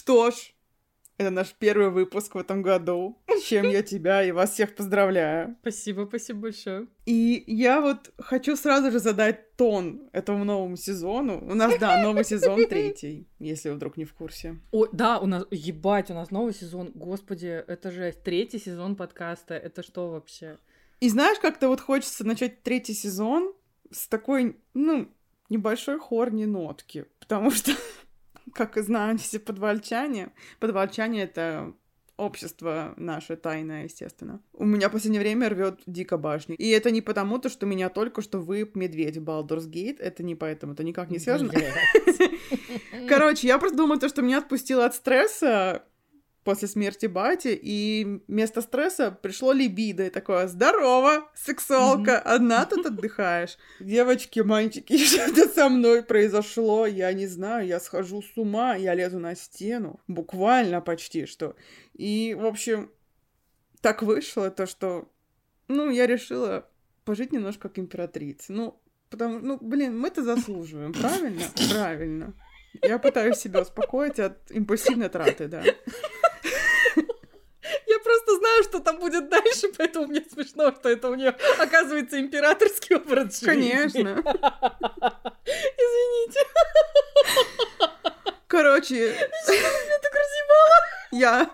[0.00, 0.54] Что ж,
[1.18, 5.58] это наш первый выпуск в этом году, с чем я тебя и вас всех поздравляю.
[5.60, 6.86] Спасибо, спасибо большое.
[7.04, 11.46] И я вот хочу сразу же задать тон этому новому сезону.
[11.46, 14.58] У нас, да, новый сезон третий, если вы вдруг не в курсе.
[14.72, 16.92] О, да, у нас, ебать, у нас новый сезон.
[16.94, 19.52] Господи, это же третий сезон подкаста.
[19.52, 20.56] Это что вообще?
[21.00, 23.52] И знаешь, как-то вот хочется начать третий сезон
[23.90, 25.10] с такой, ну,
[25.50, 27.72] небольшой хорни нотки, потому что
[28.54, 30.32] как и знаем все подвальчане.
[30.58, 31.74] Подвальчане— это
[32.20, 34.42] общество наше тайное, естественно.
[34.52, 36.54] У меня в последнее время рвет дико башню.
[36.56, 39.98] И это не потому, то, что меня только что вы медведь Baldur's Gate.
[39.98, 41.52] Это не поэтому, это никак не связано.
[43.08, 45.84] Короче, я просто думаю, то, что меня отпустило от стресса
[46.44, 52.34] после смерти бати, и вместо стресса пришло либидо, и такое, здорово, сексуалка, mm-hmm.
[52.34, 53.58] одна тут отдыхаешь.
[53.78, 59.18] Девочки, мальчики, что-то со мной произошло, я не знаю, я схожу с ума, я лезу
[59.18, 61.56] на стену, буквально почти что.
[61.94, 62.90] И, в общем,
[63.82, 65.10] так вышло то, что,
[65.68, 66.68] ну, я решила
[67.04, 68.52] пожить немножко как императрица.
[68.52, 71.44] Ну, потому, ну, блин, мы это заслуживаем, правильно?
[71.70, 72.34] Правильно.
[72.82, 75.64] Я пытаюсь себя успокоить от импульсивной траты, да
[78.40, 83.40] знаю, что там будет дальше, поэтому мне смешно, что это у нее оказывается императорский образ
[83.40, 83.46] жизни.
[83.46, 84.08] Конечно.
[85.76, 86.40] Извините.
[88.46, 89.14] Короче.
[89.48, 90.78] Меня так разъебало.
[91.12, 91.50] Я.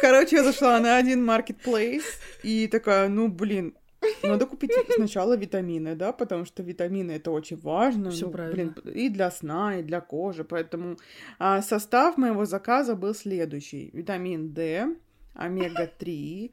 [0.00, 2.04] Короче, я зашла на один маркетплейс
[2.42, 3.76] и такая, ну, блин,
[4.22, 8.10] надо купить сначала витамины, да, потому что витамины это очень важно.
[8.10, 8.74] Все ну, правильно.
[8.82, 10.44] Блин, и для сна, и для кожи.
[10.44, 10.96] Поэтому
[11.38, 14.96] а, состав моего заказа был следующий: витамин D,
[15.34, 16.50] омега-3,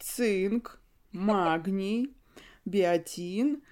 [0.00, 0.80] цинк,
[1.12, 2.16] магний,
[2.64, 3.62] биотин,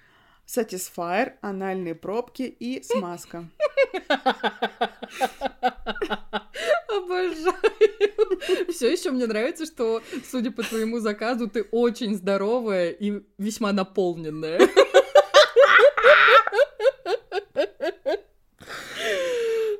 [0.47, 3.47] сатисфайр, анальные пробки и смазка.
[6.87, 7.53] Обожаю.
[8.69, 14.59] Все еще мне нравится, что, судя по твоему заказу, ты очень здоровая и весьма наполненная.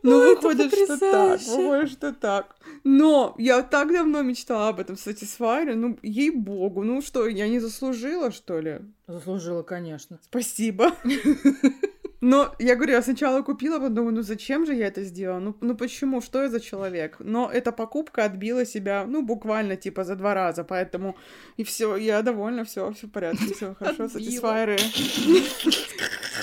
[0.09, 1.41] Ну, выходит, что так.
[1.41, 2.55] Выходит, что так.
[2.83, 8.31] Но я так давно мечтала об этом Satisfyer, ну, ей-богу, ну что, я не заслужила,
[8.31, 8.79] что ли?
[9.07, 10.19] Заслужила, конечно.
[10.23, 10.93] Спасибо.
[12.21, 15.39] Но я говорю, я сначала купила, потом думаю, ну зачем же я это сделала?
[15.39, 16.21] Ну, ну почему?
[16.21, 17.17] Что я за человек?
[17.19, 21.15] Но эта покупка отбила себя, ну, буквально типа за два раза, поэтому
[21.57, 24.77] и все, я довольна, все, все в порядке, все хорошо, сатисфайеры.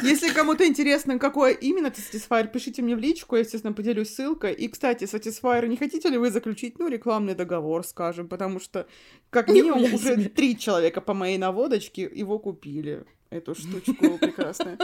[0.04, 4.52] Если кому-то интересно, какое именно Satisfyer, пишите мне в личку, я, естественно, поделюсь ссылкой.
[4.54, 8.86] И, кстати, Satisfyer, не хотите ли вы заключить, ну, рекламный договор, скажем, потому что,
[9.30, 14.78] как минимум, уже три человека по моей наводочке его купили эту штучку прекрасную.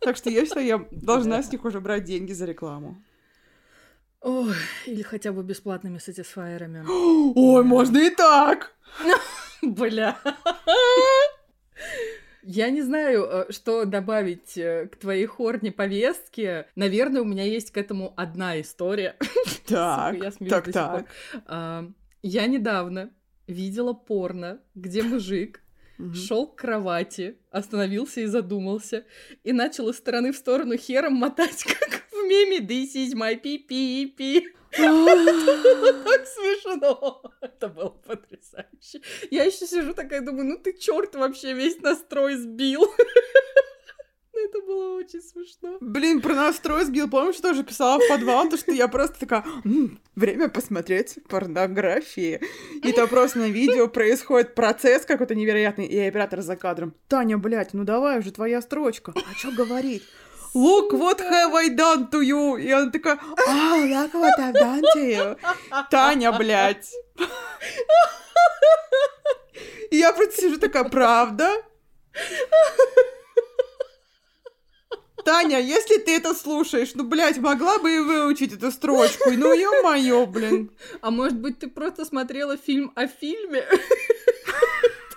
[0.00, 3.02] Так что я считаю, я должна с них уже брать деньги за рекламу.
[4.22, 4.54] Ой,
[4.86, 6.84] или хотя бы бесплатными сатисфайерами.
[7.34, 8.74] Ой, можно и так!
[9.62, 10.18] Бля.
[12.42, 16.66] Я не знаю, э, что добавить э, к твоей хорне повестке.
[16.74, 19.16] Наверное, у меня есть к этому одна история.
[19.66, 21.06] Так, я так, так.
[21.46, 21.88] А,
[22.22, 23.10] я недавно
[23.46, 25.60] видела порно, где мужик
[26.00, 26.14] угу.
[26.14, 29.04] шел к кровати, остановился и задумался,
[29.44, 34.48] и начал из стороны в сторону хером мотать, как в меме «This is my пи-пи-пи».
[34.72, 37.22] Это было так смешно.
[37.40, 39.00] Это было потрясающе.
[39.30, 42.82] Я еще сижу такая, думаю, ну ты черт вообще весь настрой сбил.
[44.32, 45.76] Это было очень смешно.
[45.80, 47.10] Блин, про настрой сбил.
[47.10, 52.40] Помнишь, что тоже писала в подвал, то что я просто такая, М, время посмотреть порнографии.
[52.82, 56.94] И то просто на видео происходит процесс какой-то невероятный, и оператор за кадром.
[57.08, 59.12] Таня, блядь, ну давай уже, твоя строчка.
[59.14, 60.04] А что говорить?
[60.54, 62.56] Look what have I done to you?
[62.60, 63.18] И она такая,
[63.48, 65.38] oh, look what I've done to you.
[65.90, 66.90] Таня, блядь.
[69.90, 71.50] И я просто сижу такая, правда?
[75.24, 79.30] Таня, если ты это слушаешь, ну, блядь, могла бы и выучить эту строчку.
[79.30, 80.70] Ну, ё-моё, блин.
[81.02, 83.60] А может быть, ты просто смотрела фильм о фильме?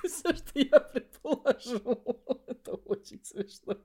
[0.03, 1.99] Это все, что я предположу.
[2.47, 3.77] Это очень смешно.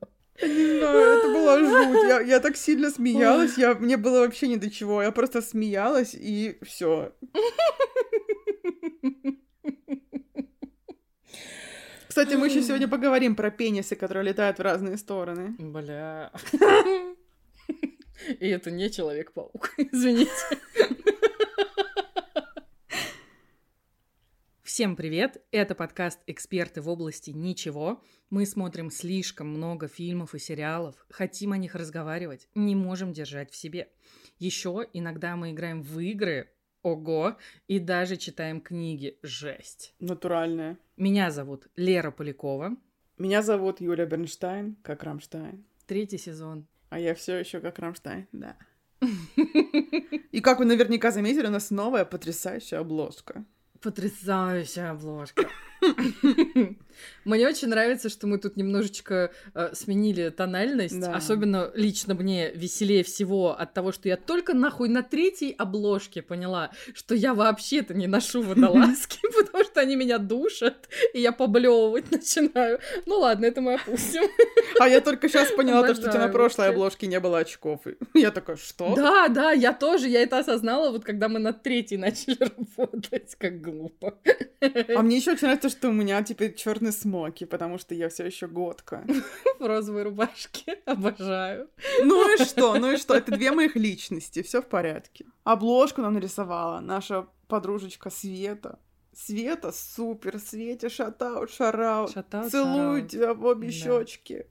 [0.42, 2.08] Не знаю, это была жуть.
[2.08, 5.02] Я, я так сильно смеялась, я, мне было вообще ни до чего.
[5.02, 7.12] Я просто смеялась, и все.
[12.08, 15.54] Кстати, мы еще сегодня поговорим про пенисы, которые летают в разные стороны.
[15.58, 16.32] Бля.
[18.40, 20.32] И это не Человек-паук, извините.
[24.68, 25.42] Всем привет!
[25.50, 28.02] Это подкаст «Эксперты в области ничего».
[28.28, 33.56] Мы смотрим слишком много фильмов и сериалов, хотим о них разговаривать, не можем держать в
[33.56, 33.88] себе.
[34.38, 36.50] Еще иногда мы играем в игры,
[36.82, 39.94] ого, и даже читаем книги, жесть.
[40.00, 40.76] Натуральная.
[40.98, 42.76] Меня зовут Лера Полякова.
[43.16, 45.64] Меня зовут Юля Бернштайн, как Рамштайн.
[45.86, 46.66] Третий сезон.
[46.90, 48.58] А я все еще как Рамштайн, да.
[49.00, 53.46] И как вы наверняка заметили, у нас новая потрясающая обложка.
[53.80, 55.48] Потрясающая обложка.
[57.24, 60.98] Мне очень нравится, что мы тут немножечко э, сменили тональность.
[60.98, 61.14] Да.
[61.14, 66.70] Особенно лично мне веселее всего от того, что я только нахуй на третьей обложке поняла,
[66.94, 72.80] что я вообще-то не ношу водолазки, потому что они меня душат, и я поблевывать начинаю.
[73.06, 74.22] Ну ладно, это мы опустим.
[74.80, 77.82] А я только сейчас поняла, то, что у тебя на прошлой обложке не было очков.
[78.14, 78.94] Я такая, что?
[78.94, 83.60] Да, да, я тоже, я это осознала, вот когда мы на третьей начали работать, как
[83.60, 84.18] глупо.
[84.60, 88.26] А мне еще очень нравится, что у меня теперь черный смоки, потому что я все
[88.26, 89.06] еще годка.
[89.58, 90.80] В розовой рубашке.
[90.86, 91.68] Обожаю.
[92.02, 92.78] Ну и что?
[92.78, 93.14] Ну и что?
[93.14, 94.42] Это две моих личности.
[94.42, 95.26] Все в порядке.
[95.44, 98.78] Обложку нам нарисовала наша подружечка Света.
[99.12, 102.14] Света, супер, Свете, шатаут, шараут.
[102.50, 103.72] Целую тебя в обе да.
[103.72, 104.46] щечки.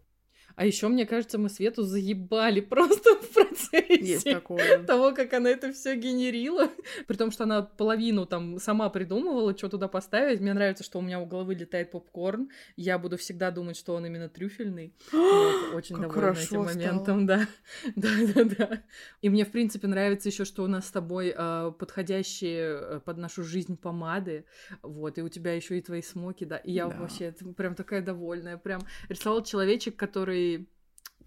[0.58, 4.42] А еще, мне кажется, мы Свету заебали просто в процессе
[4.88, 6.72] того, как она это все генерила.
[7.06, 10.42] При том, что она половину там сама придумывала, что туда поставить.
[10.42, 12.50] Мне нравится, что у меня у головы летает попкорн.
[12.76, 14.96] Я буду всегда думать, что он именно трюфельный.
[15.12, 17.48] вот, очень как довольна этим моментом, да.
[17.96, 18.84] да, да, да.
[19.22, 23.20] И мне, в принципе, нравится еще, что у нас с тобой э, подходящие э, под
[23.20, 24.46] нашу жизнь помады.
[24.82, 26.58] Вот, и у тебя еще и твои смоки, да.
[26.58, 26.98] И я да.
[26.98, 28.58] вообще прям такая довольная.
[28.58, 30.47] Прям рисовал человечек, который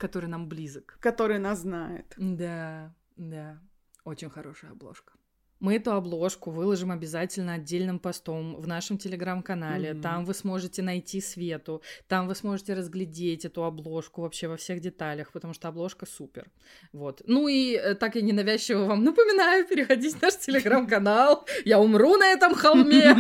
[0.01, 0.97] который, нам близок.
[1.01, 2.15] Который нас знает.
[2.17, 3.61] Да, да.
[4.05, 5.13] Очень хорошая обложка.
[5.61, 9.91] Мы эту обложку выложим обязательно отдельным постом в нашем телеграм-канале.
[9.91, 10.01] Mm-hmm.
[10.01, 15.33] Там вы сможете найти Свету, там вы сможете разглядеть эту обложку вообще во всех деталях,
[15.33, 16.51] потому что обложка супер.
[16.95, 17.21] Вот.
[17.27, 21.47] Ну и э, так я ненавязчиво вам напоминаю, переходите в наш телеграм-канал.
[21.67, 23.15] Я умру на этом холме,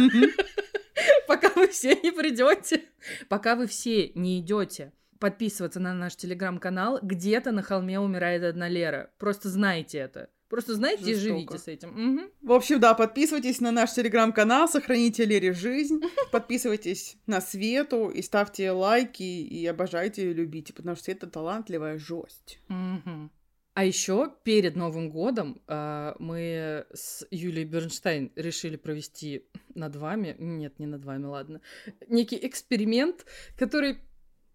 [1.29, 2.85] пока вы все не придете,
[3.29, 6.99] пока вы все не идете подписываться на наш телеграм-канал.
[7.02, 9.11] Где-то на холме умирает одна Лера.
[9.19, 10.31] Просто знайте это.
[10.49, 11.20] Просто знайте Жестоко.
[11.20, 11.90] и живите с этим.
[11.90, 12.31] Угу.
[12.43, 16.00] В общем, да, подписывайтесь на наш телеграм-канал, сохраните Лере жизнь,
[16.32, 22.58] подписывайтесь на Свету и ставьте лайки и обожайте и любите, потому что это талантливая жесть.
[22.69, 23.31] Угу.
[23.75, 29.46] А еще перед Новым годом э, мы с Юлией Бернштейн решили провести
[29.76, 31.61] над вами, нет, не над вами, ладно,
[32.08, 33.25] некий эксперимент,
[33.56, 34.00] который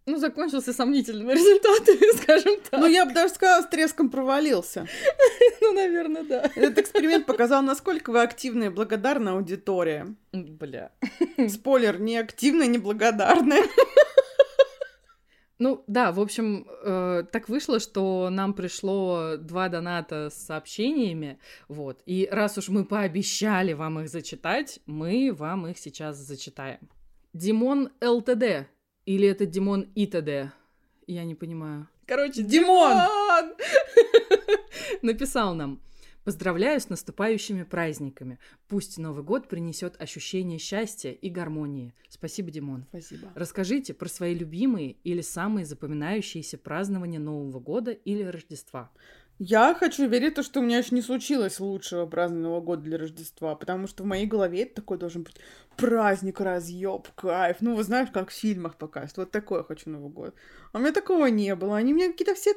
[0.06, 2.80] ну, закончился сомнительными результатами, скажем так.
[2.80, 4.88] Ну, я бы даже сказала, с треском провалился.
[5.62, 6.52] Ну, наверное, да.
[6.56, 10.16] Этот эксперимент показал, насколько вы активная и благодарная аудитория.
[10.31, 10.92] Бля.
[11.50, 13.63] Спойлер, не активная, не благодарная.
[15.57, 22.01] Ну да, в общем, э, так вышло, что нам пришло два доната с сообщениями, вот.
[22.06, 26.90] И раз уж мы пообещали вам их зачитать, мы вам их сейчас зачитаем.
[27.31, 28.68] Димон ЛТД
[29.06, 30.52] или это Димон ИТД?
[31.07, 31.88] Я не понимаю.
[32.06, 32.98] Короче, Димон!
[35.02, 35.81] Написал нам.
[36.24, 38.40] Поздравляю с наступающими праздниками.
[38.68, 41.94] Пусть Новый год принесет ощущение счастья и гармонии.
[42.10, 42.86] Спасибо, Димон.
[42.90, 43.31] Спасибо.
[43.36, 48.90] Расскажите про свои любимые или самые запоминающиеся празднования Нового года или Рождества.
[49.38, 53.86] Я хочу верить, что у меня еще не случилось лучшего празднования года для Рождества, потому
[53.88, 55.36] что в моей голове это такой должен быть
[55.75, 57.58] праздник, разъеб, кайф.
[57.60, 59.18] Ну, вы знаете, как в фильмах показывают.
[59.18, 60.36] Вот такой я хочу Новый год.
[60.72, 61.75] А у меня такого не было.
[61.75, 62.54] Они мне какие-то все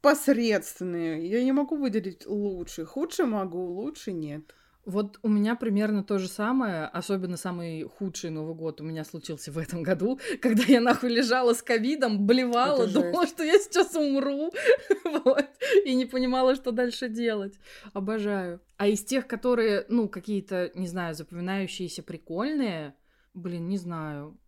[0.00, 1.28] посредственные.
[1.28, 2.84] Я не могу выделить лучший.
[2.86, 4.52] Худший могу, лучше нет.
[4.86, 9.50] Вот у меня примерно то же самое, особенно самый худший Новый год у меня случился
[9.50, 14.52] в этом году, когда я нахуй лежала с ковидом, блевала, думала, что я сейчас умру,
[15.24, 15.46] вот,
[15.84, 17.54] и не понимала, что дальше делать.
[17.94, 18.60] Обожаю.
[18.76, 22.94] А из тех, которые, ну, какие-то, не знаю, запоминающиеся прикольные,
[23.32, 24.38] блин, не знаю.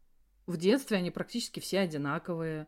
[0.47, 2.67] В детстве они практически все одинаковые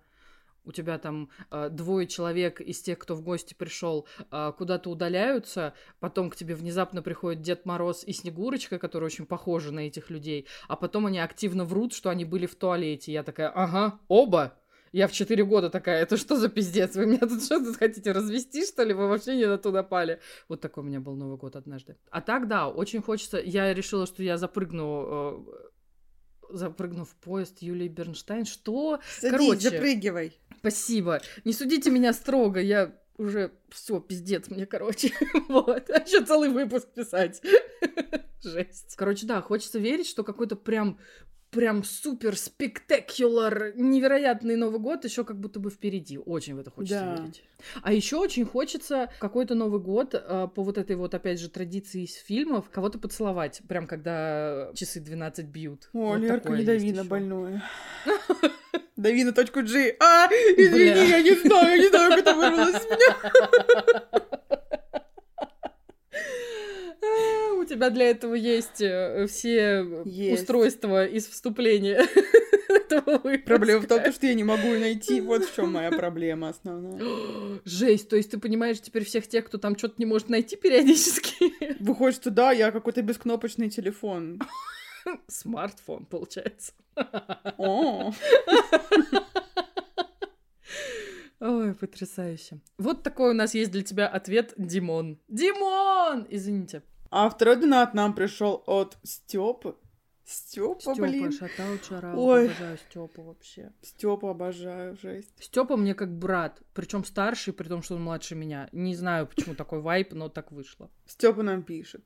[0.68, 5.72] у тебя там э, двое человек из тех, кто в гости пришел, э, куда-то удаляются,
[5.98, 10.46] потом к тебе внезапно приходит Дед Мороз и Снегурочка, которые очень похожи на этих людей,
[10.68, 13.12] а потом они активно врут, что они были в туалете.
[13.12, 14.54] Я такая, ага, оба.
[14.92, 16.96] Я в 4 года такая, это что за пиздец?
[16.96, 18.94] Вы меня тут что тут хотите развести, что ли?
[18.94, 20.20] Вы вообще не на туда пали.
[20.48, 21.96] Вот такой у меня был Новый год однажды.
[22.10, 23.38] А так, да, очень хочется...
[23.38, 25.68] Я решила, что я запрыгну э,
[26.50, 28.44] запрыгну в поезд Юлии Бернштейн.
[28.44, 29.00] Что?
[29.20, 30.38] Садись, Короче, запрыгивай.
[30.58, 31.20] Спасибо.
[31.44, 35.12] Не судите меня строго, я уже все, пиздец мне, короче.
[35.48, 35.90] вот.
[35.90, 37.42] А еще целый выпуск писать.
[38.42, 38.94] Жесть.
[38.96, 40.98] Короче, да, хочется верить, что какой-то прям
[41.50, 46.18] прям супер спектакуляр, невероятный Новый год еще как будто бы впереди.
[46.18, 47.22] Очень в это хочется да.
[47.22, 47.42] верить.
[47.82, 52.04] А еще очень хочется какой-то Новый год э, по вот этой вот, опять же, традиции
[52.04, 55.88] из фильмов кого-то поцеловать, прям когда часы 12 бьют.
[55.92, 57.62] О, вот Лерка не дави на больное.
[58.98, 59.96] Дави на точку G.
[60.00, 63.16] А, извини, я не знаю, я не знаю, как это вырвалось из меня.
[67.60, 70.40] У тебя для этого есть э, все есть.
[70.40, 72.04] устройства из вступления.
[73.46, 75.20] Проблема в том, что я не могу найти.
[75.20, 77.60] Вот в чем моя проблема основная.
[77.64, 81.52] Жесть, то есть ты понимаешь теперь всех тех, кто там что-то не может найти периодически?
[81.80, 84.40] Выходит, что да, я какой-то бескнопочный телефон.
[85.28, 86.72] Смартфон, получается.
[91.40, 92.60] Ой, потрясающе.
[92.78, 95.20] Вот такой у нас есть для тебя ответ, Димон.
[95.28, 96.26] Димон!
[96.28, 96.82] Извините.
[97.10, 99.76] А второй донат нам пришел от Степы.
[100.28, 101.32] Степа, блин.
[101.32, 102.20] шатал, чарал.
[102.20, 102.44] Ой.
[102.49, 103.73] Обожаю Степу вообще.
[103.80, 105.32] Степа обожаю, жесть.
[105.40, 108.68] Степа мне как брат, причем старший, при том, что он младше меня.
[108.73, 110.90] Не знаю, почему такой вайп, но так вышло.
[111.06, 112.04] Степа нам пишет.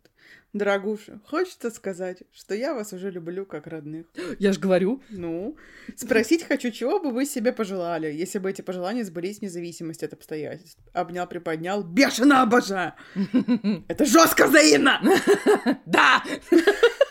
[0.52, 4.06] Дорогуша, хочется сказать, что я вас уже люблю как родных.
[4.38, 5.02] Я ж говорю.
[5.10, 5.56] Ну,
[5.96, 10.12] спросить хочу, чего бы вы себе пожелали, если бы эти пожелания сбылись вне зависимости от
[10.12, 10.78] обстоятельств.
[10.92, 12.92] Обнял, приподнял, бешено обожаю.
[13.88, 15.00] Это жестко взаимно!
[15.86, 16.22] Да!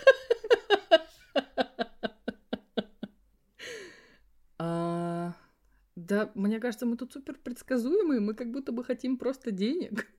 [6.11, 10.07] да, мне кажется, мы тут супер предсказуемые, мы как будто бы хотим просто денег.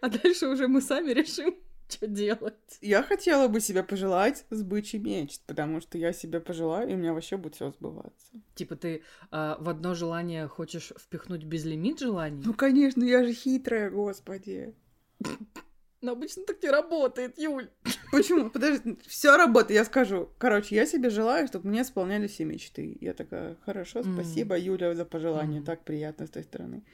[0.00, 1.56] А дальше уже мы сами решим,
[1.88, 2.78] что делать.
[2.80, 6.96] Я хотела бы себе пожелать с бычий меч, потому что я себе пожелаю, и у
[6.96, 8.26] меня вообще будет все сбываться.
[8.54, 12.42] Типа ты а, в одно желание хочешь впихнуть безлимит желаний?
[12.44, 14.74] Ну, конечно, я же хитрая, господи.
[16.04, 17.70] Но обычно так не работает, Юль.
[18.12, 18.50] Почему?
[18.50, 20.28] Подожди, все работает, я скажу.
[20.36, 22.98] Короче, я себе желаю, чтобы мне исполняли все мечты.
[23.00, 24.60] Я такая, хорошо, спасибо, mm.
[24.60, 25.62] Юля, за пожелание.
[25.62, 25.64] Mm.
[25.64, 26.84] Так приятно с той стороны.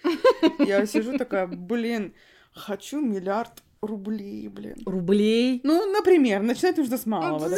[0.61, 2.15] Я сижу такая, блин,
[2.53, 4.77] хочу миллиард рублей, блин.
[4.87, 5.61] Рублей?
[5.65, 7.51] Ну, например, начинать нужно с малого.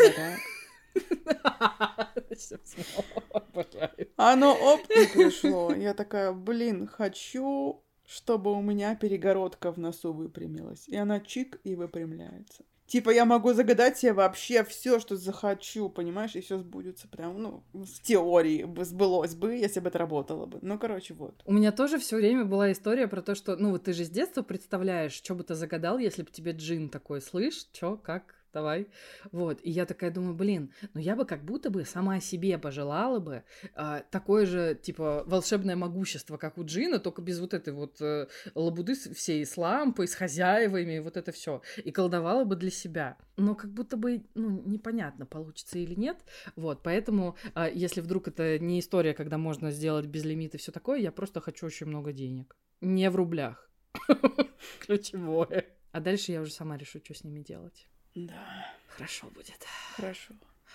[4.17, 5.75] Оно оп, пришло.
[5.75, 10.89] Я такая, блин, хочу чтобы у меня перегородка в носу выпрямилась.
[10.89, 12.65] И она чик и выпрямляется.
[12.87, 17.65] Типа я могу загадать себе вообще все, что захочу, понимаешь, и все сбудется прям, ну,
[17.73, 20.59] в теории бы сбылось бы, если бы это работало бы.
[20.61, 21.41] Ну, короче, вот.
[21.47, 24.11] У меня тоже все время была история про то, что, ну, вот ты же с
[24.11, 28.89] детства представляешь, что бы ты загадал, если бы тебе джин такой, слышь, что, как, давай.
[29.31, 33.19] Вот, и я такая думаю, блин, ну я бы как будто бы сама себе пожелала
[33.19, 33.45] бы
[33.75, 38.29] э, такое же, типа, волшебное могущество, как у Джина, только без вот этой вот э,
[38.55, 41.63] лабуды всей с лампой, с хозяевами, вот это все.
[41.85, 43.17] И колдовала бы для себя.
[43.37, 46.19] Но как будто бы, ну, непонятно, получится или нет.
[46.57, 50.73] Вот, поэтому, э, если вдруг это не история, когда можно сделать без лимита и все
[50.73, 52.57] такое, я просто хочу очень много денег.
[52.81, 53.71] Не в рублях.
[54.81, 55.67] Ключевое.
[55.93, 57.89] А дальше я уже сама решу, что с ними делать.
[58.15, 58.67] Да.
[58.89, 59.67] Хорошо будет.
[59.97, 60.35] Хорошо.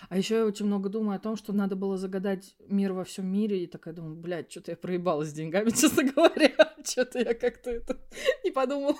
[0.09, 3.27] А еще я очень много думаю о том, что надо было загадать мир во всем
[3.27, 6.51] мире, и такая думаю, блядь, что-то я проебалась с деньгами, честно говоря.
[6.83, 7.97] Что-то я как-то это
[8.43, 8.95] не подумала.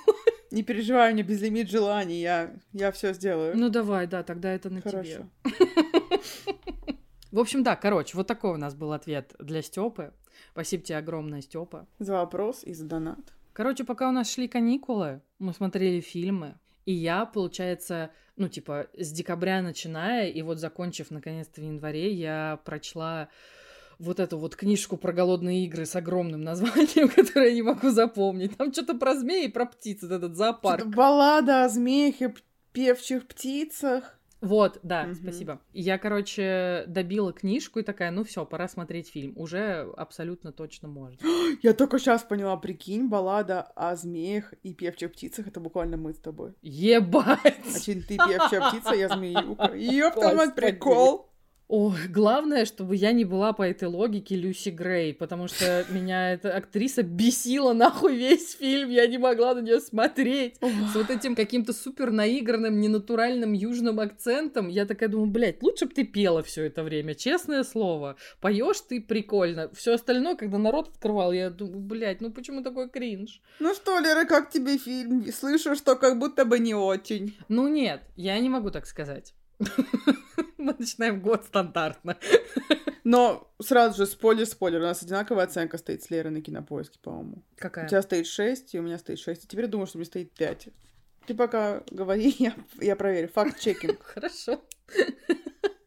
[0.52, 3.56] Не переживай, у меня безлимит желаний, я, я все сделаю.
[3.58, 5.04] Ну давай, да, тогда это на Хорошо.
[5.04, 5.26] тебе.
[7.32, 10.14] В общем, да, короче, вот такой у нас был ответ для Степы.
[10.52, 11.88] Спасибо тебе огромное, Степа.
[12.00, 13.20] За вопрос и за донат.
[13.54, 19.12] Короче, пока у нас шли каникулы, мы смотрели фильмы, и я, получается, ну, типа, с
[19.12, 23.28] декабря начиная, и вот закончив, наконец-то, в январе, я прочла
[24.00, 28.56] вот эту вот книжку про голодные игры с огромным названием, которое я не могу запомнить.
[28.56, 30.86] Там что-то про змеи и про птиц, этот зоопарк.
[30.86, 32.34] Баллада о змеях и
[32.72, 34.17] певчих птицах.
[34.42, 35.16] Вот, да, угу.
[35.16, 35.62] спасибо.
[35.74, 39.34] Я, короче, добила книжку и такая, ну все, пора смотреть фильм.
[39.36, 41.18] Уже абсолютно точно можно.
[41.64, 46.20] Я только сейчас поняла, прикинь, баллада о змеях и певчих птицах, это буквально мы с
[46.20, 46.54] тобой.
[46.62, 47.40] Ебать!
[47.46, 49.72] А ты певчая птица, я змеюка.
[49.76, 51.27] Ёпта, прикол!
[51.70, 56.56] Ой, главное, чтобы я не была по этой логике Люси Грей, потому что меня эта
[56.56, 60.56] актриса бесила нахуй весь фильм, я не могла на нее смотреть.
[60.62, 64.70] С вот этим каким-то супер наигранным, ненатуральным южным акцентом.
[64.70, 68.16] Я такая думаю, блядь, лучше бы ты пела все это время, честное слово.
[68.40, 69.70] Поешь ты прикольно.
[69.74, 73.42] Все остальное, когда народ открывал, я думаю, блядь, ну почему такой кринж?
[73.60, 75.26] Ну что, Лера, как тебе фильм?
[75.34, 77.36] Слышу, что как будто бы не очень.
[77.50, 79.34] Ну нет, я не могу так сказать.
[80.58, 82.18] Мы начинаем год стандартно.
[83.04, 84.82] Но сразу же спойлер-спойлер.
[84.82, 87.44] У нас одинаковая оценка стоит с Лерой на кинопоиске, по-моему.
[87.56, 87.86] Какая?
[87.86, 89.46] У тебя стоит 6, и у меня стоит 6.
[89.46, 90.68] И теперь думаю, что у меня стоит 5.
[91.26, 93.30] Ты пока говори, я, я проверю.
[93.30, 94.04] Факт-чекинг.
[94.04, 94.62] Хорошо.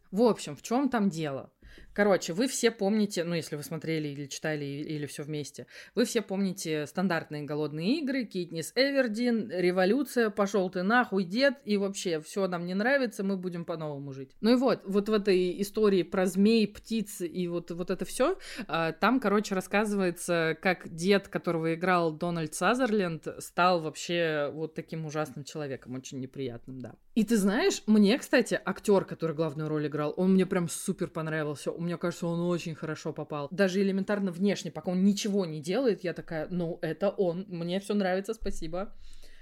[0.09, 1.51] В общем, в чем там дело?
[1.93, 6.21] Короче, вы все помните, ну, если вы смотрели или читали, или все вместе, вы все
[6.21, 12.65] помните стандартные голодные игры, Китнис Эвердин, революция, пошел ты нахуй, дед, и вообще все нам
[12.65, 14.31] не нравится, мы будем по-новому жить.
[14.41, 18.37] Ну и вот, вот в этой истории про змей, птиц и вот, вот это все,
[18.67, 25.43] а, там, короче, рассказывается, как дед, которого играл Дональд Сазерленд, стал вообще вот таким ужасным
[25.43, 26.95] человеком, очень неприятным, да.
[27.15, 31.71] И ты знаешь, мне, кстати, актер, который главную роль играл, он мне прям супер понравился.
[31.81, 33.47] Мне кажется, он очень хорошо попал.
[33.51, 37.45] Даже элементарно внешне, пока он ничего не делает, я такая, ну, это он.
[37.47, 38.93] Мне все нравится, спасибо.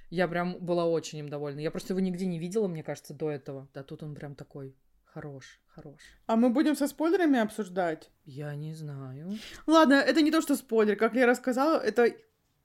[0.10, 1.60] Я прям была очень им довольна.
[1.60, 3.68] Я просто его нигде не видела, мне кажется, до этого.
[3.74, 6.00] Да тут он прям такой хорош, хорош.
[6.28, 8.10] А мы будем со спойлерами обсуждать?
[8.26, 9.38] Я не знаю.
[9.68, 10.96] Ладно, это не то, что спойлер.
[10.96, 12.16] Как я рассказала, это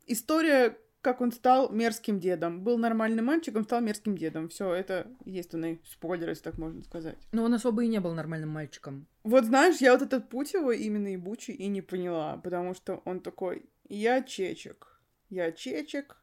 [0.06, 2.62] история как он стал мерзким дедом.
[2.62, 4.48] Был нормальным мальчиком, стал мерзким дедом.
[4.48, 7.18] Все, это единственный спойлер, если так можно сказать.
[7.30, 9.06] Но он особо и не был нормальным мальчиком.
[9.22, 13.20] Вот знаешь, я вот этот путь его именно ебучий и не поняла, потому что он
[13.20, 16.16] такой, я чечек, я чечек,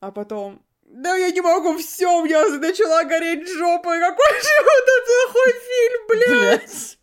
[0.00, 4.84] а потом, да я не могу, все, у меня начала гореть жопа, какой же вот
[4.88, 6.98] этот плохой фильм, блядь!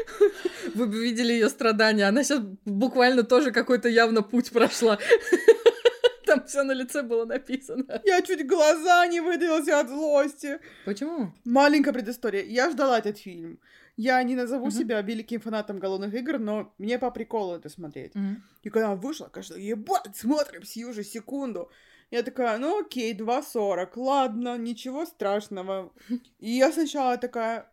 [0.74, 2.08] Вы бы видели ее страдания.
[2.08, 4.98] Она сейчас буквально тоже какой-то явно путь прошла.
[6.26, 8.00] Там все на лице было написано.
[8.04, 10.60] Я чуть глаза не выдавился от злости.
[10.84, 11.32] Почему?
[11.44, 12.42] Маленькая предыстория.
[12.42, 13.58] Я ждала этот фильм.
[13.96, 14.78] Я не назову uh-huh.
[14.78, 18.14] себя великим фанатом голодных игр, но мне по приколу это смотреть.
[18.14, 18.36] Uh-huh.
[18.62, 21.70] И когда вышла, конечно, ебать, смотрим сию же секунду.
[22.10, 25.92] Я такая, ну окей, 2.40, ладно, ничего страшного.
[26.40, 27.71] И я сначала такая,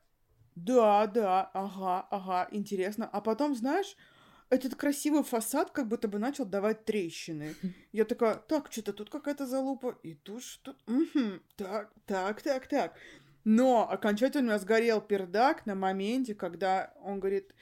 [0.65, 3.09] да, да, ага, ага, интересно.
[3.11, 3.95] А потом, знаешь,
[4.49, 7.55] этот красивый фасад как будто бы начал давать трещины.
[7.91, 10.75] Я такая, так, что-то тут какая-то залупа, и тут что...
[10.87, 12.95] Угу, так, так, так, так.
[13.43, 17.53] Но окончательно у меня сгорел пердак на моменте, когда он говорит,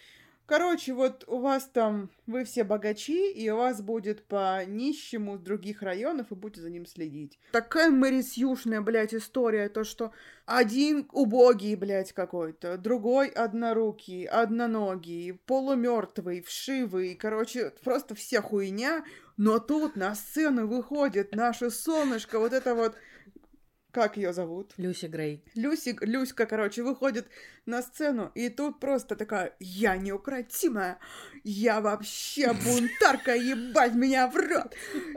[0.47, 5.81] Короче, вот у вас там, вы все богачи, и у вас будет по нищему других
[5.81, 7.37] районов, и будете за ним следить.
[7.51, 10.13] Такая Мэрис Южная, блядь, история, то, что
[10.45, 19.03] один убогий, блядь, какой-то, другой однорукий, одноногий, полумертвый, вшивый, короче, просто вся хуйня,
[19.35, 22.95] но тут на сцену выходит наше солнышко, вот это вот
[23.91, 24.73] как ее зовут?
[24.77, 25.43] Люси Грей.
[25.55, 27.27] Люси, Люська, короче, выходит
[27.65, 30.99] на сцену, и тут просто такая, я неукротимая,
[31.43, 34.75] я вообще бунтарка, ебать меня в рот.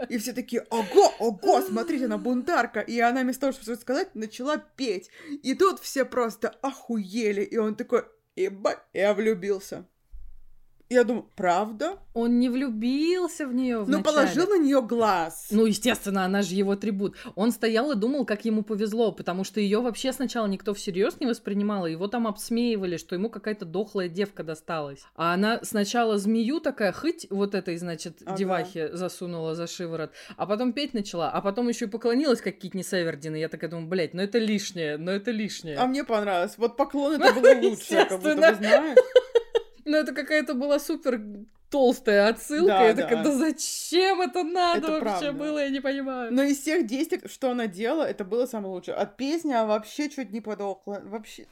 [0.08, 2.80] И все такие, ого, ого, смотрите, она бунтарка.
[2.80, 5.10] И она вместо того, чтобы сказать, начала петь.
[5.42, 8.04] И тут все просто охуели, и он такой,
[8.36, 9.86] ебать, я влюбился.
[10.90, 11.98] Я думаю, правда?
[12.14, 13.84] Он не влюбился в нее.
[13.86, 15.46] Ну, положил на нее глаз.
[15.52, 17.16] Ну, естественно, она же его атрибут.
[17.36, 21.26] Он стоял и думал, как ему повезло, потому что ее вообще сначала никто всерьез не
[21.26, 24.98] воспринимал, его там обсмеивали, что ему какая-то дохлая девка досталась.
[25.14, 28.36] А она сначала змею такая, хыть вот этой, значит, ага.
[28.36, 32.82] девахе засунула за шиворот, а потом петь начала, а потом еще и поклонилась, как Китни
[32.82, 33.36] Севердин.
[33.36, 35.76] И я такая думаю, блядь, ну это лишнее, ну это лишнее.
[35.76, 36.54] А мне понравилось.
[36.56, 38.98] Вот поклон это было лучше, как будто бы, знаешь.
[39.84, 41.20] Ну, это какая-то была супер
[41.70, 42.66] толстая отсылка.
[42.66, 43.02] Да, я да.
[43.02, 45.32] такая, да зачем это надо это вообще правда.
[45.32, 46.32] было, я не понимаю.
[46.32, 48.96] Но из всех действий, что она делала, это было самое лучшее.
[48.96, 51.00] От песни а вообще чуть не подохла.
[51.04, 51.46] Вообще.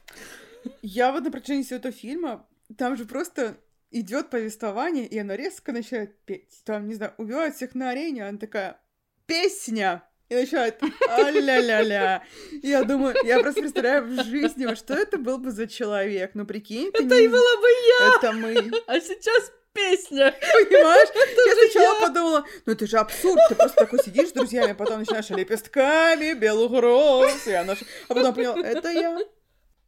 [0.83, 3.57] Я вот на протяжении всего этого фильма, там же просто
[3.91, 6.63] идет повествование, и она резко начинает петь.
[6.65, 8.81] Там, не знаю, убивают всех на арене, она такая,
[9.27, 10.08] песня!
[10.29, 12.23] И начинает а-ля-ля-ля.
[12.63, 16.33] Я думаю, я просто представляю в жизни, что это был бы за человек.
[16.35, 17.25] Ну, прикинь, Это не...
[17.25, 17.69] и была бы
[18.01, 18.17] я!
[18.17, 18.71] Это мы.
[18.87, 20.35] А сейчас песня.
[20.41, 21.09] Понимаешь?
[21.15, 22.07] Это я сначала я.
[22.07, 26.33] подумала, ну это же абсурд, ты просто такой сидишь с друзьями, а потом начинаешь лепестками
[26.35, 27.75] белых роз, и она...
[28.09, 29.19] А потом поняла, это я.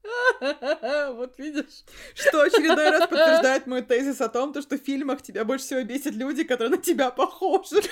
[1.12, 1.84] Вот видишь.
[2.14, 6.14] Что очередной раз подтверждает мой тезис о том, что в фильмах тебя больше всего бесит
[6.14, 7.82] люди, которые на тебя похожи.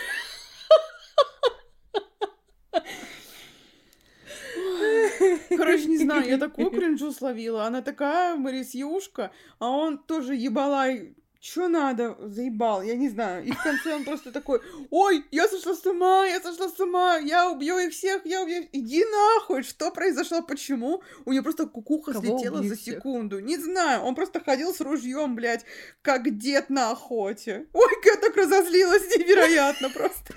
[5.56, 7.64] Короче, не знаю, я такую кринжу словила.
[7.64, 12.16] Она такая Марисьюшка, а он тоже ебалай Чё надо?
[12.20, 13.44] Заебал, я не знаю.
[13.44, 17.16] И в конце он просто такой, ой, я сошла с ума, я сошла с ума,
[17.18, 18.68] я убью их всех, я убью их.
[18.72, 21.00] Иди нахуй, что произошло, почему?
[21.26, 23.36] У него просто кукуха Кого слетела за секунду.
[23.36, 23.48] Всех?
[23.48, 25.64] Не знаю, он просто ходил с ружьем, блядь,
[26.02, 27.66] как дед на охоте.
[27.72, 30.34] Ой, я так разозлилась, невероятно просто.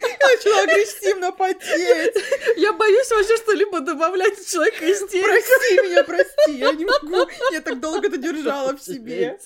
[0.00, 2.14] Я начала агрессивно потеть.
[2.56, 5.28] Я боюсь вообще что-либо добавлять в человека истерику.
[5.28, 7.30] Прости меня, прости, я не могу.
[7.52, 9.38] Я так долго это держала в себе.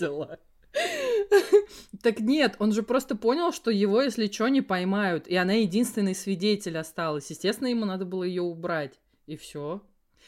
[2.03, 5.27] Так нет, он же просто понял, что его, если что, не поймают.
[5.27, 7.31] И она единственный свидетель осталась.
[7.31, 8.95] Естественно, ему надо было ее убрать.
[9.27, 9.83] И все.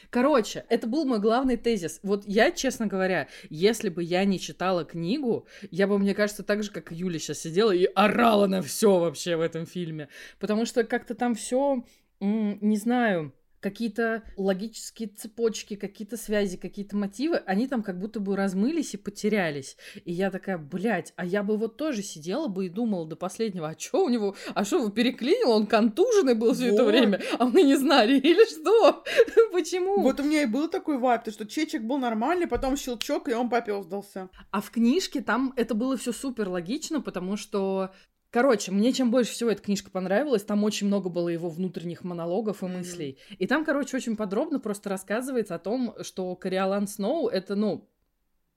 [0.09, 1.99] Короче, это был мой главный тезис.
[2.03, 6.63] Вот я, честно говоря, если бы я не читала книгу, я бы, мне кажется, так
[6.63, 10.09] же, как Юля сейчас сидела и орала на все вообще в этом фильме.
[10.39, 11.83] Потому что как-то там все,
[12.19, 18.95] не знаю, какие-то логические цепочки, какие-то связи, какие-то мотивы, они там как будто бы размылись
[18.95, 19.77] и потерялись.
[20.03, 23.69] И я такая, блядь, а я бы вот тоже сидела бы и думала до последнего,
[23.69, 26.73] а что у него, а что, его переклинил, он контуженный был все вот.
[26.73, 29.03] это время, а мы не знали, или что?
[29.51, 30.01] Почему?
[30.01, 33.33] Вот у меня и был такой вайп, то что чечек был нормальный, потом щелчок, и
[33.33, 34.29] он попёздался.
[34.49, 37.91] А в книжке там это было все супер логично, потому что
[38.31, 42.63] Короче, мне чем больше всего эта книжка понравилась, там очень много было его внутренних монологов
[42.63, 43.17] и мыслей.
[43.29, 43.35] Mm-hmm.
[43.39, 47.90] И там, короче, очень подробно просто рассказывается о том, что Кориолан Сноу это, ну,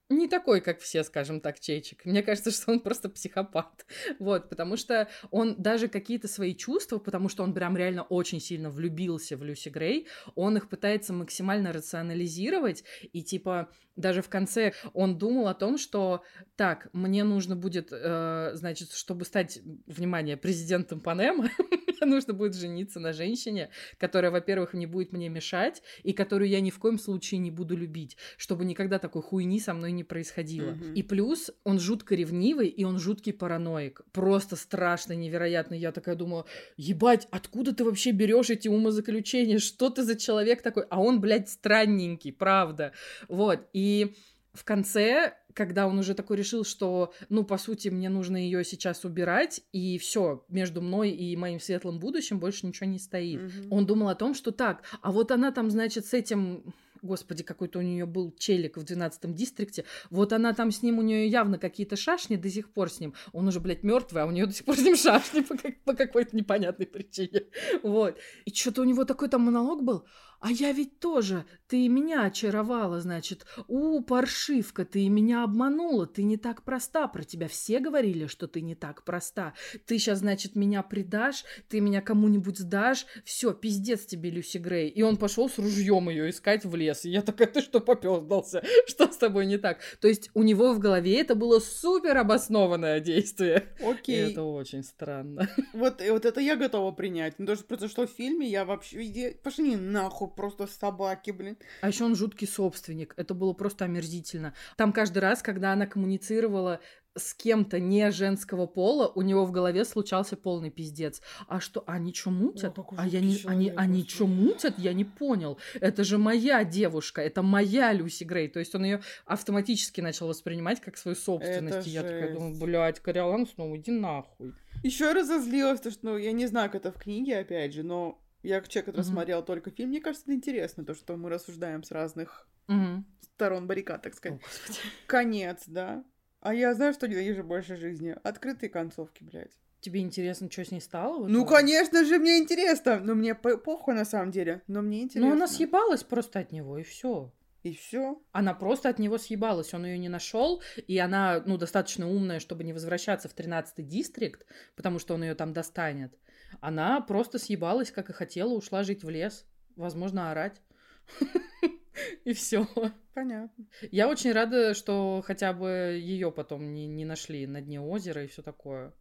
[0.09, 2.05] не такой, как все, скажем так, Чечек.
[2.05, 3.85] Мне кажется, что он просто психопат.
[4.19, 8.69] Вот, потому что он даже какие-то свои чувства, потому что он прям реально очень сильно
[8.69, 15.17] влюбился в Люси Грей, он их пытается максимально рационализировать, и типа даже в конце он
[15.17, 16.23] думал о том, что
[16.55, 21.49] так, мне нужно будет, э, значит, чтобы стать, внимание, президентом Панема,
[21.87, 26.61] мне нужно будет жениться на женщине, которая, во-первых, не будет мне мешать, и которую я
[26.61, 30.71] ни в коем случае не буду любить, чтобы никогда такой хуйни со мной не происходило.
[30.71, 30.93] Mm-hmm.
[30.93, 34.01] И плюс он жутко ревнивый, и он жуткий параноик.
[34.11, 35.73] Просто страшно, невероятно.
[35.73, 36.45] Я такая думала,
[36.77, 39.59] ебать, откуда ты вообще берешь эти умозаключения?
[39.59, 40.83] Что ты за человек такой?
[40.89, 42.91] А он, блядь, странненький, правда.
[43.27, 43.67] Вот.
[43.73, 44.15] И
[44.53, 49.03] в конце, когда он уже такой решил, что, ну, по сути, мне нужно ее сейчас
[49.05, 53.41] убирать, и все, между мной и моим светлым будущим больше ничего не стоит.
[53.41, 53.67] Mm-hmm.
[53.69, 56.73] Он думал о том, что так, а вот она там, значит, с этим
[57.05, 61.01] господи, какой-то у нее был челик в 12-м дистрикте, вот она там с ним, у
[61.01, 64.31] нее явно какие-то шашни до сих пор с ним, он уже, блядь, мертвый, а у
[64.31, 67.43] нее до сих пор с ним шашни по, по какой-то непонятной причине,
[67.83, 68.17] вот.
[68.45, 70.05] И что-то у него такой там монолог был,
[70.39, 73.45] а я ведь тоже, ты меня очаровала, значит.
[73.67, 77.07] У, паршивка, ты меня обманула, ты не так проста.
[77.07, 79.53] Про тебя все говорили, что ты не так проста.
[79.85, 83.05] Ты сейчас, значит, меня предашь, ты меня кому-нибудь сдашь.
[83.23, 84.89] Все, пиздец тебе, Люси Грей.
[84.89, 87.05] И он пошел с ружьем ее искать в лес.
[87.05, 88.63] И я такая, ты что попёздался?
[88.87, 89.79] Что с тобой не так?
[89.99, 93.73] То есть у него в голове это было супер обоснованное действие.
[93.81, 94.27] Окей.
[94.27, 95.49] И это очень странно.
[95.73, 97.39] Вот, вот это я готова принять.
[97.39, 99.37] Ну, даже просто что в фильме я вообще...
[99.43, 101.57] Пошли нахуй просто собаки, блин.
[101.81, 103.13] А еще он жуткий собственник.
[103.17, 104.53] Это было просто омерзительно.
[104.77, 106.79] Там каждый раз, когда она коммуницировала
[107.17, 111.21] с кем-то не женского пола, у него в голове случался полный пиздец.
[111.47, 112.77] А что, они что мутят?
[112.77, 114.77] О, а я не, они, они что мутят?
[114.77, 115.57] Я не понял.
[115.75, 118.49] Это же моя девушка, это моя Люси Грей.
[118.49, 121.77] То есть он ее автоматически начал воспринимать как свою собственность.
[121.77, 122.13] Это и я жесть.
[122.13, 124.53] такая думаю, блядь, Кориолан снова иди нахуй.
[124.83, 128.19] Еще разозлилась, то что, ну, я не знаю, как это в книге, опять же, но
[128.45, 129.11] я человек, который mm-hmm.
[129.11, 133.03] смотрел только фильм, мне кажется, это интересно, то, что мы рассуждаем с разных mm-hmm.
[133.21, 134.39] сторон баррикад, так сказать.
[134.41, 134.75] Oh,
[135.07, 136.03] Конец, да.
[136.41, 138.15] А я знаю, что ненавижу больше жизни.
[138.23, 139.57] Открытые концовки, блядь.
[139.81, 141.27] Тебе интересно, что с ней стало?
[141.27, 142.99] Ну, конечно же, мне интересно.
[142.99, 144.61] Но мне похуй на самом деле.
[144.67, 145.29] Но мне интересно.
[145.29, 147.31] Ну, она съебалась просто от него, и все.
[147.63, 148.21] И все.
[148.31, 152.63] Она просто от него съебалась, он ее не нашел, и она, ну, достаточно умная, чтобы
[152.63, 156.15] не возвращаться в 13-й дистрикт, потому что он ее там достанет.
[156.61, 160.61] Она просто съебалась, как и хотела, ушла жить в лес, возможно, орать.
[162.25, 162.67] И все.
[163.13, 163.65] Понятно.
[163.91, 168.27] Я очень рада, что хотя бы ее потом не, не нашли на дне озера и
[168.27, 168.93] все такое.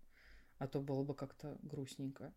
[0.58, 2.32] А то было бы как-то грустненько.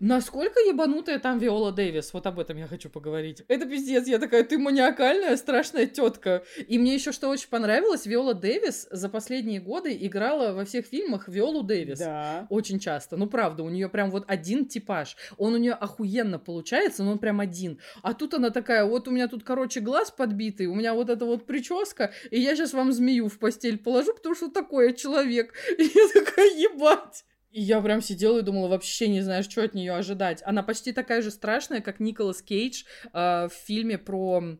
[0.00, 2.12] Насколько ебанутая там Виола Дэвис?
[2.12, 3.42] Вот об этом я хочу поговорить.
[3.48, 6.44] Это пиздец, я такая, ты маниакальная, страшная тетка.
[6.66, 11.28] И мне еще что очень понравилось, Виола Дэвис за последние годы играла во всех фильмах
[11.28, 11.98] Виолу Дэвис.
[11.98, 12.46] Да.
[12.50, 13.16] Очень часто.
[13.16, 15.16] Ну, правда, у нее прям вот один типаж.
[15.36, 17.80] Он у нее охуенно получается, но он прям один.
[18.02, 21.24] А тут она такая, вот у меня тут, короче, глаз подбитый, у меня вот эта
[21.24, 25.54] вот прическа, и я сейчас вам змею в постель положу, потому что такой я человек.
[25.78, 27.24] И я такая, ебать.
[27.56, 30.42] И я прям сидела и думала, вообще не знаю, что от нее ожидать.
[30.44, 34.58] Она почти такая же страшная, как Николас Кейдж э, в фильме про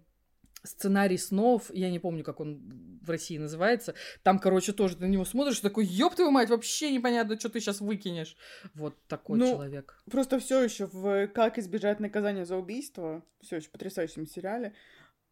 [0.63, 5.27] сценарий снов, я не помню, как он в России называется, там, короче, тоже на него
[5.27, 8.35] смотришь, такой, ёб твою мать, вообще непонятно, что ты сейчас выкинешь.
[8.73, 10.03] Вот такой ну, человек.
[10.11, 14.73] Просто все еще в «Как избежать наказания за убийство», все еще потрясающем сериале,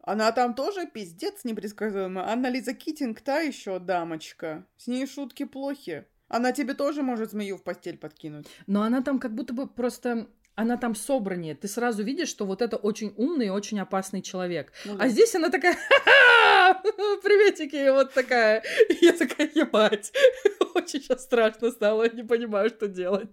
[0.02, 2.26] она там тоже пиздец непредсказуемая.
[2.26, 4.66] Анна Лиза Китинг та еще дамочка.
[4.76, 6.04] С ней шутки плохи.
[6.28, 8.46] Она тебе тоже может змею в постель подкинуть.
[8.66, 11.54] Но она там как будто бы просто она там собраннее.
[11.54, 14.72] Ты сразу видишь, что вот это очень умный и очень опасный человек.
[14.84, 16.80] Ну А здесь она такая, «Ха-ха!
[17.22, 18.62] приветики, вот такая.
[18.88, 20.12] И я такая, ебать,
[20.74, 23.30] очень сейчас страшно стало, не понимаю, что делать.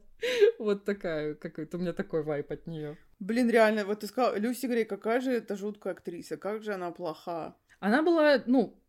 [0.60, 2.98] Вот такая, какой-то у меня такой вайп от нее.
[3.20, 6.92] Блин, реально, вот ты сказала, Люси Грей, какая же это жуткая актриса, как же она
[6.92, 7.56] плоха.
[7.80, 8.80] Она была, ну,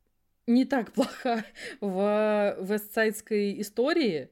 [0.47, 1.45] не так плоха
[1.81, 4.31] в вестсайдской истории,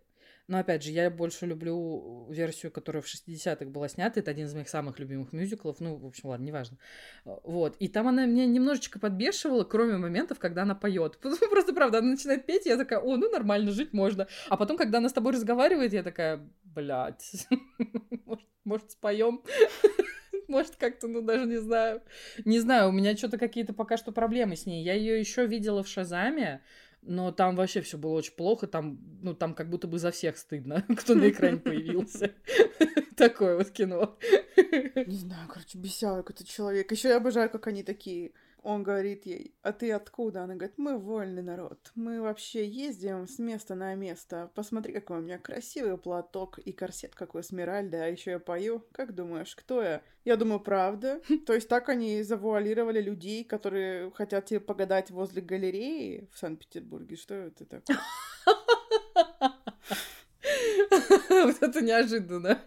[0.51, 4.19] но, опять же, я больше люблю версию, которая в 60-х была снята.
[4.19, 5.79] Это один из моих самых любимых мюзиклов.
[5.79, 6.77] Ну, в общем, ладно, неважно.
[7.25, 7.77] Вот.
[7.77, 11.19] И там она меня немножечко подбешивала, кроме моментов, когда она поет.
[11.51, 14.27] Просто, правда, она начинает петь, я такая, о, ну, нормально, жить можно.
[14.49, 17.47] А потом, когда она с тобой разговаривает, я такая, блядь,
[18.65, 19.45] может споем?
[20.51, 22.03] Может, как-то, ну, даже не знаю.
[22.45, 24.83] Не знаю, у меня что-то какие-то пока что проблемы с ней.
[24.83, 26.61] Я ее еще видела в Шазаме,
[27.03, 28.67] но там вообще все было очень плохо.
[28.67, 32.33] Там, ну, там как будто бы за всех стыдно, кто на экране появился.
[33.17, 34.19] Такое вот кино.
[34.57, 36.91] Не знаю, короче, бесял какой-то человек.
[36.91, 38.33] Еще я обожаю, как они такие.
[38.63, 40.43] Он говорит ей, а ты откуда?
[40.43, 41.91] Она говорит, мы вольный народ.
[41.95, 44.51] Мы вообще ездим с места на место.
[44.55, 48.05] Посмотри, какой у меня красивый платок и корсет, какой Смиральда.
[48.05, 48.85] А еще я пою.
[48.93, 50.03] Как думаешь, кто я?
[50.25, 51.21] Я думаю, правда.
[51.47, 57.17] То есть так они завуалировали людей, которые хотят тебе погадать возле галереи в Санкт-Петербурге.
[57.17, 57.99] Что это такое?
[61.45, 62.59] Вот это неожиданно.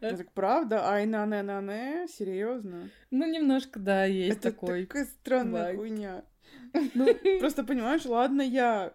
[0.00, 0.88] Так, правда?
[0.88, 2.90] Ай, на не на не Серьезно?
[3.10, 4.86] Ну, немножко, да, есть Это такой.
[4.86, 5.78] такая странная вайб.
[5.78, 6.24] хуйня.
[6.94, 7.06] Ну,
[7.38, 8.94] просто понимаешь, ладно, я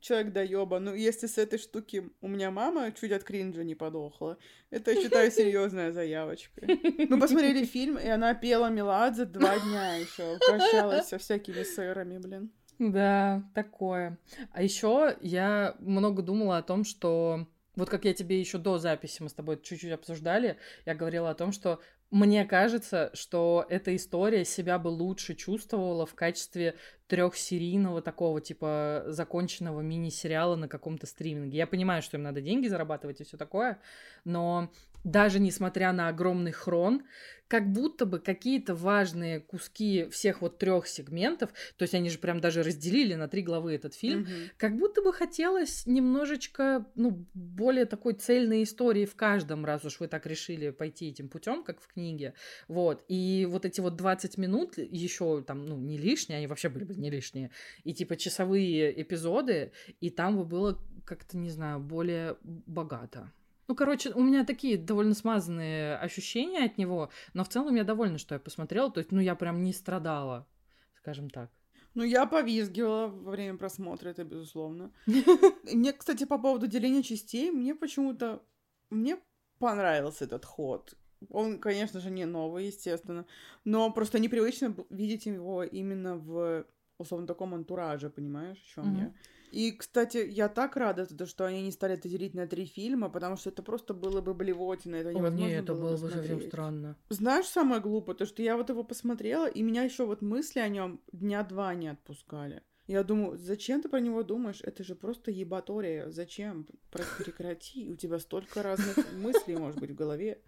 [0.00, 4.38] человек доеба, но если с этой штуки у меня мама чуть от кринжа не подохла,
[4.70, 6.62] это, я считаю, серьезная заявочка.
[6.64, 12.50] Мы посмотрели фильм, и она пела Меладзе два дня еще, прощалась со всякими сырами, блин.
[12.78, 14.18] Да, такое.
[14.52, 19.22] А еще я много думала о том, что вот как я тебе еще до записи,
[19.22, 21.80] мы с тобой чуть-чуть обсуждали, я говорила о том, что
[22.10, 26.74] мне кажется, что эта история себя бы лучше чувствовала в качестве
[27.06, 31.58] трехсерийного такого типа законченного мини-сериала на каком-то стриминге.
[31.58, 33.78] Я понимаю, что им надо деньги зарабатывать и все такое,
[34.24, 34.72] но
[35.04, 37.04] даже несмотря на огромный хрон,
[37.50, 42.40] как будто бы какие-то важные куски всех вот трех сегментов, то есть они же прям
[42.40, 44.30] даже разделили на три главы этот фильм, Мгм.
[44.56, 50.06] как будто бы хотелось немножечко, ну, более такой цельной истории в каждом, раз уж вы
[50.06, 52.34] так решили пойти этим путем, как в книге.
[52.68, 53.04] Вот.
[53.08, 56.94] И вот эти вот 20 минут еще там, ну, не лишние, они вообще были бы
[56.94, 57.50] не лишние.
[57.82, 63.32] И типа часовые эпизоды, и там бы было как-то, не знаю, более богато.
[63.70, 68.18] Ну, короче, у меня такие довольно смазанные ощущения от него, но в целом я довольна,
[68.18, 68.90] что я посмотрела.
[68.90, 70.48] То есть, ну, я прям не страдала,
[70.96, 71.52] скажем так.
[71.94, 74.90] Ну, я повизгивала во время просмотра, это безусловно.
[75.72, 78.42] Мне, кстати, по поводу деления частей, мне почему-то...
[78.90, 79.18] Мне
[79.60, 80.98] понравился этот ход.
[81.28, 83.24] Он, конечно же, не новый, естественно,
[83.64, 86.66] но просто непривычно видеть его именно в
[86.98, 88.96] условно таком антураже, понимаешь, о чем Мгм.
[88.96, 89.14] я?
[89.50, 93.08] И, кстати, я так рада, то, что они не стали это делить на три фильма,
[93.08, 96.40] потому что это просто было бы блевотина, это О, невозможно не, это было бы совсем
[96.42, 96.96] странно.
[97.08, 100.68] Знаешь, самое глупое, то, что я вот его посмотрела, и меня еще вот мысли о
[100.68, 102.62] нем дня два не отпускали.
[102.86, 104.62] Я думаю, зачем ты про него думаешь?
[104.62, 106.10] Это же просто ебатория.
[106.10, 106.66] Зачем?
[106.90, 107.88] Прекрати.
[107.88, 110.40] У тебя столько разных мыслей, может быть, в голове.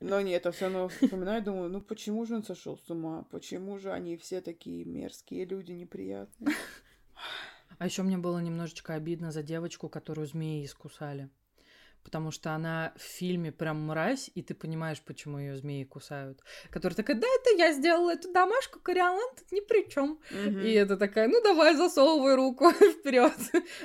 [0.00, 3.26] Но нет, я все равно вспоминаю, думаю, ну почему же он сошел с ума?
[3.30, 6.56] Почему же они все такие мерзкие люди, неприятные?
[7.80, 11.30] А еще мне было немножечко обидно за девочку, которую змеи искусали.
[12.02, 16.40] Потому что она в фильме прям мразь, и ты понимаешь, почему ее змеи кусают.
[16.70, 20.18] Которая такая, да, это я сделала эту домашку, Кориолан тут ни при чем.
[20.30, 20.60] Мгм.
[20.60, 23.32] И это такая, ну давай, засовывай руку вперед.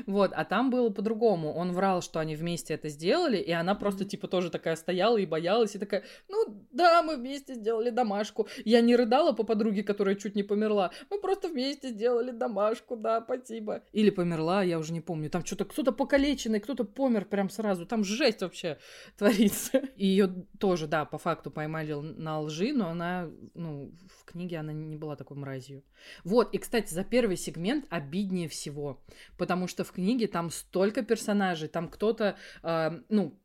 [0.05, 1.53] Вот, а там было по-другому.
[1.53, 5.25] Он врал, что они вместе это сделали, и она просто типа тоже такая стояла и
[5.25, 8.47] боялась, и такая, ну да, мы вместе сделали домашку.
[8.63, 10.91] Я не рыдала по подруге, которая чуть не померла.
[11.09, 13.83] Мы просто вместе сделали домашку, да, спасибо.
[13.91, 15.29] Или померла, я уже не помню.
[15.29, 17.85] Там что-то кто-то покалеченный, кто-то помер прям сразу.
[17.85, 18.77] Там жесть вообще
[19.17, 19.77] творится.
[19.95, 24.73] И ее тоже, да, по факту поймали на лжи, но она, ну, в книге она
[24.73, 25.83] не была такой мразью.
[26.23, 29.03] Вот, и, кстати, за первый сегмент обиднее всего,
[29.37, 33.37] потому что в книге там столько персонажей, там кто-то, э, ну,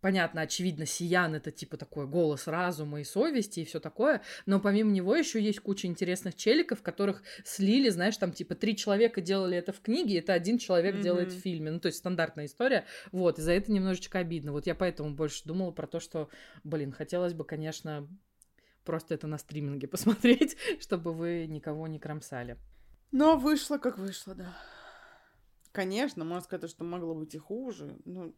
[0.00, 4.90] понятно, очевидно, Сиян это типа такой голос разума и совести и все такое, но помимо
[4.90, 9.72] него еще есть куча интересных челиков, которых слили, знаешь, там типа три человека делали это
[9.72, 11.02] в книге, это один человек Мгм.
[11.02, 14.66] делает в фильме, ну то есть стандартная история, вот, и за это немножечко обидно, вот
[14.66, 16.28] я поэтому больше думала про то, что,
[16.64, 18.08] блин, хотелось бы, конечно,
[18.84, 22.56] просто это на стриминге посмотреть, чтобы вы никого не кромсали.
[23.12, 24.56] Но вышло, как вышло, да.
[25.72, 27.96] Конечно, можно сказать, что могло быть и хуже.
[28.04, 28.34] Ну,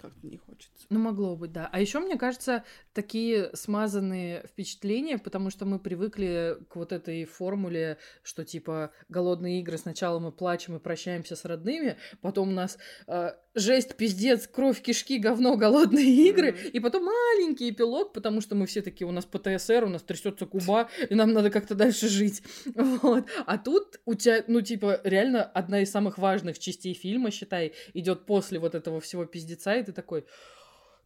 [0.00, 0.86] как-то не хочется.
[0.88, 1.68] Ну, могло быть, да.
[1.70, 7.98] А еще, мне кажется, такие смазанные впечатления, потому что мы привыкли к вот этой формуле,
[8.22, 13.96] что типа голодные игры сначала мы плачем и прощаемся с родными, потом нас э, жесть,
[13.96, 16.70] пиздец, кровь, кишки, говно, голодные игры, mm-hmm.
[16.70, 20.46] и потом маленький эпилог, потому что мы все такие, у нас ПТСР, у нас трясется
[20.46, 22.42] Куба, и нам надо как-то дальше жить.
[23.02, 23.26] Вот.
[23.46, 28.26] А тут у тебя, ну, типа, реально одна из самых важных частей фильма, считай, идет
[28.26, 30.24] после вот этого всего пиздеца, и ты такой,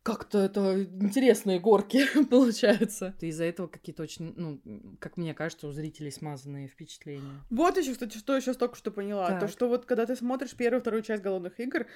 [0.07, 3.15] как-то это интересные горки получаются.
[3.21, 4.61] Из-за этого какие-то очень, ну,
[5.01, 7.43] как мне кажется, у зрителей смазанные впечатления.
[7.51, 9.27] Вот еще, кстати, что я сейчас только что поняла.
[9.27, 9.41] Так.
[9.41, 11.87] То, что вот когда ты смотришь первую, вторую часть «Голодных игр»,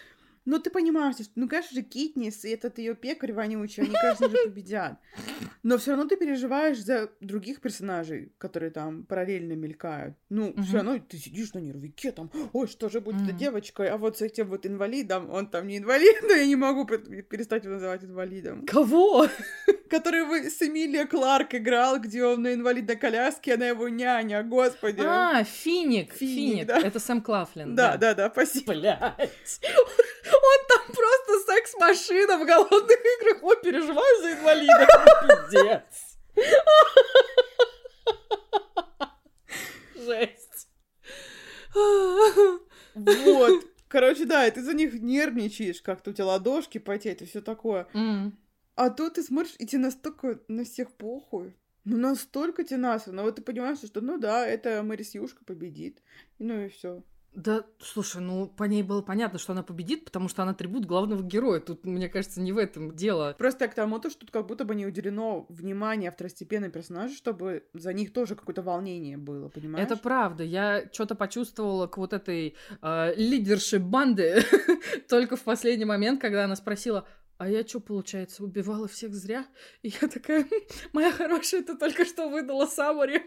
[0.47, 4.29] ну, ты понимаешь, что, ну, конечно же, Китнис и этот ее пекарь вонючий, они, конечно
[4.29, 4.99] же, победят.
[5.63, 10.17] Но все равно ты переживаешь за других персонажей, которые там параллельно мелькают.
[10.31, 10.63] Ну, uh-huh.
[10.63, 13.25] все равно ты сидишь на нервике, там, ой, что же будет uh-huh.
[13.25, 16.57] эта девочка, а вот с этим вот инвалидом, он там не инвалид, но я не
[16.57, 18.65] могу перестать его называть инвалидом.
[18.65, 19.29] Кого?
[19.91, 25.03] Который с Эмилия Кларк играл, где он на инвалидной коляске, она его няня, господи.
[25.05, 26.67] А, Финик, Финик, Финик.
[26.67, 26.81] Да.
[26.81, 27.75] это Сэм Клафлин.
[27.75, 28.73] Да, да, да, да спасибо.
[28.73, 29.61] Блять.
[30.27, 33.43] Он там просто секс-машина в голодных играх.
[33.43, 34.87] Ой, переживаю за инвалида.
[35.23, 36.19] Пиздец.
[39.95, 40.69] Жесть.
[42.95, 43.65] Вот.
[43.89, 47.89] Короче, да, и ты за них нервничаешь, как-то у тебя ладошки потеют и все такое.
[47.93, 48.33] Mm.
[48.77, 51.57] А тут ты смотришь, и тебе настолько на всех похуй.
[51.85, 53.23] Ну, настолько тебе насрано.
[53.23, 56.03] Вот ты понимаешь, что, ну да, это Мэрис Юшка победит.
[56.39, 57.03] Ну и все.
[57.35, 61.23] Да, слушай, ну по ней было понятно, что она победит, потому что она трибут главного
[61.23, 61.61] героя.
[61.61, 63.35] Тут, мне кажется, не в этом дело.
[63.39, 67.65] Просто к тому, то, что тут как будто бы не уделено внимание второстепенным персонажам, чтобы
[67.73, 69.87] за них тоже какое-то волнение было, понимаешь?
[69.87, 70.43] Это правда.
[70.43, 74.43] Я что-то почувствовала к вот этой э, лидерши банды
[75.09, 77.07] только в последний момент, когда она спросила,
[77.39, 79.47] а я что, получается, убивала всех зря?
[79.83, 80.47] И я такая,
[80.93, 83.23] моя хорошая, ты только что выдала Самари.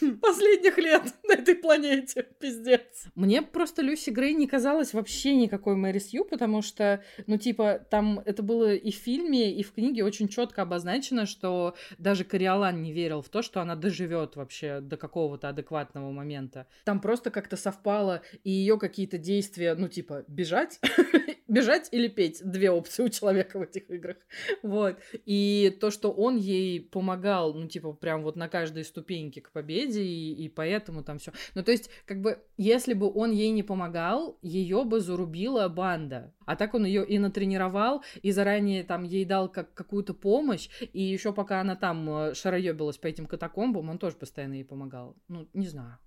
[0.20, 2.26] последних лет на этой планете.
[2.40, 3.06] Пиздец.
[3.14, 8.20] Мне просто Люси Грей не казалась вообще никакой Мэри Сью, потому что, ну, типа, там
[8.24, 12.92] это было и в фильме, и в книге очень четко обозначено, что даже Кориолан не
[12.92, 16.66] верил в то, что она доживет вообще до какого-то адекватного момента.
[16.84, 20.80] Там просто как-то совпало и ее какие-то действия, ну, типа, бежать,
[21.52, 22.40] бежать или петь.
[22.42, 24.16] Две опции у человека в этих играх.
[24.62, 24.98] Вот.
[25.26, 30.02] И то, что он ей помогал, ну, типа, прям вот на каждой ступеньке к победе,
[30.02, 31.32] и, и поэтому там все.
[31.54, 36.34] Ну, то есть, как бы, если бы он ей не помогал, ее бы зарубила банда.
[36.46, 41.02] А так он ее и натренировал, и заранее там ей дал как какую-то помощь, и
[41.02, 45.16] еще пока она там э, шароебилась по этим катакомбам, он тоже постоянно ей помогал.
[45.28, 45.98] Ну, не знаю.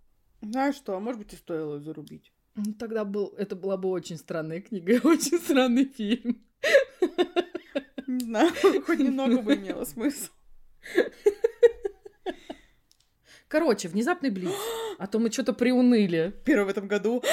[0.41, 2.31] Знаешь что, а может быть, и стоило зарубить.
[2.55, 6.41] Ну, тогда был, это была бы очень странная книга и очень странный фильм.
[8.07, 8.51] Не знаю,
[8.85, 10.31] хоть немного бы имело смысл.
[13.47, 14.55] Короче, внезапный блиц.
[14.97, 16.33] А то мы что-то приуныли.
[16.45, 17.23] Первый в этом году.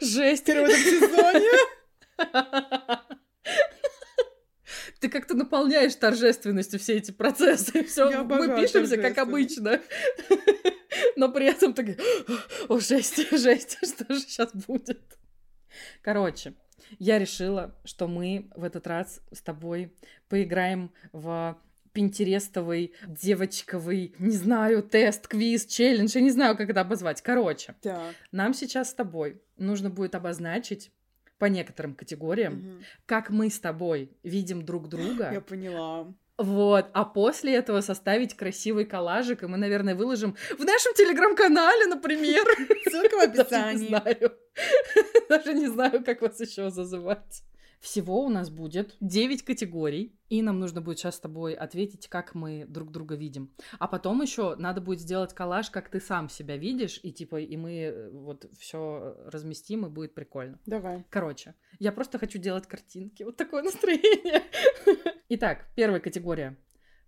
[0.00, 0.44] Жесть.
[0.44, 1.50] Первый в этом сезоне.
[5.00, 7.84] Ты как-то наполняешь торжественностью все эти процессы.
[7.84, 9.80] Все, мы пишемся как обычно.
[11.16, 11.86] Но при этом так,
[12.68, 15.18] о, жесть, жесть, что же сейчас будет?
[16.02, 16.54] Короче,
[16.98, 19.92] я решила, что мы в этот раз с тобой
[20.28, 21.58] поиграем в
[21.92, 27.22] пинтерестовый, девочковый, не знаю, тест, квиз, челлендж, я не знаю, как это обозвать.
[27.22, 28.14] Короче, так.
[28.32, 30.90] нам сейчас с тобой нужно будет обозначить
[31.38, 32.84] по некоторым категориям, угу.
[33.06, 35.30] как мы с тобой видим друг друга.
[35.32, 36.12] Я поняла.
[36.36, 42.44] Вот, а после этого составить красивый коллажик, и мы, наверное, выложим в нашем телеграм-канале, например.
[42.90, 43.88] Ссылка в описании.
[43.88, 44.32] Даже не знаю.
[45.28, 47.44] Даже не знаю, как вас еще зазывать.
[47.80, 52.34] Всего у нас будет 9 категорий, и нам нужно будет сейчас с тобой ответить, как
[52.34, 53.52] мы друг друга видим.
[53.78, 57.56] А потом еще надо будет сделать коллаж, как ты сам себя видишь, и типа, и
[57.56, 60.58] мы э, вот все разместим, и будет прикольно.
[60.66, 61.04] Давай.
[61.10, 63.22] Короче, я просто хочу делать картинки.
[63.22, 64.42] Вот такое настроение.
[65.28, 66.56] Итак, первая категория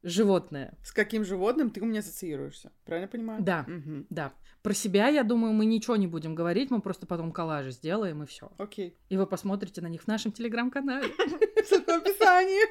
[0.03, 0.79] животное.
[0.85, 2.73] С каким животным ты у меня ассоциируешься?
[2.85, 3.43] Правильно понимаю?
[3.43, 4.07] Да, угу.
[4.09, 4.33] да.
[4.63, 8.27] Про себя, я думаю, мы ничего не будем говорить, мы просто потом коллажи сделаем и
[8.27, 8.51] все.
[8.59, 8.97] Окей.
[9.09, 11.09] И вы посмотрите на них в нашем телеграм-канале.
[11.71, 12.67] В описании.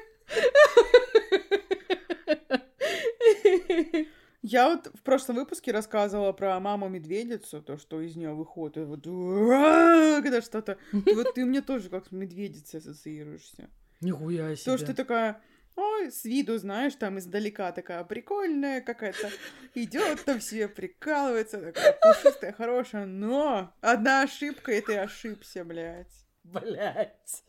[4.42, 10.40] Я вот в прошлом выпуске рассказывала про маму-медведицу, то, что из нее выходит, вот, когда
[10.40, 10.78] что-то...
[10.92, 13.68] Вот ты мне тоже как с медведицей ассоциируешься.
[14.00, 14.64] Нихуя себе.
[14.64, 15.42] То, что ты такая
[15.76, 19.30] Ой, с виду, знаешь, там издалека такая прикольная какая-то,
[19.74, 26.25] идет там все прикалывается, такая пушистая, хорошая, но одна ошибка, и ты ошибся, блядь.
[26.52, 27.44] Блять.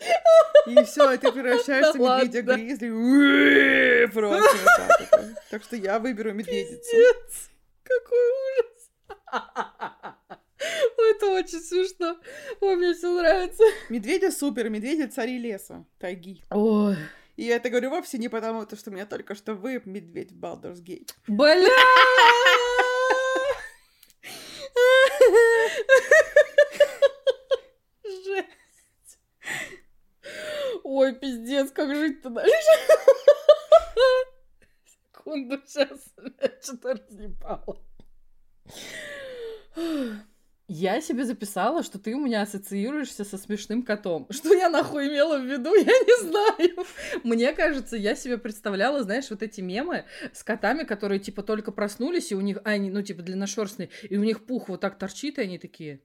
[0.66, 2.64] И все, и ты превращаешься в медведя ладно.
[2.64, 4.06] гризли.
[4.14, 4.58] Просто
[5.18, 6.92] вот так что я выберу медведицу.
[6.92, 7.50] Пиздец.
[7.84, 8.20] Какой
[8.60, 8.92] ужас.
[10.98, 12.18] Это очень смешно.
[12.60, 13.64] Ой, мне все нравится.
[13.90, 16.44] Медведи супер, медведи цари леса, тайги.
[16.50, 16.98] Ой.
[17.38, 20.40] И я это говорю вовсе не потому, то, что меня только что вы медведь в
[20.40, 21.12] Baldur's Gate.
[21.28, 21.70] Бля!
[28.04, 28.48] Жесть.
[30.98, 32.52] Ой, пиздец, как жить-то дальше?
[35.14, 35.90] Секунду, сейчас
[36.64, 37.84] что-то разъебало.
[40.68, 44.26] Я себе записала, что ты у меня ассоциируешься со смешным котом.
[44.32, 46.88] Что я нахуй имела в виду, я не знаю.
[47.24, 52.32] Мне кажется, я себе представляла, знаешь, вот эти мемы с котами, которые типа только проснулись,
[52.32, 55.38] и у них, а, они, ну типа длинношерстные, и у них пух вот так торчит,
[55.38, 56.02] и они такие,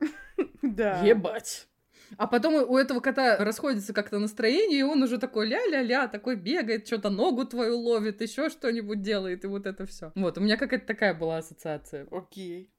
[0.62, 1.02] Да.
[1.04, 1.68] ебать.
[2.16, 6.86] А потом у этого кота расходится как-то настроение, и он уже такой ля-ля-ля, такой бегает,
[6.86, 10.12] что-то ногу твою ловит, еще что-нибудь делает, и вот это все.
[10.14, 12.06] Вот, у меня какая-то такая была ассоциация.
[12.10, 12.70] Окей.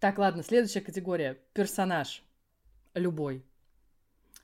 [0.00, 1.38] Так, ладно, следующая категория.
[1.54, 2.22] Персонаж.
[2.94, 3.44] Любой.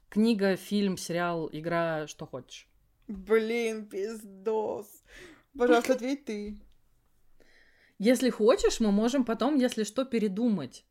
[0.09, 2.69] Книга, фильм, сериал, игра, что хочешь.
[3.09, 4.87] Блин, пиздос.
[5.57, 6.59] Пожалуйста, ответь ты.
[7.99, 10.85] Если хочешь, мы можем потом, если что, передумать.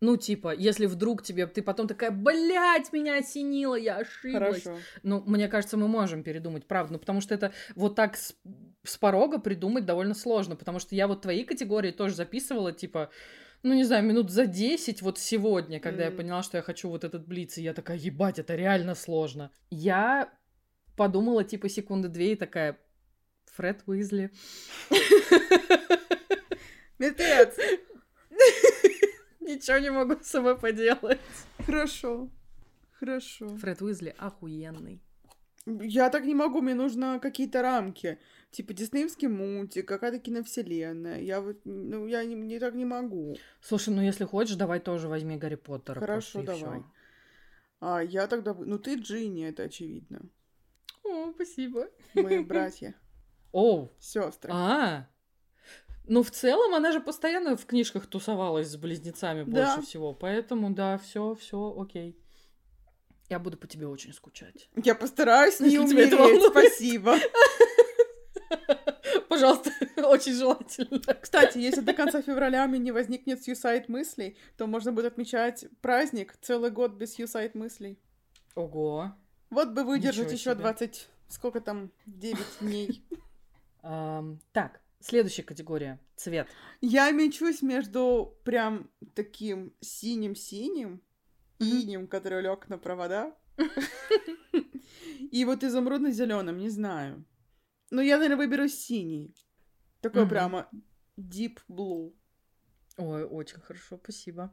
[0.00, 4.62] Ну, типа, если вдруг тебе, ты потом такая, блядь, меня осенило, я ошиблась.
[4.64, 4.78] Хорошо.
[5.02, 6.94] Ну, мне кажется, мы можем передумать, правда.
[6.94, 8.34] Ну, потому что это вот так с,
[8.82, 10.56] с порога придумать довольно сложно.
[10.56, 13.10] Потому что я вот твои категории тоже записывала, типа,
[13.62, 16.18] ну, не знаю, минут за 10 вот сегодня, когда я Мгм.
[16.18, 19.50] поняла, что я хочу вот этот блиц, и я такая, ебать, это реально сложно.
[19.70, 20.30] Я
[20.96, 22.78] подумала, типа, секунды две и такая,
[23.54, 24.30] Фред Уизли.
[26.98, 27.56] Мертвец.
[29.44, 31.20] Ничего не могу с собой поделать.
[31.66, 32.30] Хорошо.
[32.92, 33.48] Хорошо.
[33.58, 35.02] Фред Уизли охуенный.
[35.66, 38.18] Я так не могу, мне нужно какие-то рамки.
[38.50, 41.20] Типа диснеевский мультик, какая-то киновселенная.
[41.20, 43.36] Я вот, ну, я не, не так не могу.
[43.60, 46.00] Слушай, ну если хочешь, давай тоже возьми Гарри Поттера.
[46.00, 46.80] Хорошо, просто, давай.
[46.80, 46.90] всё.
[47.80, 48.54] А я тогда...
[48.54, 50.22] Ну, ты Джинни, это очевидно.
[51.02, 51.88] О, спасибо.
[52.14, 52.94] Мы братья,
[53.52, 54.50] О, сестры.
[54.52, 55.08] а.
[56.06, 59.74] Ну, в целом, она же постоянно в книжках тусовалась с близнецами Да.
[59.74, 60.12] больше всего.
[60.12, 62.18] Поэтому, да, все, все, окей.
[63.30, 64.68] Я буду по тебе очень скучать.
[64.76, 66.50] Я постараюсь не это умереть, волнует.
[66.50, 67.16] спасибо.
[69.28, 71.00] Пожалуйста, очень желательно.
[71.20, 76.36] Кстати, если до конца февраля мне не возникнет сьюсайд мыслей, то можно будет отмечать праздник
[76.40, 77.98] целый год без сьюсайд мыслей.
[78.54, 79.12] Ого.
[79.50, 80.54] Вот бы выдержать еще себе.
[80.56, 81.08] 20...
[81.28, 81.90] Сколько там?
[82.06, 83.04] 9 дней.
[84.52, 86.00] Так, следующая категория.
[86.16, 86.48] Цвет.
[86.80, 91.02] Я мечусь между прям таким синим-синим,
[91.58, 93.36] инем, который лег на провода,
[95.30, 97.24] и вот изумрудно-зеленым, не знаю.
[97.90, 99.34] Но я, наверное, выберу синий.
[100.00, 100.68] Такой прямо
[101.16, 102.14] deep blue.
[102.96, 104.52] Ой, очень хорошо, спасибо.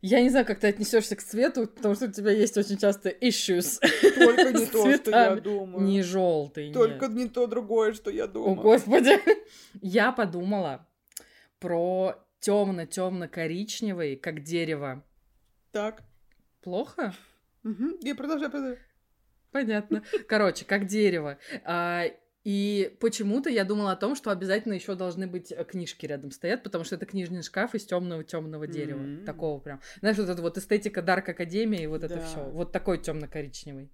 [0.00, 3.08] Я не знаю, как ты отнесешься к цвету, потому что у тебя есть очень часто
[3.08, 3.80] issues.
[4.14, 5.84] Только не то, что я думаю.
[5.84, 6.72] Не желтый.
[6.72, 8.56] Только не то другое, что я О, думаю.
[8.56, 9.18] господи.
[9.82, 10.86] Я подумала
[11.58, 15.04] про темно-темно-коричневый, как дерево.
[15.72, 16.02] Так.
[16.62, 17.12] Плохо?
[17.64, 17.96] Мгм.
[18.02, 18.78] И продолжай, продолжай.
[19.50, 20.02] Понятно.
[20.28, 21.38] Короче, как дерево.
[21.64, 22.04] А,
[22.50, 26.62] и почему-то я думала о том, что обязательно еще должны быть э, книжки рядом стоят,
[26.62, 29.00] потому что это книжный шкаф из темного темного дерева.
[29.02, 29.24] М.
[29.26, 29.82] Такого прям.
[30.00, 32.22] Знаешь, вот эта вот эстетика Дарк Академии, вот это Да.
[32.24, 32.42] все.
[32.48, 33.90] Вот такой темно-коричневый.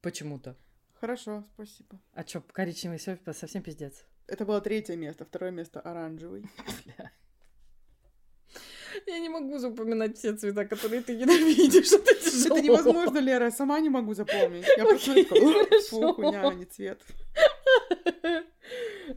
[0.00, 0.56] Почему-то.
[0.98, 2.00] Хорошо, спасибо.
[2.14, 4.06] А чё, коричневый все совсем пиздец.
[4.26, 6.46] Это было третье место, второе место оранжевый.
[9.06, 11.92] Я не могу запоминать все цвета, которые ты ненавидишь.
[11.92, 12.56] Это тяжело.
[12.56, 14.66] Это невозможно, Лера, я сама не могу запомнить.
[14.78, 15.86] Я просто такая, «Ух, хорошо.
[15.90, 17.02] фу, хуйня, а не цвет.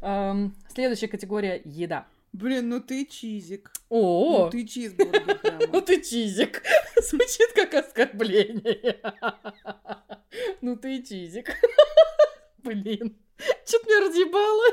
[0.74, 2.08] Следующая категория— еда.
[2.32, 3.72] Блин, ну ты чизик.
[3.90, 6.62] О, Ну ты чизбургер ну ты чизик.
[7.02, 9.00] Звучит как оскорбление.
[10.62, 11.50] Ну ты чизик.
[12.60, 13.18] Блин,
[13.66, 14.64] что-то меня разъебало.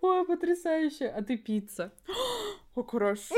[0.00, 1.06] Ой, потрясающе.
[1.06, 1.92] А ты пицца.
[2.74, 3.34] О, хорошо.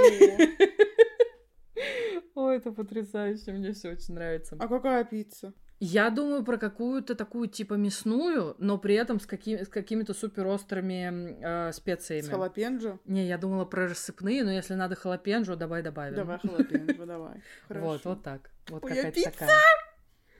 [2.35, 3.53] Ой, это потрясающе.
[3.53, 4.57] Мне все очень нравится.
[4.59, 5.53] А какая пицца?
[5.79, 10.47] Я думаю про какую-то такую типа мясную, но при этом с, какими- с какими-то супер
[10.47, 12.23] острыми э, специями.
[12.23, 12.99] С халапенджо?
[13.05, 16.15] Не, я думала про рассыпные, но если надо халапенджо, давай добавим.
[16.15, 17.43] Давай халапенджо, давай.
[17.69, 18.01] Вот, Хорошо.
[18.05, 18.51] вот так.
[18.69, 19.51] Вот Ой, а какая-то такая.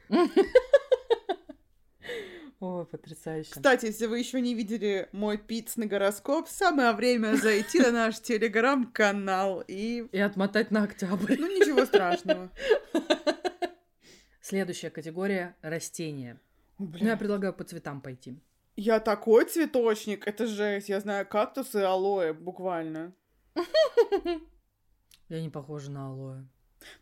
[2.59, 3.51] Ой, потрясающе.
[3.53, 9.63] Кстати, если вы еще не видели мой пиццный гороскоп, самое время зайти на наш телеграм-канал
[9.69, 10.09] и...
[10.11, 11.37] И отмотать на октябрь.
[11.39, 12.51] Ну, ничего страшного.
[14.49, 16.41] Следующая категория— растения.
[16.79, 18.39] О, Ну, я предлагаю по цветам пойти.
[18.77, 20.89] Я такой цветочник, это жесть.
[20.89, 23.13] Я знаю кактусы и алоэ, буквально.
[25.29, 26.45] Я не похожа на алоэ.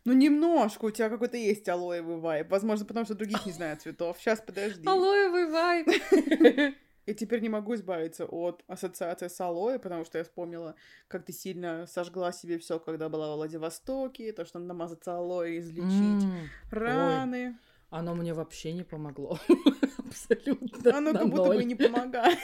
[0.05, 2.49] Ну, немножко, у тебя какой-то есть алоэвый вайб.
[2.49, 4.17] Возможно, потому что других не знаю цветов.
[4.19, 4.87] Сейчас, подожди.
[4.87, 5.87] Алоэвый вайб.
[7.05, 10.75] Я теперь не могу избавиться от ассоциации с алоэ, потому что я вспомнила,
[11.07, 15.55] как ты сильно сожгла себе все, когда была во Владивостоке, то, что надо намазаться алоэ
[15.55, 17.59] и излечить М, раны.
[17.89, 19.39] Оно мне вообще не помогло.
[19.99, 20.97] Абсолютно.
[20.97, 22.39] Оно как будто бы не помогает.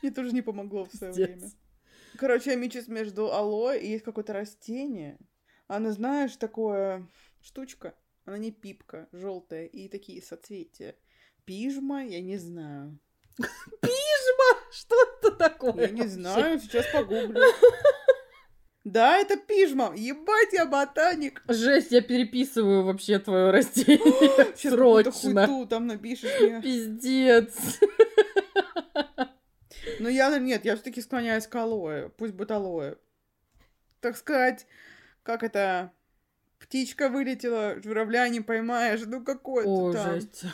[0.00, 1.50] Мне тоже не помогло в свое время.
[2.16, 5.18] Короче, я мечусь между алоэ и есть какое-то растение.
[5.66, 7.08] Оно, знаешь, такое
[7.40, 7.94] штучка.
[8.24, 10.94] Она не пипка, желтая, и такие соцветия.
[11.44, 12.98] Пижма, я не знаю.
[14.72, 15.86] Что это такое?
[15.86, 17.42] Я не знаю, сейчас погуглю.
[18.84, 19.92] Да, это пижма.
[19.94, 21.42] Ебать, я ботаник.
[21.46, 24.52] Жесть, я переписываю вообще твое растение.
[24.56, 25.46] Срочно.
[25.46, 26.60] хуйту там напишешь мне.
[26.60, 27.78] Пиздец.
[30.00, 32.08] Но я, нет, я все-таки склоняюсь к алоэ.
[32.16, 32.96] Пусть будет алоэ.
[34.00, 34.66] Так сказать,
[35.22, 35.92] как это...
[36.58, 39.02] Птичка вылетела, журавля не поймаешь.
[39.04, 40.12] Ну, какой то там.
[40.14, 40.44] жесть.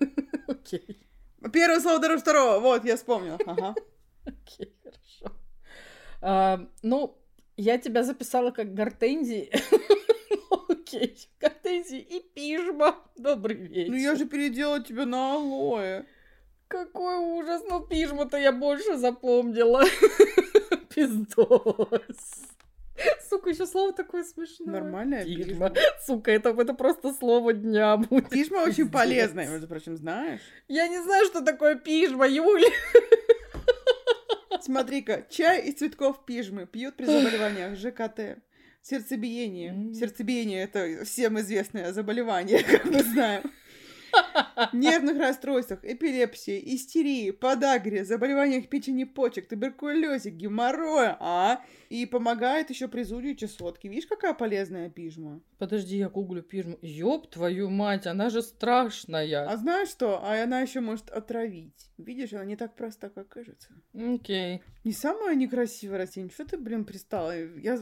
[0.48, 1.06] Окей,
[1.52, 2.60] Первое слово дороже второго.
[2.60, 3.38] Вот, я вспомнила.
[3.46, 3.74] Ага.
[4.24, 5.36] окей, хорошо.
[6.20, 7.18] А, Ну,
[7.56, 9.50] я тебя записала как гортензии.
[10.50, 12.96] Ну, Окей, гортензии и пижма.
[13.16, 13.90] Добрый вечер.
[13.90, 16.04] Ну, я же переделала тебя на алоэ.
[16.68, 19.84] Какой ужас, ну пижму-то я больше запомнила.
[20.94, 22.55] Пиздос.
[23.28, 24.80] Сука, еще слово такое смешное.
[24.80, 25.70] Нормальная Пижма.
[25.70, 25.72] пижма.
[26.04, 28.28] Сука, это, это просто слово дня будет.
[28.30, 28.92] Пижма очень Пиздец.
[28.92, 30.40] полезная, между прочим, знаешь?
[30.68, 32.68] Я не знаю, что такое пижма, Юля.
[34.60, 38.38] Смотри-ка, чай из цветков пижмы пьют при заболеваниях ЖКТ.
[38.82, 39.70] Сердцебиение.
[39.70, 39.94] М.
[39.94, 43.42] Сердцебиение это всем известное заболевание, как мы знаем.
[44.72, 51.60] Нервных расстройствах, эпилепсии, истерии, подагре, заболеваниях печени почек, туберкулезе, геморроя, а?
[51.88, 53.88] И помогает еще при зуде и чесотке.
[53.88, 55.40] Видишь, какая полезная пижма?
[55.58, 56.78] Подожди, я гуглю пижму.
[56.82, 59.48] Ёб твою мать, она же страшная.
[59.48, 60.20] А знаешь что?
[60.22, 61.90] А она еще может отравить.
[61.98, 63.68] Видишь, она не так проста, как кажется.
[63.94, 64.62] Окей.
[64.84, 66.30] Не самое некрасивое растение.
[66.30, 67.34] Что ты, блин, пристала?
[67.56, 67.78] Я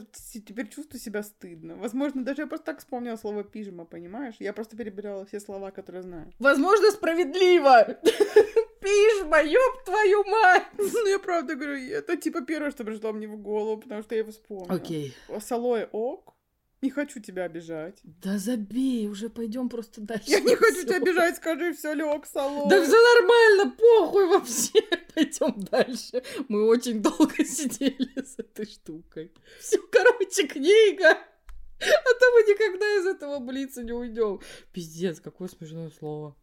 [0.46, 1.76] теперь чувствую себя стыдно.
[1.76, 4.36] Возможно, даже я просто так вспомнила слово пижма, понимаешь?
[4.38, 6.32] Я просто перебирала все слова, которые знаю.
[6.38, 7.98] Возможно, справедливо.
[8.84, 10.66] Пижма, ёб твою мать.
[10.78, 14.20] Ну, я правда говорю, это типа первое, что пришло мне в голову, потому что я
[14.20, 14.74] его вспомнила.
[14.74, 15.14] Окей.
[15.28, 16.34] А Салой ок.
[16.82, 17.98] Не хочу тебя обижать.
[18.02, 20.24] Да забей, уже пойдем просто дальше.
[20.30, 20.82] Я не хочу Всё.
[20.86, 22.68] тебя обижать, скажи все, Лёг, Салой.
[22.68, 24.82] Да все нормально, похуй вообще.
[25.14, 26.22] Пойдем дальше.
[26.48, 29.32] Мы очень долго сидели с этой штукой.
[29.60, 31.08] Все, короче, книга.
[31.10, 34.40] А то мы никогда из этого блица не уйдем.
[34.72, 36.36] Пиздец, какое смешное слово.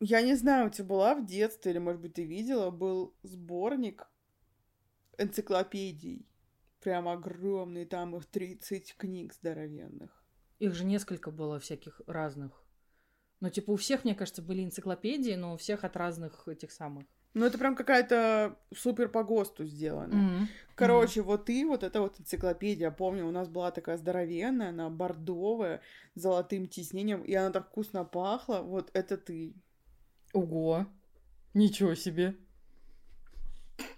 [0.00, 4.08] Я не знаю, у тебя была в детстве, или, может быть, ты видела, был сборник
[5.18, 6.26] энциклопедий.
[6.80, 10.24] Прям огромный, там их 30 книг здоровенных.
[10.58, 12.64] Их же несколько было всяких разных.
[13.40, 17.04] Ну, типа, у всех, мне кажется, были энциклопедии, но у всех от разных этих самых.
[17.32, 20.48] Ну, это прям какая-то супер по ГОСТу сделана.
[20.74, 25.80] Короче, вот и вот эта вот энциклопедия, помню, у нас была такая здоровенная, она бордовая,
[26.14, 28.62] с золотым тиснением, и она так вкусно пахла.
[28.62, 29.54] Вот это ты.
[30.32, 30.86] Ого.
[31.54, 32.36] Ничего себе.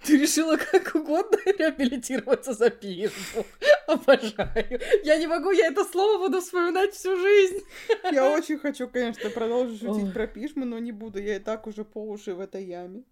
[0.05, 3.47] Ты решила как угодно реабилитироваться за пизду.
[3.87, 4.81] Обожаю.
[5.05, 7.61] Я не могу, я это слово буду вспоминать всю жизнь.
[8.13, 10.13] Я очень хочу, конечно, продолжить шутить Ой.
[10.13, 11.21] про пишму, но не буду.
[11.21, 13.03] Я и так уже по уши в этой яме.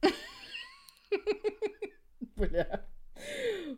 [2.37, 2.87] Бля.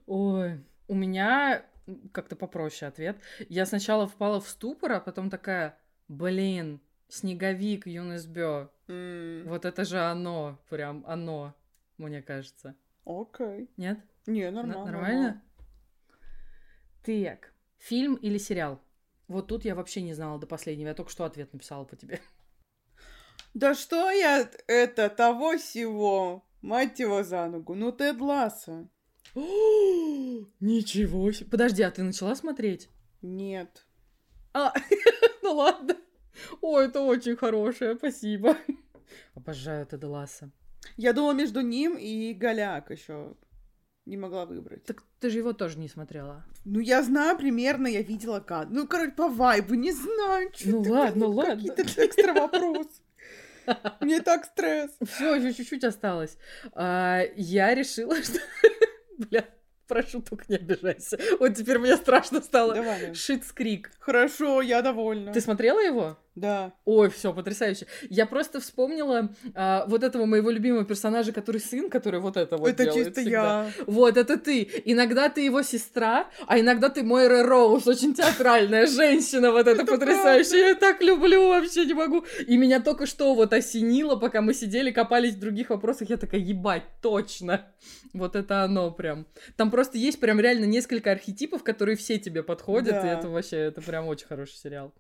[0.07, 0.61] Ой.
[0.89, 1.65] У меня
[2.13, 3.19] как-то попроще ответ.
[3.49, 5.79] Я сначала впала в ступор, а потом такая,
[6.09, 6.81] блин,
[7.13, 8.71] снеговик Юнесбё.
[8.89, 11.55] М, Вот это же оно, прям оно,
[11.99, 12.75] мне кажется.
[13.05, 13.69] Окей.
[13.77, 13.99] Нет?
[14.27, 14.91] Не, Н- нормально.
[14.91, 15.43] Нормально?
[17.05, 18.81] Так, фильм или сериал?
[19.29, 20.89] Вот тут я вообще не знала до последнего.
[20.89, 22.21] Я только что ответ написала по тебе.
[23.55, 28.89] Да что я это, того всего, мать его за ногу, ну Тед Ласса.
[30.61, 31.51] Ничего себе.
[31.51, 32.89] Подожди, а ты начала смотреть?
[33.21, 33.87] Нет.
[34.55, 34.73] А,
[35.43, 35.97] ну ладно.
[36.61, 38.57] О, это очень хорошее, спасибо.
[39.35, 40.51] Обожаю Теда Ласса.
[40.97, 43.35] Я думала между ним и Голяк еще.
[44.05, 44.85] Не могла выбрать.
[44.85, 46.45] Так ты же его тоже не смотрела.
[46.65, 48.69] Ну, я знаю примерно, я видела как.
[48.69, 50.51] Ну, короче, по вайбу, не знаю.
[50.53, 51.55] чё Ну ты, ладно, блин, ладно.
[51.55, 53.01] Какие-то экстра вопросы.
[54.01, 54.91] Мне так стресс.
[55.07, 56.37] Все, еще чуть-чуть осталось.
[56.73, 58.41] А, я решила, что...
[59.19, 59.47] Бля,
[59.93, 61.19] Прошу, только не обижайся.
[61.39, 62.75] Вот теперь мне страшно стало.
[62.75, 63.13] Давай.
[63.13, 63.91] Шитскрик.
[64.01, 65.35] Хорошо, я довольна.
[65.35, 66.17] Ты смотрела его?
[66.35, 66.73] Да.
[66.87, 67.87] Ой, все, потрясающе.
[68.09, 72.69] Я просто вспомнила а, вот этого моего любимого персонажа, который сын, который вот это вот
[72.69, 73.65] Это делает чисто всегда.
[73.67, 73.73] я.
[73.87, 74.67] Вот, это ты.
[74.87, 79.93] Иногда ты его сестра, а иногда ты Мойра Роуз, очень театральная женщина, вот это Это
[79.93, 80.69] потрясающе.
[80.71, 82.25] Я так люблю, вообще не могу.
[82.47, 86.41] И меня только что вот осенило, пока мы сидели, копались в других вопросах, я такая,
[86.41, 87.67] ебать, точно.
[88.15, 89.27] Вот это оно прям.
[89.57, 93.19] Там просто есть прям реально несколько архетипов, которые все тебе подходят, и Да.
[93.19, 94.95] это вообще, это прям очень хороший сериал.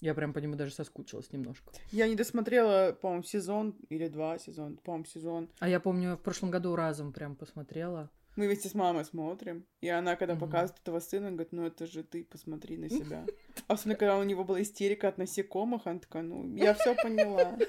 [0.00, 1.72] Я прям по нему даже соскучилась немножко.
[1.90, 5.48] Я не досмотрела, по-моему, сезон или два сезона, по-моему, сезон.
[5.58, 8.10] А я помню, в прошлом году разом прям посмотрела.
[8.36, 10.46] Мы вместе с мамой смотрим, и она, когда Мгм.
[10.46, 13.26] показывает этого сына, говорит, ну это же ты, посмотри на себя.
[13.66, 17.58] Особенно, когда у него была истерика от насекомых, она такая, ну, я все поняла.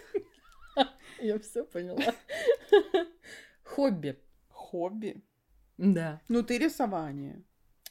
[1.20, 2.14] Я все поняла.
[3.64, 4.18] Хобби.
[4.50, 5.22] Хобби?
[5.78, 6.22] Да.
[6.30, 7.44] Ну, ты рисование.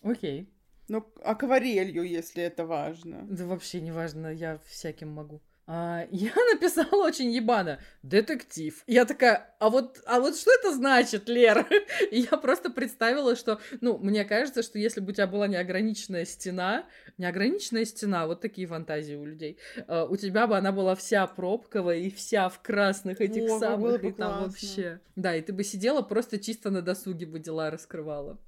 [0.03, 0.49] Окей.
[0.89, 3.27] Ну, акварелью, если это важно.
[3.29, 5.43] Да вообще не важно, я всяким могу.
[5.71, 8.83] А, я написала очень ебано детектив.
[8.87, 11.67] Я такая, а вот, а вот что это значит, Лера?
[12.11, 16.25] И я просто представила, что, ну, мне кажется, что если бы у тебя была неограниченная
[16.25, 16.87] стена,
[17.19, 21.99] неограниченная стена, вот такие фантазии у людей, э, у тебя бы она была вся пробковая
[21.99, 24.47] и вся в красных этих О, самых, бы и там классно.
[24.47, 25.01] вообще.
[25.17, 28.39] Да, и ты бы сидела просто чисто на досуге бы дела раскрывала.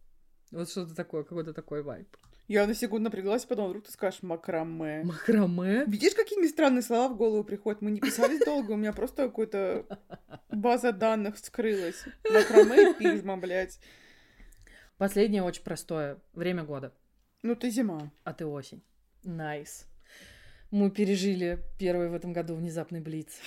[0.52, 2.08] Вот что-то такое, какой-то такой вайб.
[2.50, 5.04] Я на секунду напряглась, потом вдруг ты скажешь макраме.
[5.04, 5.84] Макраме?
[5.86, 7.80] Видишь, какими странные слова в голову приходят?
[7.80, 9.86] Мы не писались долго, у меня просто какая-то
[10.50, 12.04] база данных вскрылась.
[12.28, 13.78] Макраме и пижма, блядь.
[14.98, 16.18] Последнее очень простое.
[16.32, 16.92] Время года.
[17.44, 18.10] Ну ты зима.
[18.24, 18.82] А ты осень.
[19.22, 19.86] Nice.
[20.72, 23.38] Мы пережили первый в этом году внезапный блиц.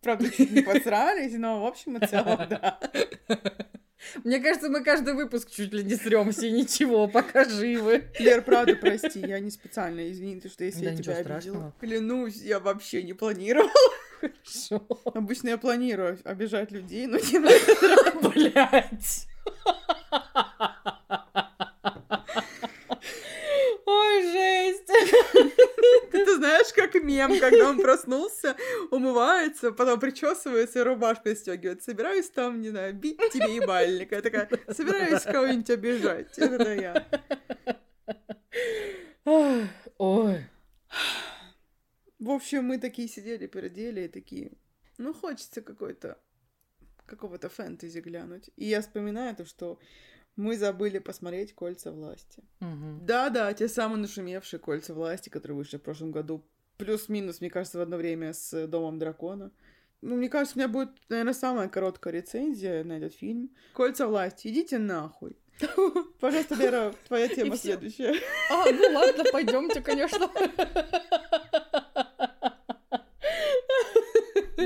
[0.00, 2.80] Правда, чуть не посрались, но в общем и целом, да.
[4.24, 8.04] Мне кажется, мы каждый выпуск чуть ли не срёмся, и ничего, пока живы.
[8.18, 11.22] Лер, правда, прости, я не специально, извини, ты, что если Да я тебя обидела.
[11.40, 11.74] страшного.
[11.80, 13.70] Клянусь, я вообще не планировала.
[14.20, 14.86] Хорошо.
[15.14, 18.32] Обычно я планирую обижать людей, но не на этот раз.
[18.34, 19.26] Блять.
[23.86, 24.90] Ой, жесть.
[26.24, 28.56] Ты знаешь, как мем, когда он проснулся,
[28.90, 31.82] умывается, потом причесывается и рубашку стягивает.
[31.82, 34.16] Собираюсь там, не знаю, бить тебе ебальника.
[34.16, 36.38] Я такая, собираюсь кого-нибудь обижать.
[36.38, 37.06] Это я.
[39.98, 40.46] Ой.
[42.18, 44.52] В общем, мы такие сидели, передели и такие,
[44.98, 46.18] ну, хочется какой-то,
[47.06, 48.50] какого-то фэнтези глянуть.
[48.56, 49.78] И я вспоминаю то, что
[50.36, 52.42] мы забыли посмотреть «Кольца власти».
[52.60, 56.44] Да-да, те самые нашумевшие «Кольца власти», которые вышли в прошлом году.
[56.78, 59.50] Плюс-минус, мне кажется, в одно время с «Домом дракона».
[60.02, 63.50] Ну, мне кажется, у меня будет, наверное, самая короткая рецензия на этот фильм.
[63.74, 65.36] «Кольца власти», идите нахуй.
[66.20, 68.14] Пожалуйста, Лера, твоя тема следующая.
[68.50, 70.30] А, ну ладно, пойдемте, конечно.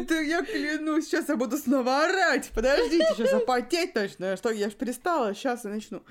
[0.03, 2.51] Да я клянусь, сейчас я буду снова орать.
[2.55, 4.37] Подождите, сейчас запотеть начну.
[4.37, 6.03] Что, я ж перестала, сейчас я начну.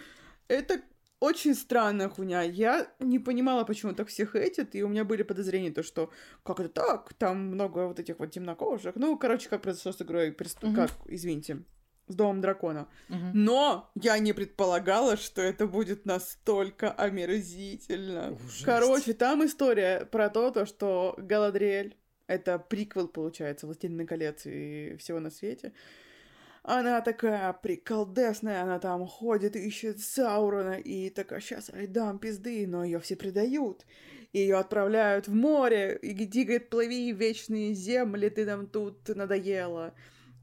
[0.48, 0.82] Это
[1.20, 2.42] очень странная хуйня.
[2.42, 6.10] Я не понимала, почему так всех этят, и у меня были подозрения, то, что
[6.44, 8.96] как это так, там много вот этих вот темнокожих.
[8.96, 10.76] Ну, короче, как произошло с игрой, преступ- Мгм.
[10.76, 11.64] как, извините,
[12.10, 12.90] с Домом Дракона.
[13.08, 13.32] Мгм.
[13.34, 18.28] Но я не предполагала, что это будет настолько омерзительно.
[18.34, 18.66] О, жесть.
[18.66, 21.96] Короче, там история про то, то что Галадриэль,
[22.34, 25.74] это приквел, получается, «Властелин колец» и всего на свете,
[26.64, 32.86] она такая приколдесная, она там ходит, ищет Саурона, и такая, сейчас я дам пизды, но
[32.86, 33.86] ее все предают.
[34.32, 39.94] Ее отправляют в море, и где, говорит, плыви вечные земли, ты нам тут надоела.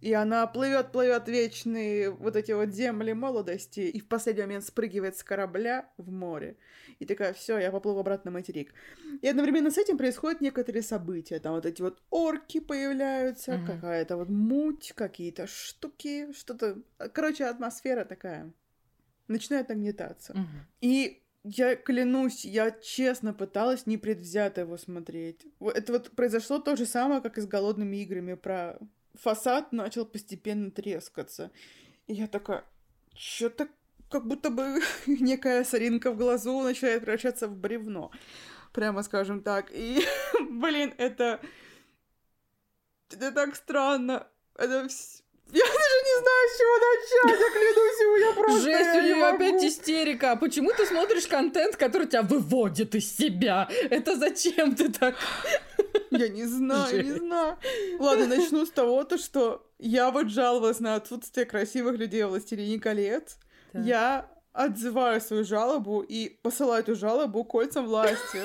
[0.01, 5.17] И она плывет, плывет вечные вот эти вот земли молодости, и в последний момент спрыгивает
[5.17, 6.57] с корабля в море.
[6.99, 8.73] И такая, все, я поплыву обратно на материк.
[9.21, 11.39] И одновременно с этим происходят некоторые события.
[11.39, 13.67] Там вот эти вот орки появляются, Мгм.
[13.67, 16.79] какая-то вот муть, какие-то штуки, что-то...
[17.13, 18.51] Короче, атмосфера такая.
[19.29, 20.33] Начинает нагнетаться.
[20.33, 20.67] Мгм.
[20.81, 25.47] И я клянусь, я честно пыталась непредвзято его смотреть.
[25.61, 28.35] Это вот произошло то же самое, как и с голодными играми.
[28.35, 28.79] Про
[29.15, 31.51] фасад начал постепенно трескаться.
[32.07, 32.65] И я такая,
[33.17, 33.69] что-то
[34.11, 38.11] как будто бы некая соринка в глазу начинает превращаться в бревно.
[38.73, 39.71] Прямо скажем так.
[39.73, 40.05] И,
[40.41, 41.41] блин, это...
[43.13, 44.27] Это так странно.
[44.57, 44.85] Это...
[44.85, 47.41] вс- Я даже не знаю, с чего начать.
[47.41, 48.61] Я клянусь ему, я просто...
[48.63, 49.37] Жесть, я у не нее могу.
[49.37, 50.31] опять истерика.
[50.33, 53.69] А Почему ты смотришь контент, который тебя выводит из себя?
[53.91, 55.17] Это зачем ты так?
[56.11, 57.19] Я не знаю, не Жесть.
[57.25, 57.57] знаю.
[57.99, 62.81] Ладно, начну с того, то, что я вот жаловалась на отсутствие красивых людей в «Властелине
[62.81, 63.39] колец».
[63.73, 63.85] Так.
[63.85, 68.43] Я отзываю свою жалобу и посылаю эту жалобу кольцам власти.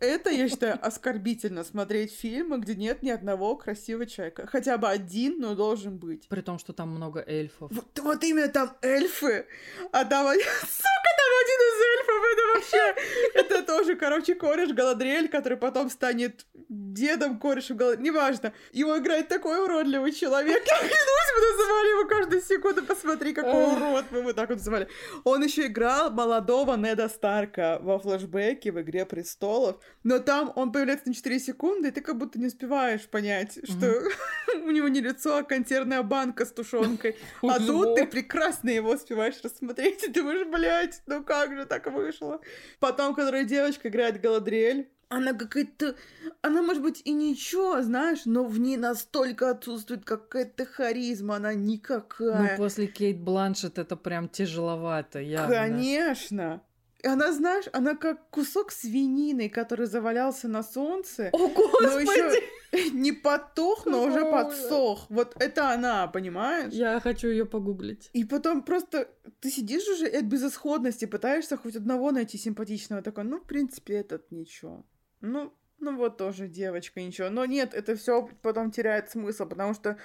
[0.00, 4.46] Это, я считаю, оскорбительно смотреть фильмы, где нет ни одного красивого человека.
[4.46, 6.26] Хотя бы один, но должен быть.
[6.28, 7.70] При том, что там много эльфов.
[7.70, 9.46] Вот, вот именно там эльфы,
[9.92, 10.26] а там...
[10.34, 12.94] Сука, там один из эльфов, это вообще...
[13.34, 18.04] Это тоже, короче, кореш Галадриэль, который потом станет дедом корешем Галадриэль.
[18.04, 18.54] Неважно.
[18.72, 20.62] Его играет такой уродливый человек.
[20.66, 22.82] Я клянусь, мы называли его каждую секунду.
[22.84, 24.88] Посмотри, какой урод мы его так вот называли.
[25.24, 29.76] Он еще играл молодого Неда Старка во флешбеке в «Игре престолов».
[30.02, 34.02] Но там он появляется на 4 секунды, и ты как будто не успеваешь понять, что
[34.64, 37.16] у него не лицо, а консервная банка с тушенкой.
[37.42, 42.40] А тут ты прекрасно его успеваешь рассмотреть, и думаешь, блядь, ну как же так вышло?
[42.78, 45.96] Потом, которая девочка играет Галадриэль, она какая-то...
[46.40, 52.52] Она, может быть, и ничего, знаешь, но в ней настолько отсутствует какая-то харизма, она никакая.
[52.52, 55.52] Ну, после Кейт Бланшет это прям тяжеловато, явно.
[55.52, 56.62] Конечно.
[57.02, 61.30] И она, знаешь, она как кусок свинины, который завалялся на солнце.
[61.32, 61.82] О, господи!
[61.82, 62.00] Но
[62.72, 65.06] еще не потух, но уже подсох.
[65.08, 66.72] Вот это она, понимаешь?
[66.72, 68.10] Я хочу ее погуглить.
[68.12, 69.08] И потом просто
[69.40, 73.02] ты сидишь уже от безысходности пытаешься хоть одного найти симпатичного.
[73.02, 74.84] Такой, ну, в принципе, этот ничего.
[75.20, 77.30] Ну, ну вот тоже девочка, ничего.
[77.30, 79.96] Но нет, это все потом теряет смысл, потому что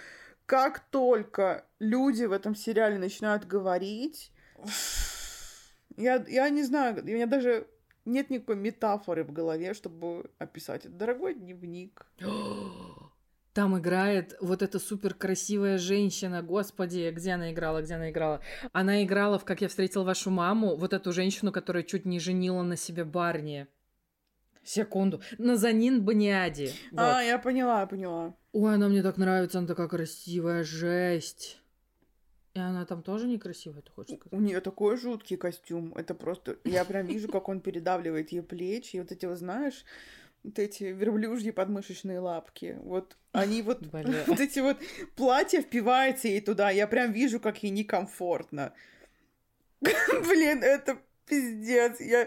[0.45, 4.31] как только люди в этом сериале начинают говорить
[5.97, 7.67] я, я не знаю, у меня даже
[8.05, 10.93] нет никакой метафоры в голове, чтобы описать это.
[10.93, 12.05] Дорогой дневник.
[13.53, 18.41] Там играет вот эта супер красивая женщина, господи, где она играла, где она играла?
[18.73, 22.63] Она играла в «Как я встретил вашу маму», вот эту женщину, которая чуть не женила
[22.63, 23.67] на себе Барни.
[24.61, 25.21] Секунду.
[25.37, 26.71] Назанин Баниади.
[26.91, 26.99] Вот.
[26.99, 28.35] А, я поняла, я поняла.
[28.51, 31.61] Ой, она мне так нравится, она такая красивая, жесть.
[32.55, 34.33] И она там тоже некрасивая, ты хочешь сказать?
[34.33, 35.93] У нее такой жуткий костюм.
[35.93, 36.57] Это просто...
[36.63, 38.95] Я прям вижу, как он передавливает ей плечи.
[38.95, 39.83] И вот эти, вот знаешь,
[40.41, 42.77] вот эти верблюжьи подмышечные лапки.
[42.81, 43.81] Вот они вот...
[44.27, 44.77] Вот эти вот
[45.17, 46.69] платья впиваются ей туда.
[46.69, 48.73] Я прям вижу, как ей некомфортно.
[49.81, 50.97] Блин, это
[51.27, 51.99] пиздец.
[51.99, 52.25] Я...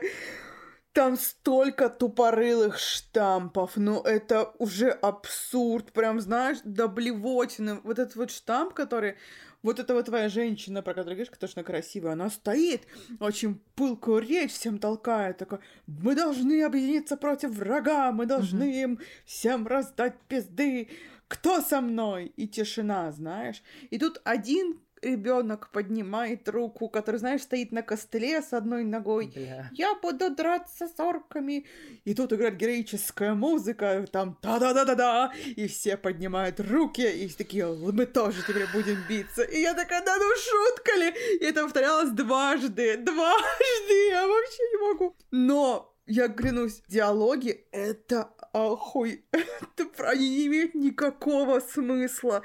[0.93, 7.81] Там столько тупорылых штампов, ну это уже абсурд, прям, знаешь, до блевотины.
[7.85, 9.15] Вот этот вот штамп, который
[9.63, 12.83] вот эта вот твоя женщина, про которую говоришь, которая красивая, она стоит,
[13.21, 19.67] очень пылкую речь всем толкает, такой, мы должны объединиться против врага, мы должны им всем
[19.67, 20.89] раздать пизды,
[21.29, 22.33] кто со мной?
[22.37, 23.63] И тишина, знаешь.
[23.91, 29.33] И тут один ребенок поднимает руку, который, знаешь, стоит на костыле с одной ногой.
[29.35, 29.71] Бля.
[29.73, 31.67] Я буду драться с орками.
[32.05, 38.43] И тут играет героическая музыка, там та-да-да-да-да, и все поднимают руки, и такие, мы тоже
[38.43, 39.43] теперь будем биться.
[39.43, 41.39] И я такая, да ну шутка ли?
[41.41, 45.17] И это повторялось дважды, дважды, я вообще не могу.
[45.31, 49.25] Но я клянусь, диалоги— это охуй.
[49.33, 52.43] Это, они не имеют никакого смысла.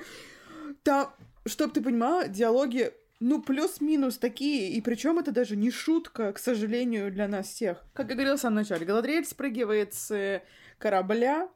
[0.84, 1.14] Там
[1.46, 7.12] чтобы ты понимала, диалоги ну, плюс-минус такие, и причем это даже не шутка, к сожалению,
[7.12, 7.86] для нас всех.
[7.94, 10.42] Как я говорила в самом начале, Галадриэль спрыгивает с
[10.78, 11.50] корабля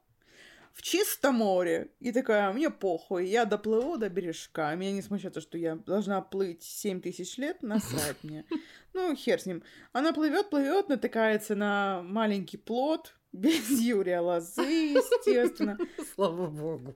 [0.72, 5.42] в чистом море, и такая, мне похуй, я доплыву до бережка, меня не смущает то,
[5.42, 8.46] что я должна плыть 7 тысяч лет, насрать мне.
[8.94, 9.62] Ну, хер с ним.
[9.92, 15.78] Она плывет, плывет, натыкается на маленький плод, без Юрия Лозы, естественно.
[16.16, 16.94] Слава богу.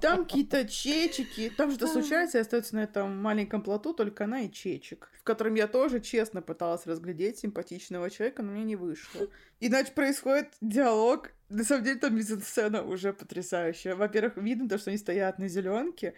[0.00, 1.52] Там какие-то чечики.
[1.56, 5.54] Там что-то случается и остается на этом маленьком плоту только она и чечик, в котором
[5.54, 9.28] я тоже честно пыталась разглядеть симпатичного человека, но мне не вышло.
[9.60, 11.30] Иначе происходит диалог.
[11.48, 13.94] На самом деле там сцена уже потрясающая.
[13.94, 16.14] Во-первых, видно то, что они стоят на зеленке,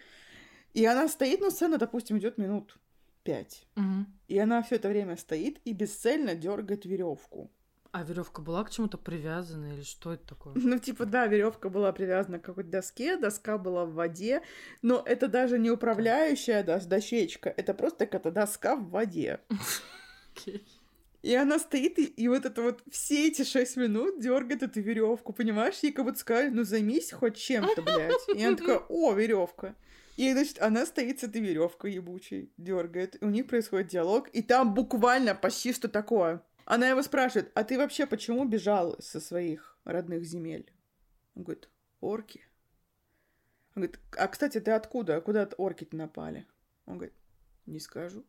[0.73, 2.77] и она стоит, но сцена, допустим, идет минут
[3.23, 3.67] пять.
[3.75, 4.05] Угу.
[4.29, 7.51] И она все это время стоит и бесцельно дергает веревку.
[7.97, 10.53] А веревка была к чему-то привязана или что это такое?
[10.55, 14.43] Ну, типа, да, веревка была привязана к какой-то доске, доска была в воде,
[14.83, 19.39] но это даже не управляющая да, дощечка, это просто какая-то доска в воде.
[20.35, 20.61] Okay.
[21.23, 25.33] И она стоит, и, и вот это вот все эти шесть минут дергает эту веревку,
[25.33, 25.79] понимаешь?
[25.81, 28.37] Ей как будто сказали, ну займись хоть чем-то, блядь.
[28.37, 29.73] И она такая, о, веревка.
[30.17, 33.17] И, значит, она стоит с этой веревкой ебучей, дергает.
[33.21, 36.43] У них происходит диалог, и там буквально почти что такое.
[36.67, 40.69] Она его спрашивает, а ты вообще почему бежал со своих родных земель?
[41.33, 41.69] Он говорит,
[42.01, 42.45] орки.
[43.73, 45.21] Он говорит, а, кстати, ты откуда?
[45.21, 46.45] Куда орки-то напали?
[46.85, 47.15] Он говорит,
[47.65, 48.25] не скажу.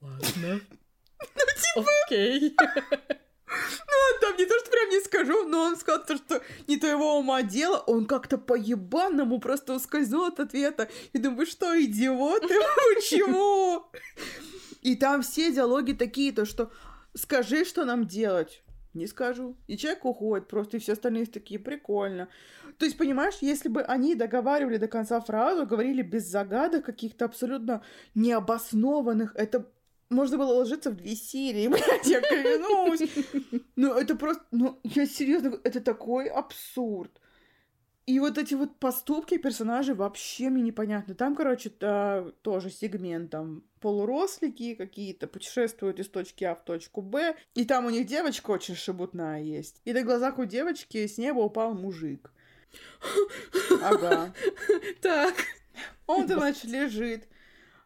[0.00, 0.60] Ладно.
[1.20, 1.90] Ну, типа...
[2.04, 2.56] Окей.
[3.46, 7.18] Ну, там не то, что прям не скажу, но он сказал, то, что не твоего
[7.18, 10.88] ума дело, он как-то по-ебаному просто ускользнул от ответа.
[11.12, 12.48] И думаю, что, идиоты,
[12.94, 13.84] почему?
[14.80, 16.72] И там все диалоги такие, то что
[17.14, 18.62] скажи, что нам делать.
[18.94, 19.56] Не скажу.
[19.68, 22.28] И человек уходит просто, и все остальные такие, прикольно.
[22.78, 27.82] То есть, понимаешь, если бы они договаривали до конца фразу, говорили без загадок каких-то абсолютно
[28.14, 29.66] необоснованных, это
[30.10, 33.08] можно было ложиться в две серии, блядь, я клянусь.
[33.76, 37.18] Ну, это просто, ну, я серьезно, это такой абсурд.
[38.12, 41.14] И вот эти вот поступки персонажей вообще мне непонятны.
[41.14, 47.34] Там, короче, -то, тоже сегмент, там полурослики какие-то путешествуют из точки А в точку Б,
[47.54, 49.80] и там у них девочка очень шебутная есть.
[49.86, 52.30] И на глазах у девочки с неба упал мужик.
[53.82, 54.34] Ага.
[55.00, 55.34] Так.
[56.06, 57.28] Он там, значит, лежит.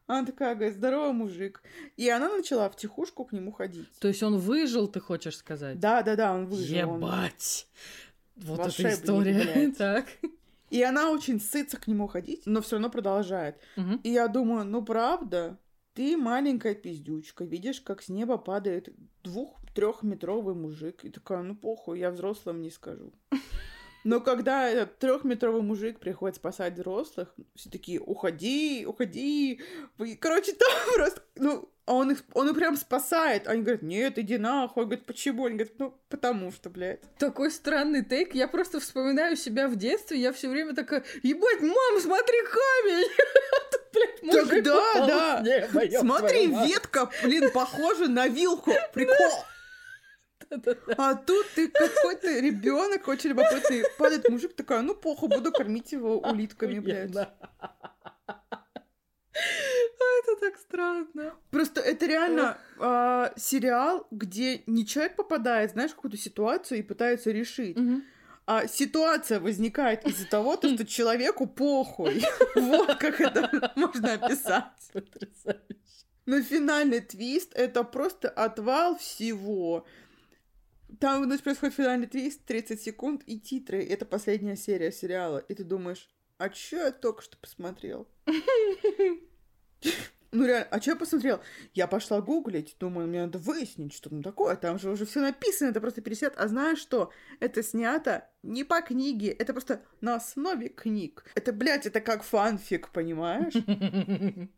[0.09, 1.62] Она такая, говорит, здоровый мужик.
[1.97, 3.89] И она начала в тихушку к нему ходить.
[4.01, 5.81] То есть он выжил, ты хочешь сказать?
[5.81, 6.97] Да, да, да, он выжил.
[6.97, 7.66] Ебать!
[8.37, 9.72] Вот эта история.
[9.78, 10.07] Так.
[10.70, 13.57] И она очень сытся к нему ходить, но все равно продолжает.
[13.76, 14.01] Угу.
[14.03, 15.59] И я думаю, ну правда,
[15.95, 18.89] ты маленькая пиздючка, видишь, как с неба падает
[19.22, 21.05] двух-трехметровый мужик.
[21.05, 23.12] И такая, ну похуй, я взрослым не скажу.
[24.05, 29.61] Но когда этот трехметровый мужик приходит спасать взрослых, все такие, уходи, уходи.
[30.20, 33.47] Короче, там просто, ну, он их, он их прям спасает.
[33.47, 34.82] Они говорят, нет, иди нахуй.
[34.82, 35.47] Он говорит, почему?
[35.47, 37.01] Они говорят, ну, потому что, блядь.
[37.18, 38.34] Такой странный тейк.
[38.34, 40.18] Я просто вспоминаю себя в детстве.
[40.18, 43.09] Я все время такая, ебать, мам, смотри, камень!
[44.30, 46.01] Так да, да.
[46.01, 48.72] Смотри, ветка, блин, похожа на вилку.
[48.93, 49.45] Прикол.
[50.97, 53.84] А тут ты какой-то ребенок очень любопытный.
[53.99, 57.14] Падает мужик, такая, ну похуй, буду кормить его улитками, блядь.
[60.22, 61.34] Это так странно.
[61.51, 67.30] Просто это реально э, сериал, где не человек попадает, знаешь, в какую-то ситуацию и пытается
[67.30, 67.76] решить.
[67.76, 68.03] Угу.
[68.47, 72.22] А ситуация возникает из-за того, что человеку похуй.
[72.55, 74.64] Вот как это можно описать.
[74.93, 75.76] Потрясающе.
[76.26, 79.87] Но финальный твист— это просто отвал всего.
[80.99, 83.84] Там, значит, происходит финальный твист, 30 секунд и титры.
[83.84, 85.39] Это последняя серия сериала.
[85.39, 86.09] И ты думаешь,
[86.39, 88.09] а чё я только что посмотрел?
[90.32, 91.41] Ну реально, а что я посмотрел?
[91.72, 94.57] Я пошла гуглить, думаю, мне надо выяснить, что там такое.
[94.57, 96.34] Там же уже все написано, это просто пересет.
[96.37, 97.11] А знаешь что?
[97.41, 101.24] Это снято не по книге, это просто на основе книг.
[101.34, 103.55] Это, блядь, это как фанфик, понимаешь?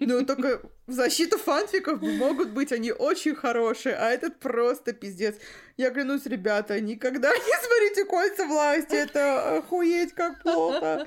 [0.00, 5.36] Ну, только в защиту фанфиков могут быть они очень хорошие, а этот просто пиздец.
[5.76, 11.06] Я клянусь, ребята, никогда не смотрите «Кольца власти», это охуеть как плохо.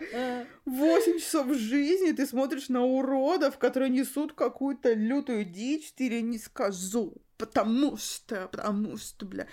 [0.65, 7.15] Восемь часов жизни ты смотришь на уродов, которые несут какую-то лютую дичь, ты не скажу,
[7.37, 9.47] потому что, потому что, бля,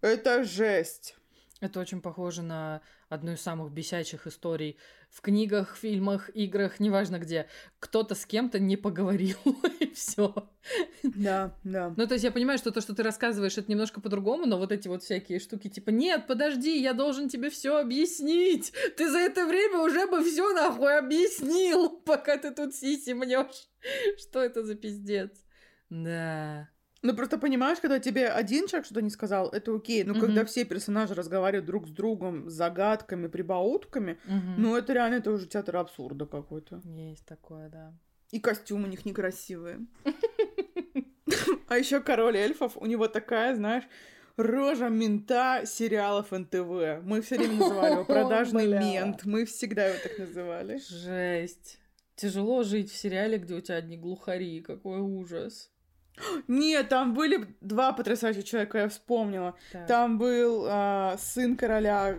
[0.00, 1.16] это жесть.
[1.62, 4.76] Это очень похоже на одну из самых бесячих историй
[5.10, 7.46] в книгах, фильмах, играх, неважно где,
[7.78, 9.36] кто-то с кем-то не поговорил,
[9.78, 10.50] и все.
[11.04, 11.94] Да, да.
[11.96, 14.72] Ну, то есть я понимаю, что то, что ты рассказываешь, это немножко по-другому, но вот
[14.72, 18.72] эти вот всякие штуки, типа, нет, подожди, я должен тебе все объяснить.
[18.96, 23.70] Ты за это время уже бы все нахуй объяснил, пока ты тут сиси мнешь.
[24.18, 25.30] Что это за пиздец?
[25.90, 26.68] Да.
[27.02, 30.04] Ну, просто понимаешь, когда тебе один человек что-то не сказал, это окей.
[30.04, 30.20] Но mm-hmm.
[30.20, 34.54] когда все персонажи разговаривают друг с другом с загадками, прибаутками, mm-hmm.
[34.56, 36.80] ну, это реально это уже театр абсурда какой-то.
[36.84, 37.92] Есть такое, да.
[38.30, 39.80] И костюмы у них некрасивые.
[41.68, 43.84] А еще король эльфов, у него такая, знаешь,
[44.36, 47.02] рожа мента сериалов НТВ.
[47.02, 49.24] Мы все время называли его продажный мент.
[49.24, 50.78] Мы всегда его так называли.
[50.86, 51.78] Жесть.
[52.14, 54.60] Тяжело жить в сериале, где у тебя одни глухари.
[54.60, 55.71] Какой ужас.
[56.48, 59.54] Нет, там были два потрясающих человека, я вспомнила.
[59.72, 59.86] Так.
[59.86, 62.16] Там был а, сын короля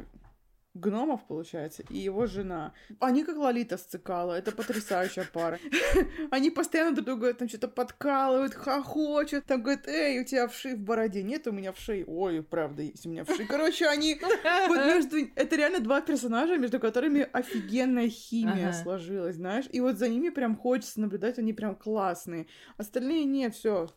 [0.73, 2.73] гномов, получается, и его жена.
[2.99, 5.59] Они как Лолита с Цикала, это потрясающая пара.
[6.31, 10.79] Они постоянно друг друга там что-то подкалывают, хохочут, там говорят, эй, у тебя вши в
[10.79, 11.21] бороде.
[11.23, 12.03] Нет, у меня вши.
[12.07, 13.45] Ой, правда, есть у меня вши.
[13.45, 14.19] Короче, они...
[14.67, 15.17] Вот между...
[15.35, 18.73] Это реально два персонажа, между которыми офигенная химия Ага.
[18.73, 19.65] сложилась, знаешь?
[19.71, 22.47] И вот за ними прям хочется наблюдать, они прям классные.
[22.77, 23.89] Остальные нет, все.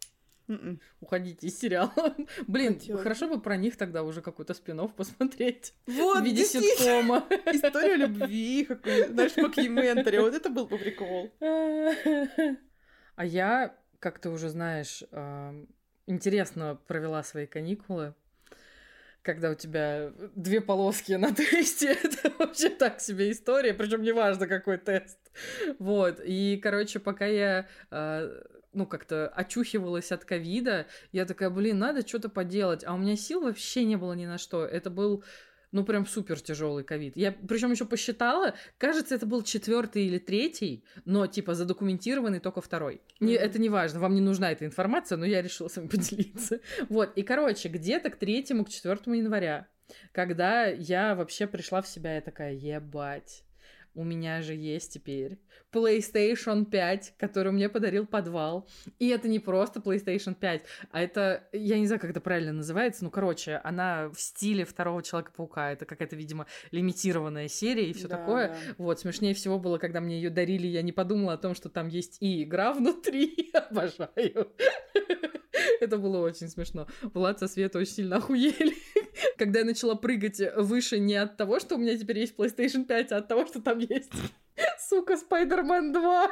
[1.00, 1.92] Уходите из сериала.
[2.46, 5.74] Блин, Хотела хорошо бы про них тогда уже какой-то спин посмотреть.
[5.86, 7.26] Вот, в виде ситкома.
[7.52, 10.18] История любви, какой, знаешь, мокюментари.
[10.18, 11.32] Вот это был бы прикол.
[11.40, 15.02] А я, как ты уже знаешь,
[16.06, 18.14] интересно провела свои каникулы.
[19.22, 24.78] Когда у тебя две полоски на тесте, это вообще так себе история, причем неважно какой
[24.78, 25.18] тест.
[25.80, 28.30] Вот, и, короче, пока я, а,
[28.76, 33.40] ну, как-то очухивалась от ковида, я такая, блин, надо что-то поделать, а у меня сил
[33.40, 34.64] вообще не было ни на что.
[34.64, 35.24] Это был
[35.72, 37.16] Ну, прям супер тяжелый ковид.
[37.16, 43.00] Я причем еще посчитала, кажется, это был четвертый или третий, но типа задокументированный только второй.
[43.18, 43.38] Не, mm-hmm.
[43.38, 46.60] Это не важно, вам не нужна эта информация, но я решила с вами поделиться.
[46.88, 49.66] Вот, и короче, где-то к третьему, к четвертому января,
[50.12, 53.42] когда я вообще пришла в себя, я такая, ебать,
[53.96, 55.38] у меня же есть теперь
[55.72, 58.68] PlayStation 5, который мне подарил подвал.
[58.98, 63.04] И это не просто PlayStation 5, а это, я не знаю, как это правильно называется,
[63.04, 65.72] ну, короче, она в стиле второго Человека-паука.
[65.72, 68.48] Это какая-то, видимо, лимитированная серия и все да, такое.
[68.48, 68.56] Да.
[68.78, 71.88] Вот, смешнее всего было, когда мне ее дарили, я не подумала о том, что там
[71.88, 73.50] есть и игра внутри.
[73.52, 74.52] Обожаю.
[75.80, 76.86] Это было очень смешно.
[77.02, 78.74] Влад со Света очень сильно охуели.
[79.38, 83.12] Когда я начала прыгать выше не от того, что у меня теперь есть PlayStation 5,
[83.12, 84.12] а от того, что там есть
[84.78, 86.30] Сука, Спайдермен 2.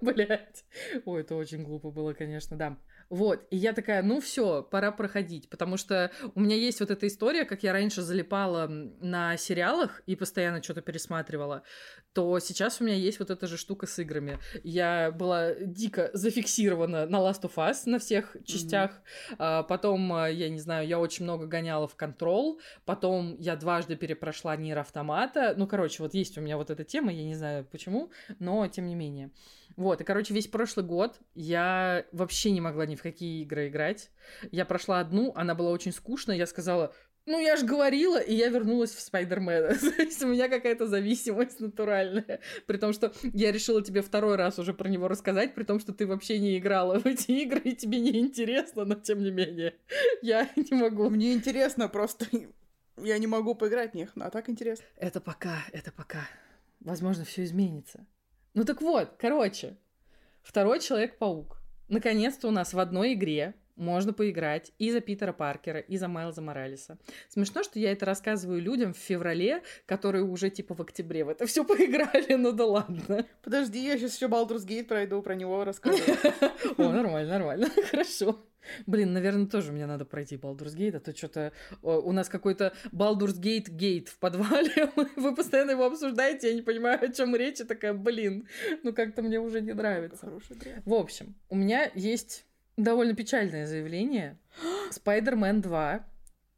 [0.00, 0.64] Блять.
[1.04, 2.76] Ой, это очень глупо было, конечно, да.
[3.08, 7.06] Вот, и я такая, ну все, пора проходить, потому что у меня есть вот эта
[7.06, 11.62] история, как я раньше залипала на сериалах и постоянно что-то пересматривала,
[12.12, 14.38] то сейчас у меня есть вот эта же штука с играми.
[14.64, 19.36] Я была дико зафиксирована на Last of Us на всех частях, mm-hmm.
[19.38, 23.96] а, потом, а, я не знаю, я очень много гоняла в Control, потом я дважды
[23.96, 27.64] перепрошла Нир Автомата, ну, короче, вот есть у меня вот эта тема, я не знаю
[27.70, 29.30] почему, но тем не менее.
[29.76, 34.10] Вот, и, короче, весь прошлый год я вообще не могла ни в какие игры играть.
[34.50, 36.94] Я прошла одну, она была очень скучная, я сказала,
[37.26, 39.74] ну, я же говорила, и я вернулась в Спайдермена.
[39.96, 42.40] То есть у меня какая-то зависимость натуральная.
[42.66, 45.92] При том, что я решила тебе второй раз уже про него рассказать, при том, что
[45.92, 49.74] ты вообще не играла в эти игры, и тебе не интересно, но тем не менее.
[50.22, 51.10] Я не могу.
[51.10, 52.26] Мне интересно, просто
[52.98, 54.86] я не могу поиграть в них, а так интересно.
[54.96, 56.26] Это пока, это пока.
[56.80, 58.06] Возможно, все изменится.
[58.56, 59.76] Ну так вот, короче,
[60.42, 61.60] второй Человек-паук.
[61.88, 66.42] Наконец-то у нас в одной игре можно поиграть и за Питера Паркера, и за Майлза
[66.42, 66.98] Моралеса.
[67.28, 71.46] Смешно, что я это рассказываю людям в феврале, которые уже типа в октябре в это
[71.46, 73.26] все поиграли, ну да ладно.
[73.42, 76.16] Подожди, я сейчас еще Baldur's Gate пройду, про него рассказываю.
[76.78, 78.44] О, нормально, нормально, хорошо.
[78.86, 81.52] Блин, наверное, тоже мне надо пройти Baldur's Gate, а то что-то
[81.82, 87.02] у нас какой-то Baldur's Gate гейт в подвале, вы постоянно его обсуждаете, я не понимаю,
[87.02, 88.48] о чем речь, и такая, блин,
[88.82, 90.32] ну как-то мне уже не нравится.
[90.84, 92.44] В общем, у меня есть
[92.76, 94.38] довольно печальное заявление.
[94.90, 96.06] Spider-Man 2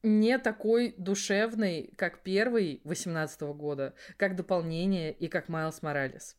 [0.02, 6.36] не такой душевный, как первый 18 года, как дополнение и как Майлз Моралес.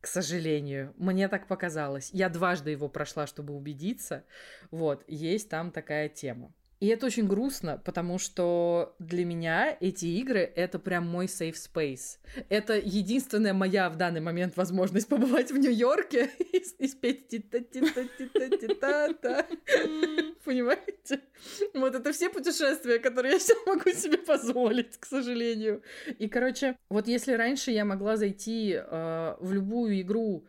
[0.00, 2.10] К сожалению, мне так показалось.
[2.12, 4.24] Я дважды его прошла, чтобы убедиться.
[4.70, 6.52] Вот, есть там такая тема.
[6.80, 12.18] И это очень грустно, потому что для меня эти игры— это прям мой safe space.
[12.48, 16.30] Это единственная моя в данный момент возможность побывать в Нью-Йорке
[16.78, 19.46] и спеть ти-та-ти-та-ти-та-ти-та-та.
[20.44, 21.20] Понимаете?
[21.74, 25.82] Вот это все путешествия, которые я сейчас могу себе позволить, к сожалению.
[26.18, 30.46] И, короче, вот если раньше я могла зайти э, в любую игру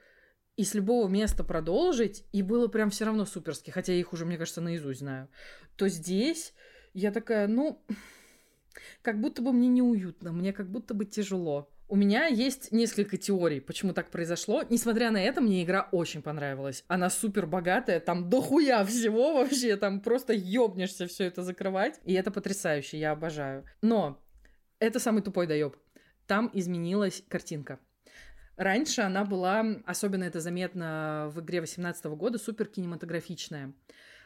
[0.58, 4.26] и с любого места продолжить, и было прям все равно суперски, хотя я их уже,
[4.26, 5.30] мне кажется, наизусть знаю,
[5.76, 6.54] то здесь
[6.94, 7.84] я такая, ну,
[9.02, 11.70] как будто бы мне неуютно, мне как будто бы тяжело.
[11.88, 14.64] У меня есть несколько теорий, почему так произошло.
[14.72, 16.84] Несмотря на это, мне игра очень понравилась.
[16.88, 22.00] Она супер богатая, там дохуя всего вообще, там просто ёбнешься все это закрывать.
[22.04, 23.66] И это потрясающе, я обожаю.
[23.84, 24.20] Но
[24.80, 25.76] это самый тупой доеб.
[26.26, 27.80] Там изменилась картинка.
[28.58, 33.74] Раньше она была, особенно это заметно в игре 18 года, супер кинематографичная.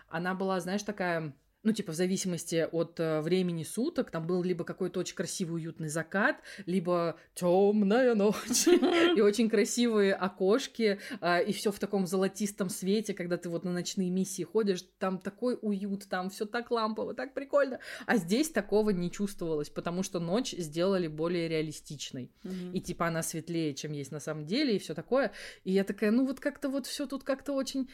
[0.07, 1.33] Она была, знаешь, такая
[1.63, 5.89] ну, типа, в зависимости от э, времени суток, там был либо какой-то очень красивый уютный
[5.89, 8.67] закат, либо темная ночь,
[9.15, 13.73] и очень красивые окошки, э, и все в таком золотистом свете, когда ты вот на
[13.73, 17.79] ночные миссии ходишь, там такой уют, там все так лампово, так прикольно.
[18.05, 22.31] А здесь такого не чувствовалось, потому что ночь сделали более реалистичной.
[22.73, 25.33] И типа она светлее, чем есть на самом деле, и все такое.
[25.65, 27.89] И я такая, ну вот как-то вот все тут как-то очень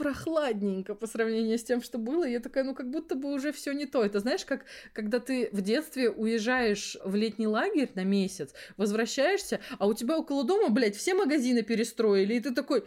[0.00, 2.24] прохладненько по сравнению с тем, что было.
[2.24, 4.02] я такая, ну как будто бы уже все не то.
[4.02, 9.86] Это знаешь, как когда ты в детстве уезжаешь в летний лагерь на месяц, возвращаешься, а
[9.86, 12.84] у тебя около дома, блядь, все магазины перестроили, и ты такой,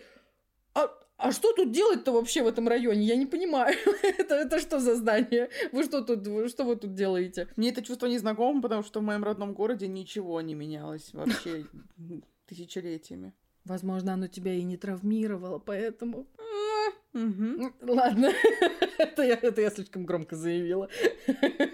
[0.73, 3.05] а, а что тут делать-то вообще в этом районе?
[3.05, 3.77] Я не понимаю.
[4.17, 5.49] это, это что за здание?
[5.71, 7.47] Вы что тут, вы, что вы тут делаете?
[7.57, 11.67] Мне это чувство не знакомо, потому что в моем родном городе ничего не менялось вообще
[12.47, 13.33] тысячелетиями.
[13.65, 16.27] Возможно, оно тебя и не травмировало, поэтому...
[17.13, 17.73] Угу.
[17.81, 18.31] Ладно,
[18.97, 20.89] это, я, это я слишком громко заявила.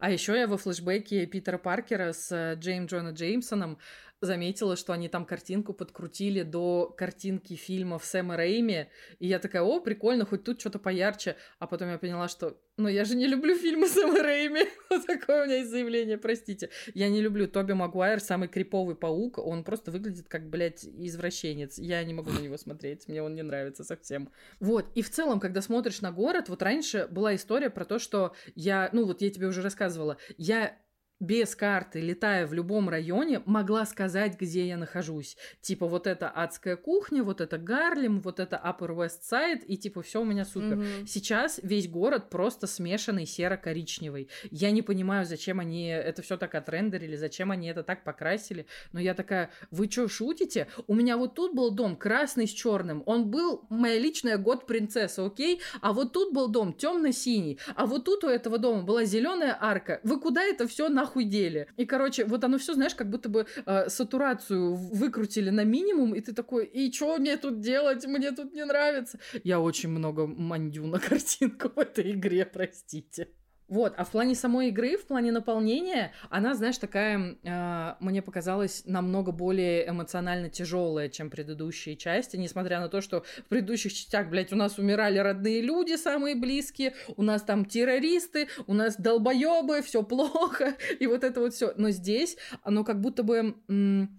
[0.00, 3.78] А еще я во флешбеке Питера Паркера с э, Джейм Джона Джеймсоном
[4.20, 8.88] заметила, что они там картинку подкрутили до картинки фильмов Сэма Рэйми,
[9.18, 12.88] и я такая, о, прикольно, хоть тут что-то поярче, а потом я поняла, что, ну,
[12.88, 16.70] я же не люблю фильмы Сэма Рэйми, вот такое у меня есть заявление, простите.
[16.94, 22.02] Я не люблю Тоби Магуайр, самый криповый паук, он просто выглядит как, блядь, извращенец, я
[22.02, 24.30] не могу на него смотреть, мне он не нравится совсем.
[24.58, 28.34] Вот, и в целом, когда смотришь на город, вот раньше была история про то, что
[28.54, 30.76] я, ну, вот я тебе уже рассказывала, я
[31.20, 35.36] без карты, летая в любом районе, могла сказать, где я нахожусь.
[35.60, 40.02] Типа, вот это адская кухня, вот это Гарлем, вот это Upper West Side, и типа,
[40.02, 40.78] все у меня супер.
[40.78, 41.06] Mm-hmm.
[41.06, 44.28] Сейчас весь город просто смешанный серо-коричневый.
[44.50, 48.66] Я не понимаю, зачем они это все так отрендерили, зачем они это так покрасили.
[48.92, 50.68] Но я такая, вы что, шутите?
[50.86, 53.02] У меня вот тут был дом красный с черным.
[53.06, 55.60] Он был моя личная год принцесса, окей?
[55.80, 57.58] А вот тут был дом темно-синий.
[57.74, 60.00] А вот тут у этого дома была зеленая арка.
[60.04, 61.66] Вы куда это все на нахуй дели.
[61.76, 66.20] И, короче, вот оно все, знаешь, как будто бы э, сатурацию выкрутили на минимум, и
[66.20, 68.06] ты такой, и что мне тут делать?
[68.06, 69.18] Мне тут не нравится.
[69.44, 73.28] Я очень много мандю на картинку в этой игре, простите.
[73.68, 78.82] Вот, а в плане самой игры, в плане наполнения, она, знаешь, такая, э, мне показалась
[78.86, 84.54] намного более эмоционально тяжелая, чем предыдущие части, несмотря на то, что в предыдущих частях, блядь,
[84.54, 90.02] у нас умирали родные люди, самые близкие, у нас там террористы, у нас долбоебы, все
[90.02, 91.74] плохо, и вот это вот все.
[91.76, 93.54] Но здесь оно как будто бы...
[93.68, 94.18] М-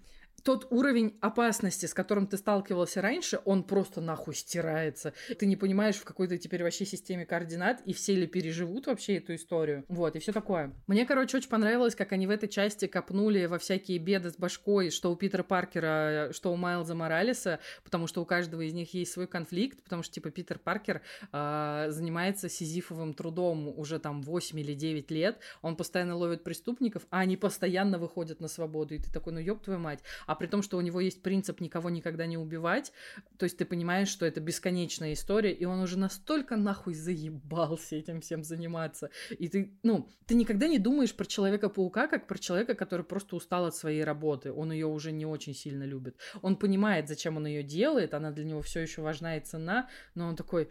[0.49, 5.13] тот уровень опасности, с которым ты сталкивался раньше, он просто нахуй стирается.
[5.37, 9.35] Ты не понимаешь, в какой-то теперь вообще системе координат, и все ли переживут вообще эту
[9.35, 9.85] историю.
[9.89, 10.73] Вот, и все такое.
[10.87, 14.89] Мне, короче, очень понравилось, как они в этой части копнули во всякие беды с башкой,
[14.89, 19.11] что у Питера Паркера, что у Майлза Моралеса, потому что у каждого из них есть
[19.11, 24.73] свой конфликт, потому что, типа, Питер Паркер э, занимается сизифовым трудом уже там 8 или
[24.73, 29.33] 9 лет, он постоянно ловит преступников, а они постоянно выходят на свободу, и ты такой,
[29.33, 32.37] ну ёб твою мать, а при том, что у него есть принцип никого никогда не
[32.37, 32.91] убивать,
[33.37, 38.21] то есть ты понимаешь, что это бесконечная история, и он уже настолько нахуй заебался этим
[38.21, 39.09] всем заниматься.
[39.37, 43.65] И ты, ну, ты никогда не думаешь про Человека-паука, как про человека, который просто устал
[43.65, 44.51] от своей работы.
[44.51, 46.17] Он ее уже не очень сильно любит.
[46.41, 50.27] Он понимает, зачем он ее делает, она для него все еще важна и цена, но
[50.27, 50.69] он такой...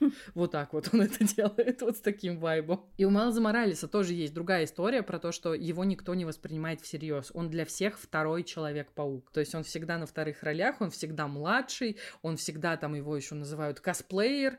[0.34, 2.86] Вот так вот он это делает, вот с таким вайбом.
[2.96, 6.80] И у Майлза Моралеса тоже есть другая история про то, что его никто не воспринимает
[6.80, 7.30] всерьез.
[7.34, 9.30] Он для всех второй Человек-паук.
[9.32, 13.34] То есть он всегда на вторых ролях, он всегда младший, он всегда там его еще
[13.34, 14.58] называют косплеер,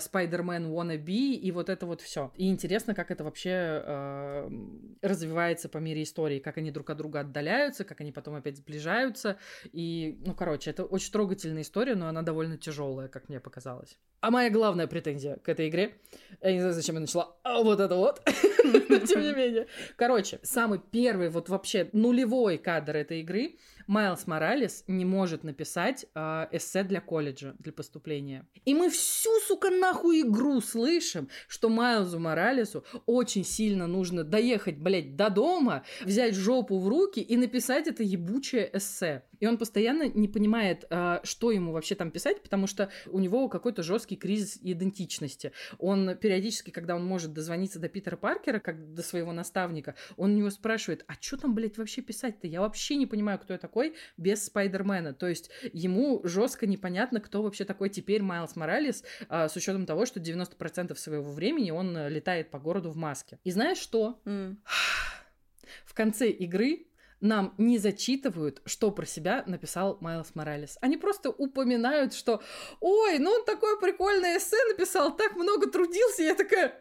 [0.00, 2.32] Спайдермен uh, wannabe и вот это вот все.
[2.36, 7.20] И интересно, как это вообще uh, развивается по мере истории, как они друг от друга
[7.20, 9.38] отдаляются, как они потом опять сближаются.
[9.72, 13.98] И, ну, короче, это очень трогательная история, но она довольно тяжелая, как мне показалось.
[14.20, 15.96] А моя главная претензия к этой игре,
[16.42, 18.22] я не знаю, зачем я начала, а вот это вот,
[18.64, 19.66] но тем не менее.
[19.96, 23.56] Короче, самый первый вот вообще нулевой кадр этой игры
[23.88, 28.46] Майлз Моралес не может написать э, эссе для колледжа, для поступления.
[28.66, 35.16] И мы всю, сука, нахуй игру слышим, что Майлзу Моралесу очень сильно нужно доехать, блядь,
[35.16, 39.24] до дома, взять жопу в руки и написать это ебучее эссе.
[39.40, 43.48] И он постоянно не понимает, э, что ему вообще там писать, потому что у него
[43.48, 45.52] какой-то жесткий кризис идентичности.
[45.78, 50.36] Он периодически, когда он может дозвониться до Питера Паркера, как до своего наставника, он у
[50.36, 52.46] него спрашивает, а что там, блядь, вообще писать-то?
[52.46, 55.14] Я вообще не понимаю, кто я такой такой без Спайдермена.
[55.14, 60.06] То есть ему жестко непонятно, кто вообще такой теперь Майлз Моралес, а, с учетом того,
[60.06, 63.38] что 90% своего времени он э, летает по городу в маске.
[63.44, 64.20] И знаешь что?
[64.24, 64.56] Mm.
[65.84, 66.86] В конце игры
[67.20, 70.78] нам не зачитывают, что про себя написал Майлз Моралес.
[70.80, 72.42] Они просто упоминают, что
[72.80, 76.22] «Ой, ну он такое прикольное эссе написал, так много трудился».
[76.22, 76.74] Я такая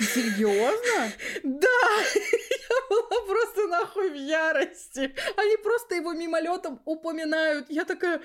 [0.00, 1.12] ты серьезно?
[1.42, 1.68] Да!
[2.70, 5.14] Я была просто нахуй в ярости.
[5.36, 7.66] Они просто его мимолетом упоминают.
[7.68, 8.20] Я такая,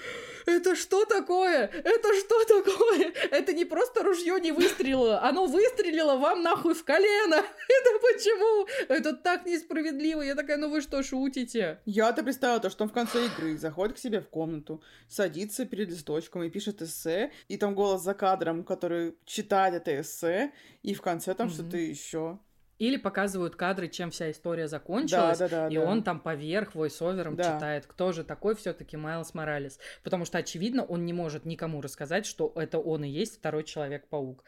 [0.46, 1.68] это что такое?
[1.68, 3.12] Это что такое?
[3.32, 7.36] Это не просто ружье не выстрелило, оно выстрелило вам нахуй в колено.
[7.68, 8.68] Это почему?
[8.88, 10.22] Это так несправедливо.
[10.22, 11.80] Я такая, ну вы что, шутите?
[11.86, 15.90] Я-то представила то, что он в конце игры заходит к себе в комнату, садится перед
[15.90, 20.52] листочком и пишет эссе, и там голос за кадром, который читает это эссе,
[20.84, 21.54] и в конце там mm-hmm.
[21.54, 22.40] что-то еще.
[22.78, 25.84] Или показывают кадры, чем вся история закончилась, да, да, да, и да.
[25.84, 27.56] он там поверх войсовером да.
[27.56, 29.80] читает, кто же такой все-таки Майлз Моралес.
[30.04, 34.44] Потому что, очевидно, он не может никому рассказать, что это он и есть второй Человек-паук.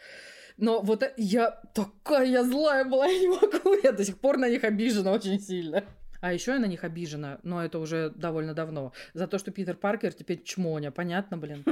[0.57, 4.65] Но вот я такая злая была, я не могу, я до сих пор на них
[4.65, 5.85] обижена очень сильно.
[6.19, 9.77] А еще я на них обижена, но это уже довольно давно, за то, что Питер
[9.77, 11.64] Паркер теперь чмоня, понятно, блин?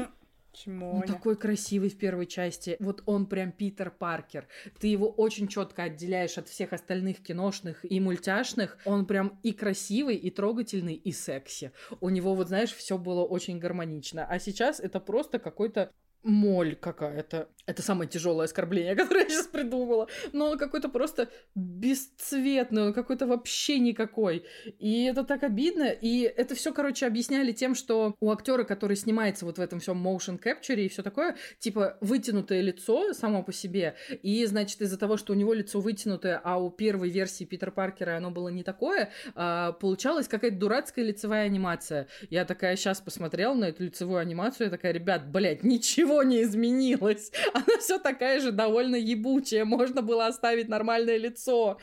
[0.56, 0.96] Чмоня.
[0.96, 2.78] Он такой красивый в первой части.
[2.80, 4.48] Вот он прям Питер Паркер.
[4.80, 8.78] Ты его очень четко отделяешь от всех остальных киношных и мультяшных.
[8.86, 11.72] Он прям и красивый, и трогательный, и секси.
[12.02, 14.26] У него, вот знаешь, все было очень гармонично.
[14.26, 15.92] А сейчас это просто какой-то
[16.26, 17.48] моль какая-то.
[17.68, 20.08] Это самое тяжелое оскорбление, которое я сейчас придумала.
[20.34, 24.46] Но он какой-то просто бесцветный, он какой-то вообще никакой.
[24.80, 25.84] И это так обидно.
[25.84, 30.06] И это все, короче, объясняли тем, что у актера, который снимается вот в этом всем
[30.06, 33.96] motion capture и все такое, типа вытянутое лицо само по себе.
[34.24, 38.18] И, значит, из-за того, что у него лицо вытянутое, а у первой версии Питера Паркера
[38.18, 42.08] оно было не такое, а, получалась какая-то дурацкая лицевая анимация.
[42.30, 47.32] Я такая сейчас посмотрела на эту лицевую анимацию, я такая, ребят, блядь, ничего не изменилось
[47.54, 49.66] она все такая же довольно ебучая.
[49.66, 51.80] Можно было оставить нормальное лицо.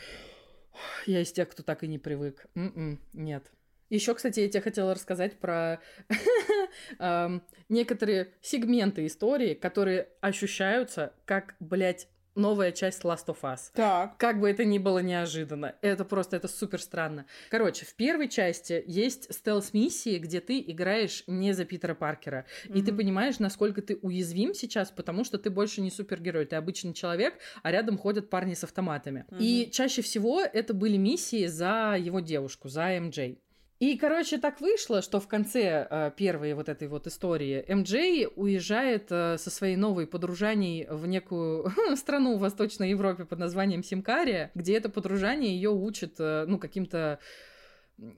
[1.07, 2.47] Я из тех, кто так и не привык.
[2.55, 3.45] М-м, нет.
[3.91, 5.81] Еще, кстати, я тебе хотела рассказать про
[7.69, 13.71] некоторые сегменты истории, которые ощущаются как, блядь, новая часть Last of Us.
[13.75, 14.17] Так.
[14.17, 15.75] Как бы это ни было неожиданно.
[15.83, 17.27] Это просто, это супер странно.
[17.51, 22.47] Короче, в первой части есть стелс-миссии, где ты играешь не за Питера Паркера.
[22.65, 22.79] Mm-hmm.
[22.79, 26.47] И ты понимаешь, насколько ты уязвим сейчас, потому что ты больше не супергерой.
[26.47, 29.27] Ты обычный человек, а рядом ходят парни с автоматами.
[29.29, 29.39] Mm-hmm.
[29.41, 33.39] И чаще всего это были миссии за его девушку, за МД.
[33.83, 39.11] И, короче, так вышло, что в конце э, первой вот этой вот истории МД уезжает
[39.11, 44.77] э, со своей новой подружаней в некую страну в Восточной Европе под названием Симкария, где
[44.77, 47.19] это подружание ее учит, э, ну, каким-то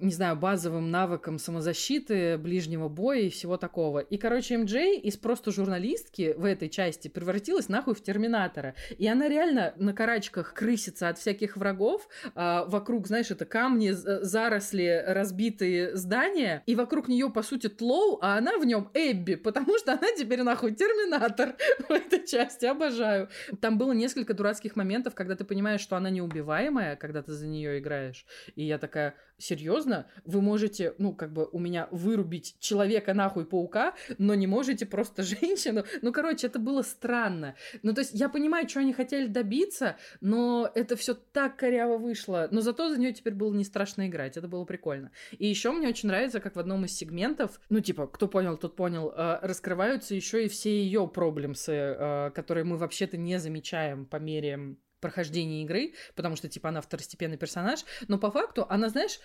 [0.01, 3.99] не знаю, базовым навыкам самозащиты, ближнего боя и всего такого.
[3.99, 8.75] И, короче, МД из просто журналистки в этой части превратилась нахуй в терминатора.
[8.97, 12.09] И она реально на карачках крысится от всяких врагов.
[12.35, 16.63] А, вокруг, знаешь, это камни, заросли, разбитые здания.
[16.65, 20.43] И вокруг нее, по сути, Тлоу, а она в нем Эбби, потому что она теперь
[20.43, 21.57] нахуй терминатор
[21.89, 22.65] в этой части.
[22.65, 23.29] Обожаю.
[23.61, 27.79] Там было несколько дурацких моментов, когда ты понимаешь, что она неубиваемая, когда ты за нее
[27.79, 28.25] играешь.
[28.55, 33.95] И я такая, серьезно, вы можете, ну, как бы у меня вырубить человека нахуй паука,
[34.19, 35.85] но не можете просто женщину.
[36.03, 37.55] Ну, короче, это было странно.
[37.83, 42.49] Ну, то есть я понимаю, что они хотели добиться, но это все так коряво вышло.
[42.51, 44.37] Но зато за нее теперь было не страшно играть.
[44.37, 45.11] Это было прикольно.
[45.39, 48.77] И еще мне очень нравится, как в одном из сегментов, ну, типа, кто понял, тот
[48.77, 54.17] понял, э, раскрываются еще и все ее проблемсы, э, которые мы вообще-то не замечаем по
[54.17, 59.21] мере прохождения игры, потому что, типа, она второстепенный персонаж, но по факту она, знаешь,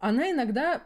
[0.00, 0.82] она иногда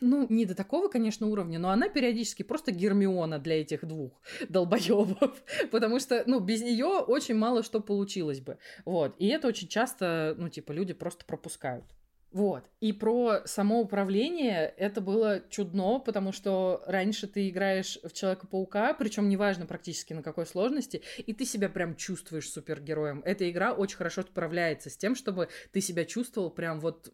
[0.00, 4.12] ну, не до такого, конечно, уровня, но она периодически просто Гермиона для этих двух
[4.48, 8.56] долбоебов, потому что, ну, без нее очень мало что получилось бы,
[8.86, 11.84] вот, и это очень часто, ну, типа, люди просто пропускают.
[12.32, 12.64] Вот.
[12.80, 19.66] И про самоуправление это было чудно, потому что раньше ты играешь в Человека-паука, причем неважно
[19.66, 23.22] практически на какой сложности, и ты себя прям чувствуешь супергероем.
[23.24, 27.12] Эта игра очень хорошо справляется с тем, чтобы ты себя чувствовал прям вот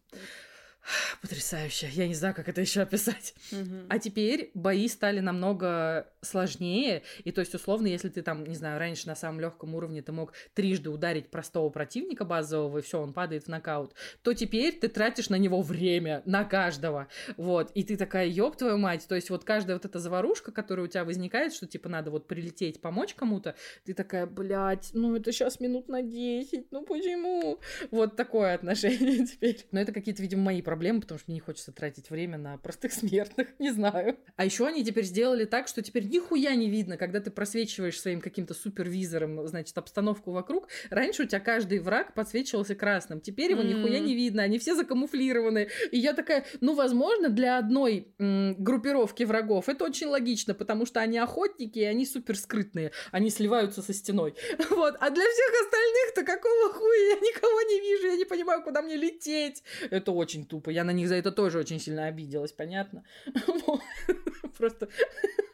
[1.21, 1.89] Потрясающе.
[1.91, 3.33] Я не знаю, как это еще описать.
[3.51, 3.87] Угу.
[3.89, 7.03] А теперь бои стали намного сложнее.
[7.23, 10.11] И то есть, условно, если ты там, не знаю, раньше на самом легком уровне ты
[10.11, 13.93] мог трижды ударить простого противника базового, и все, он падает в нокаут,
[14.23, 17.07] то теперь ты тратишь на него время, на каждого.
[17.37, 17.71] Вот.
[17.71, 19.05] И ты такая, ёб твою мать.
[19.07, 22.27] То есть, вот каждая вот эта заварушка, которая у тебя возникает, что типа надо вот
[22.27, 27.59] прилететь, помочь кому-то, ты такая, блядь, ну это сейчас минут на 10, ну почему?
[27.91, 29.65] Вот такое отношение теперь.
[29.71, 32.93] Но это какие-то, видимо, мои проблемы, потому что мне не хочется тратить время на простых
[33.01, 34.17] смертных, не знаю.
[34.35, 38.21] А еще они теперь сделали так, что теперь нихуя не видно, когда ты просвечиваешь своим
[38.21, 40.67] каким-то супервизором, значит, обстановку вокруг.
[40.91, 43.67] Раньше у тебя каждый враг подсвечивался красным, теперь его mm.
[43.67, 45.69] нихуя не видно, они все закамуфлированы.
[45.91, 50.99] И я такая, ну, возможно, для одной м- группировки врагов это очень логично, потому что
[50.99, 54.35] они охотники, и они супер скрытные, они сливаются со стеной.
[54.69, 57.09] Вот, а для всех остальных-то какого хуя?
[57.09, 59.63] Я никого не вижу, я не понимаю, куда мне лететь.
[59.89, 60.58] Это очень тупо.
[60.67, 63.03] Я на них за это тоже очень сильно обиделась, понятно?
[64.57, 64.89] Просто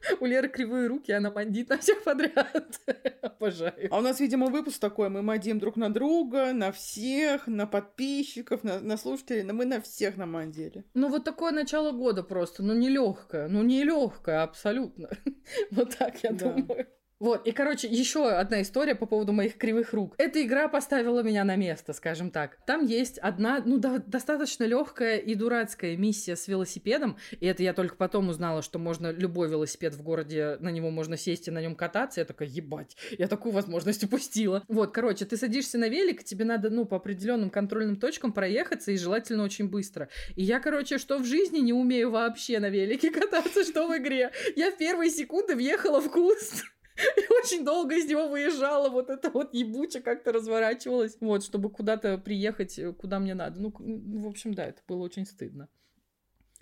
[0.20, 2.80] у Леры кривые руки, она мандит на всех подряд.
[3.22, 3.88] Обожаю.
[3.92, 5.10] А у нас, видимо, выпуск такой.
[5.10, 9.44] Мы мандим друг на друга, на всех, на подписчиков, на, на слушателей.
[9.44, 10.86] Но мы на всех намандили.
[10.94, 12.64] Ну, вот такое начало года просто.
[12.64, 13.48] Ну, нелегкое.
[13.48, 15.10] Ну, нелегкое абсолютно.
[15.72, 16.88] Вот так я думаю.
[17.20, 20.16] Вот, и, короче, еще одна история по поводу моих кривых рук.
[20.18, 22.58] Эта игра поставила меня на место, скажем так.
[22.66, 27.74] Там есть одна, ну, да, достаточно легкая и дурацкая миссия с велосипедом, и это я
[27.74, 31.62] только потом узнала, что можно любой велосипед в городе, на него можно сесть и на
[31.62, 32.20] нем кататься.
[32.20, 34.64] Я такая, ебать, я такую возможность упустила.
[34.68, 38.98] Вот, короче, ты садишься на велик, тебе надо, ну, по определенным контрольным точкам проехаться, и
[38.98, 40.10] желательно очень быстро.
[40.36, 44.32] И я, короче, что в жизни не умею вообще на велике кататься, что в игре.
[44.58, 46.66] Я в первые секунды въехала в куст.
[47.44, 52.80] Очень долго из него выезжала, вот это вот ебуча как-то разворачивалась, вот, чтобы куда-то приехать,
[52.80, 53.60] э, куда мне надо.
[53.60, 55.68] Ну, в общем, да, это было очень стыдно.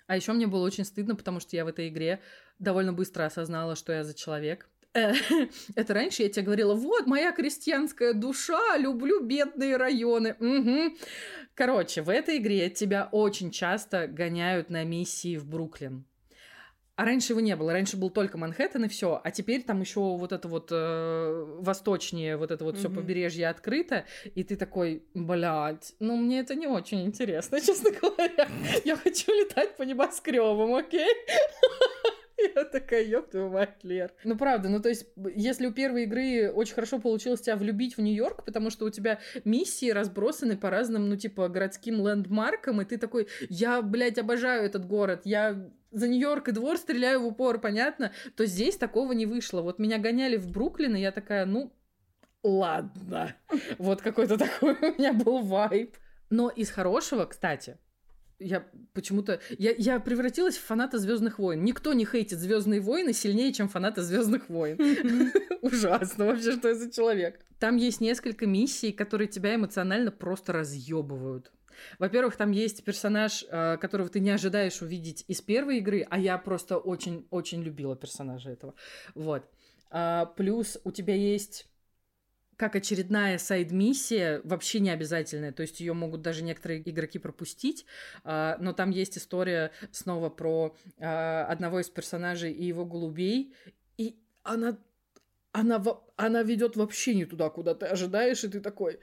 [0.06, 2.20] А еще мне было очень стыдно, потому что я в этой игре
[2.58, 4.68] довольно быстро осознала, что я за человек.
[5.74, 10.36] Это раньше я тебе говорила, вот моя крестьянская душа, люблю бедные районы.
[10.38, 10.96] Угу.
[11.54, 16.04] Короче, в этой игре тебя очень часто гоняют на миссии в Бруклин.
[16.96, 17.72] А раньше его не было.
[17.72, 19.20] Раньше был только Манхэттен и все.
[19.22, 22.78] А теперь там еще вот это вот э, восточнее, вот это вот mm-hmm.
[22.78, 24.04] все побережье открыто.
[24.34, 28.48] И ты такой, блядь, ну мне это не очень интересно, честно говоря.
[28.84, 31.10] Я хочу летать по небоскребам, окей?
[32.56, 34.12] Я такая, ёб твою мать, Лер.
[34.24, 38.00] Ну, правда, ну, то есть, если у первой игры очень хорошо получилось тебя влюбить в
[38.00, 42.98] Нью-Йорк, потому что у тебя миссии разбросаны по разным, ну, типа, городским лендмаркам, и ты
[42.98, 48.12] такой, я, блядь, обожаю этот город, я за Нью-Йорк и двор стреляю в упор, понятно?
[48.36, 49.62] То здесь такого не вышло.
[49.62, 51.72] Вот меня гоняли в Бруклин, и я такая, ну,
[52.42, 53.34] ладно.
[53.78, 55.96] Вот какой-то такой у меня был вайб.
[56.30, 57.78] Но из хорошего, кстати,
[58.38, 59.40] я почему-то...
[59.58, 61.62] Я, я превратилась в фаната Звездных войн.
[61.62, 64.78] Никто не хейтит Звездные войны сильнее, чем фанаты Звездных войн.
[65.62, 67.40] Ужасно вообще, что я за человек.
[67.58, 71.52] Там есть несколько миссий, которые тебя эмоционально просто разъебывают.
[71.98, 76.38] Во-первых, там есть персонаж, э, которого ты не ожидаешь увидеть из первой игры, а я
[76.38, 78.74] просто очень-очень любила персонажа этого.
[79.14, 79.48] Вот.
[79.90, 81.66] А, плюс у тебя есть
[82.56, 87.84] как очередная сайд-миссия, вообще не обязательная, то есть ее могут даже некоторые игроки пропустить,
[88.22, 93.54] а, но там есть история снова про а, одного из персонажей и его голубей,
[93.96, 94.78] и она
[95.52, 95.80] она,
[96.16, 98.98] она ведет вообще не туда, куда ты ожидаешь, и ты такой,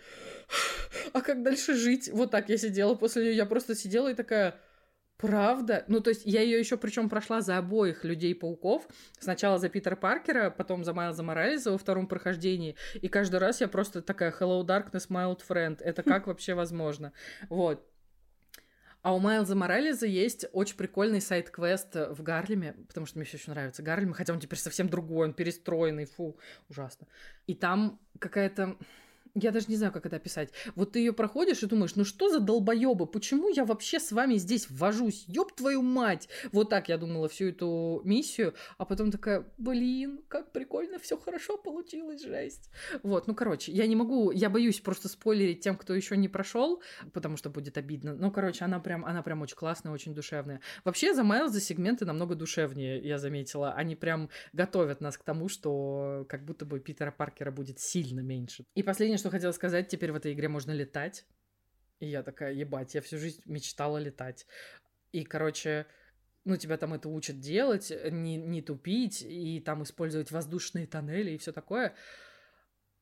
[1.13, 2.09] а как дальше жить?
[2.11, 4.55] Вот так я сидела после нее, я просто сидела и такая,
[5.17, 5.85] правда?
[5.87, 8.87] Ну, то есть я ее еще причем прошла за обоих людей-пауков.
[9.19, 12.75] Сначала за Питера Паркера, потом за Майлза Морализа во втором прохождении.
[12.95, 15.81] И каждый раз я просто такая, hello darkness, my old friend.
[15.81, 17.13] Это как вообще возможно?
[17.49, 17.87] Вот.
[19.03, 23.49] А у Майлза Морализа есть очень прикольный сайт-квест в Гарлеме, потому что мне все еще
[23.49, 26.37] нравится Гарлем, хотя он теперь совсем другой, он перестроенный, фу,
[26.69, 27.07] ужасно.
[27.47, 28.77] И там какая-то
[29.35, 30.49] я даже не знаю, как это описать.
[30.75, 33.07] Вот ты ее проходишь и думаешь, ну что за долбоебы?
[33.07, 35.25] Почему я вообще с вами здесь ввожусь?
[35.27, 36.29] Ёб твою мать!
[36.51, 41.57] Вот так я думала всю эту миссию, а потом такая, блин, как прикольно, все хорошо
[41.57, 42.69] получилось, жесть.
[43.03, 46.81] Вот, ну короче, я не могу, я боюсь просто спойлерить тем, кто еще не прошел,
[47.13, 48.13] потому что будет обидно.
[48.15, 50.61] Ну, короче, она прям, она прям очень классная, очень душевная.
[50.83, 53.73] Вообще, за Майлза сегменты намного душевнее, я заметила.
[53.73, 58.65] Они прям готовят нас к тому, что как будто бы Питера Паркера будет сильно меньше.
[58.75, 61.25] И последнее, что хотела сказать, теперь в этой игре можно летать.
[61.99, 64.47] И я такая, ебать, я всю жизнь мечтала летать.
[65.11, 65.85] И, короче,
[66.45, 71.37] ну, тебя там это учат делать, не, не тупить, и там использовать воздушные тоннели и
[71.37, 71.95] все такое.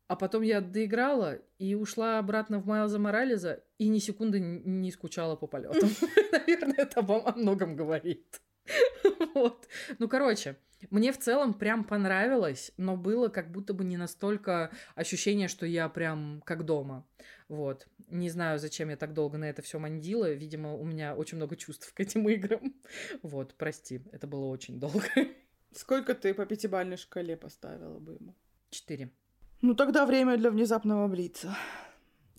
[0.08, 5.36] А потом я доиграла и ушла обратно в Майлза Морализа и ни секунды не скучала
[5.36, 5.90] по полетам.
[6.32, 8.42] Наверное, это вам о многом говорит.
[9.34, 9.68] Вот.
[10.00, 10.58] Ну, короче,
[10.90, 15.90] мне в целом прям понравилось, но было как будто бы не настолько ощущение, что я
[15.90, 17.06] прям как дома.
[17.48, 17.88] Вот.
[18.08, 20.32] Не знаю, зачем я так долго на это все мандила.
[20.32, 22.74] Видимо, у меня очень много чувств к этим играм.
[23.22, 25.08] Вот, прости, это было очень долго.
[25.76, 28.36] Сколько ты по пятибалльной шкале поставила бы ему?
[28.70, 29.12] Четыре.
[29.62, 31.56] Ну, тогда время для внезапного блица,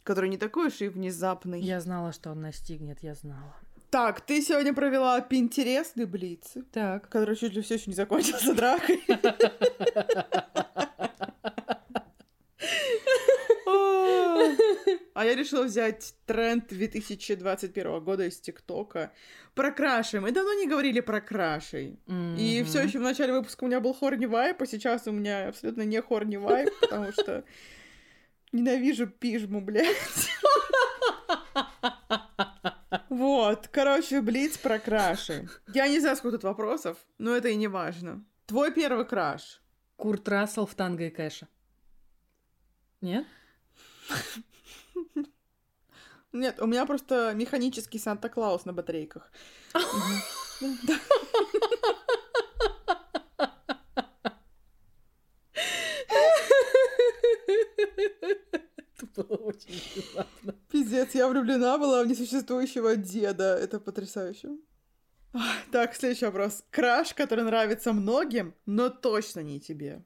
[0.03, 1.61] который не такой уж и внезапный.
[1.61, 3.55] Я знала, что он настигнет, я знала.
[3.91, 6.55] Так, ты сегодня провела интересный блиц.
[6.73, 7.09] Так.
[7.09, 9.03] Который чуть ли все еще не закончился дракой.
[15.13, 19.13] А я решила взять тренд 2021 года из ТикТока
[19.55, 20.21] про краши.
[20.21, 21.99] Мы давно не говорили про крашей.
[22.07, 22.39] Mm-hmm.
[22.39, 25.49] И все еще в начале выпуска у меня был хорни вайп, а сейчас у меня
[25.49, 27.45] абсолютно не хорни вайп, потому что
[28.53, 29.87] ненавижу пижму, блядь.
[33.11, 35.49] Вот, короче, Блиц про краши.
[35.75, 38.25] Я не знаю, сколько тут вопросов, но это и не важно.
[38.47, 39.61] Твой первый краш.
[39.97, 41.49] Курт Рассел в танго и кэша.
[43.01, 43.27] Нет?
[46.33, 49.33] Нет, у меня просто механический Санта-Клаус на батарейках.
[60.73, 63.57] Молодец, я влюблена была в несуществующего деда.
[63.57, 64.51] Это потрясающе.
[65.71, 66.65] Так, следующий вопрос.
[66.71, 70.05] Краш, который нравится многим, но точно не тебе.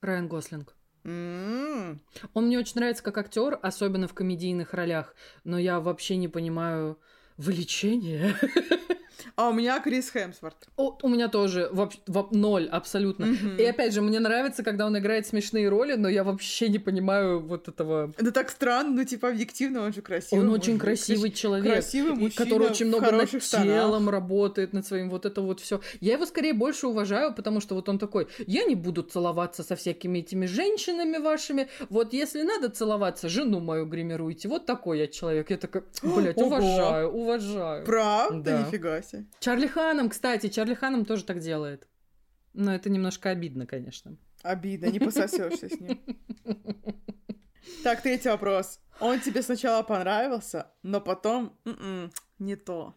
[0.00, 0.76] Райан Гослинг.
[1.04, 2.02] М-м.
[2.34, 5.14] Он мне очень нравится как актер, особенно в комедийных ролях,
[5.44, 6.98] но я вообще не понимаю
[7.36, 8.36] влечения.
[9.36, 10.56] А у меня Крис Хемсворт.
[10.76, 11.98] О, у меня тоже вообще
[12.30, 13.26] ноль абсолютно.
[13.26, 13.56] Мгм.
[13.56, 17.40] И опять же, мне нравится, когда он играет смешные роли, но я вообще не понимаю
[17.40, 18.12] вот этого.
[18.16, 20.44] Это так странно, ну типа объективно он же красивый.
[20.44, 23.66] Он очень красивый человек, красивый мужчина который очень в много над хороших штанах.
[23.66, 25.80] телом работает, над своим вот это вот все.
[26.00, 29.76] Я его скорее больше уважаю, потому что вот он такой: я не буду целоваться со
[29.76, 31.68] всякими этими женщинами вашими.
[31.90, 34.48] Вот если надо целоваться, жену мою гримируйте.
[34.48, 35.50] Вот такой я человек.
[35.50, 37.84] Я такая, блядь, уважаю, уважаю.
[37.84, 38.38] Правда?
[38.40, 38.62] Да.
[38.62, 39.07] Нифига себе.
[39.40, 41.88] Чарли Ханом, кстати, Чарли Ханом тоже так делает.
[42.52, 44.16] Но это немножко обидно, конечно.
[44.42, 46.00] Обидно, не пососешься с ним.
[47.84, 48.80] Так, третий вопрос.
[48.98, 52.96] Он тебе сначала понравился, но потом м-м, не то.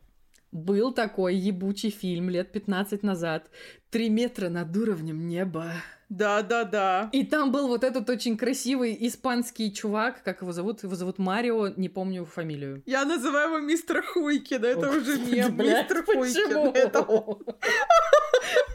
[0.51, 3.49] Был такой ебучий фильм лет 15 назад.
[3.89, 5.71] Три метра над уровнем неба.
[6.09, 7.09] Да-да-да.
[7.13, 10.83] И там был вот этот очень красивый испанский чувак, как его зовут?
[10.83, 12.83] Его зовут Марио, не помню фамилию.
[12.85, 15.55] Я называю его мистер Хуйкин, это Ох, уже мем.
[15.55, 16.03] блядь, Мистер?
[16.03, 16.75] Хуйкин.
[16.75, 17.01] Это.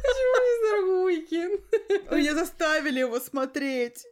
[0.03, 2.17] Почему мистер Хуйкин?
[2.17, 4.07] Меня заставили его смотреть.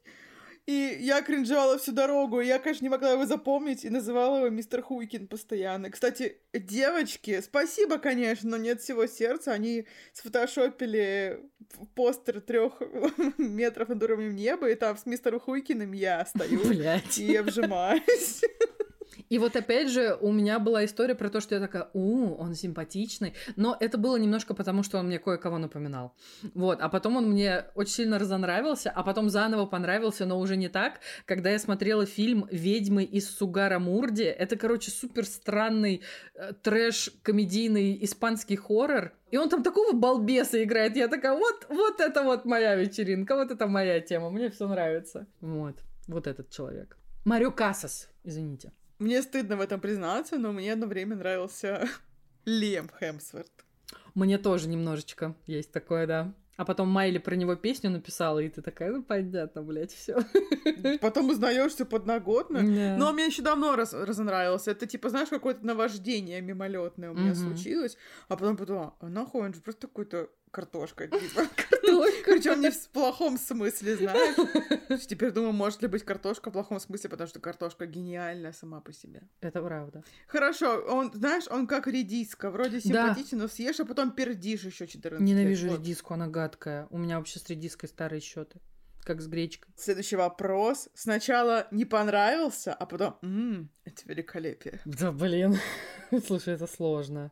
[0.66, 2.40] И я кринжевала всю дорогу.
[2.40, 5.90] и Я, конечно, не могла его запомнить и называла его мистер Хуйкин постоянно.
[5.90, 9.52] Кстати, девочки, спасибо, конечно, но нет всего сердца.
[9.52, 11.40] Они сфотошопили
[11.94, 12.80] постер трех
[13.38, 17.18] метров над уровнем неба, и там с мистером Хуйкиным я стою Блять.
[17.18, 18.40] и обжимаюсь.
[19.28, 22.54] И вот опять же, у меня была история про то, что я такая, у, он
[22.54, 23.34] симпатичный.
[23.56, 26.14] Но это было немножко потому, что он мне кое-кого напоминал.
[26.54, 30.68] Вот, а потом он мне очень сильно разонравился, а потом заново понравился, но уже не
[30.68, 34.22] так, когда я смотрела фильм «Ведьмы из Сугара Мурди».
[34.22, 36.02] Это, короче, супер странный
[36.34, 39.12] э, трэш-комедийный испанский хоррор.
[39.30, 40.96] И он там такого балбеса играет.
[40.96, 45.26] Я такая, вот, вот это вот моя вечеринка, вот это моя тема, мне все нравится.
[45.40, 45.76] Вот,
[46.06, 46.96] вот этот человек.
[47.24, 48.72] Марио Касас, извините.
[49.04, 51.86] Мне стыдно в этом признаться, но мне одно время нравился
[52.46, 53.52] Лем Хемсворт.
[54.14, 56.32] Мне тоже немножечко есть такое, да.
[56.56, 60.16] А потом Майли про него песню написала, и ты такая, ну понятно, блядь, все.
[61.02, 62.62] Потом узнаешь все подноготно.
[62.96, 64.70] Но он мне еще давно раз, разонравился.
[64.70, 67.36] Это типа, знаешь, какое-то наваждение мимолетное у меня Мгм.
[67.36, 67.98] случилось.
[68.28, 71.42] А потом подумала, а нахуй он же просто какой-то картошка, типа.
[71.84, 72.30] Только.
[72.32, 75.06] Причем не в плохом смысле, знаешь.
[75.06, 78.92] Теперь думаю, может ли быть картошка в плохом смысле, потому что картошка гениальная сама по
[78.92, 79.22] себе.
[79.40, 80.02] Это правда.
[80.26, 85.20] Хорошо, он, знаешь, он как редиска, вроде симпатичен, но съешь, а потом пердишь еще 14
[85.20, 85.20] лет.
[85.20, 86.86] Ненавижу редиску, она гадкая.
[86.90, 88.60] У меня вообще с редиской старые счеты.
[89.02, 89.70] Как с гречкой.
[89.76, 90.88] Следующий вопрос.
[90.94, 94.80] Сначала не понравился, а потом, «М, это великолепие.
[94.86, 95.58] Да, блин.
[96.26, 97.30] Слушай, это сложно.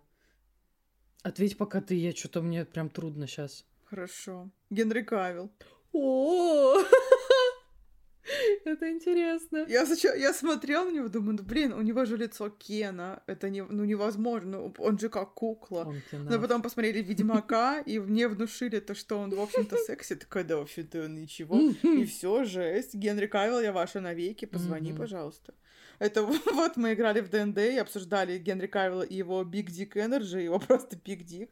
[1.23, 3.65] Ответь пока ты, я что-то мне прям трудно сейчас.
[3.85, 4.51] Хорошо.
[4.71, 5.53] Генри Кавилл.
[5.93, 6.79] О,
[8.65, 9.67] это интересно.
[9.69, 13.51] Я, сначала, я смотрела на него, думаю, ну блин, у него же лицо Кена, это
[13.51, 15.95] не, ну, невозможно, он же как кукла.
[16.13, 20.15] Но потом посмотрели Ведьмака, и мне внушили то, что он, в общем-то, секси.
[20.15, 21.61] Такая, да, вообще-то ничего.
[21.83, 22.95] И все, жесть.
[22.95, 25.55] Генри Кавилл, я ваша навеки, позвони, пожалуйста.
[26.03, 26.23] Это
[26.53, 30.59] вот мы играли в ДНД и обсуждали Генри Кавилла и его Big Dick Energy, его
[30.59, 31.51] просто Big Dick.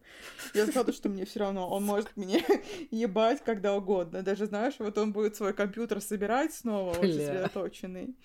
[0.54, 2.40] Я сказала, что мне все равно, он может меня
[2.90, 4.22] ебать когда угодно.
[4.22, 8.16] Даже, знаешь, вот он будет свой компьютер собирать снова, очень сосредоточенный.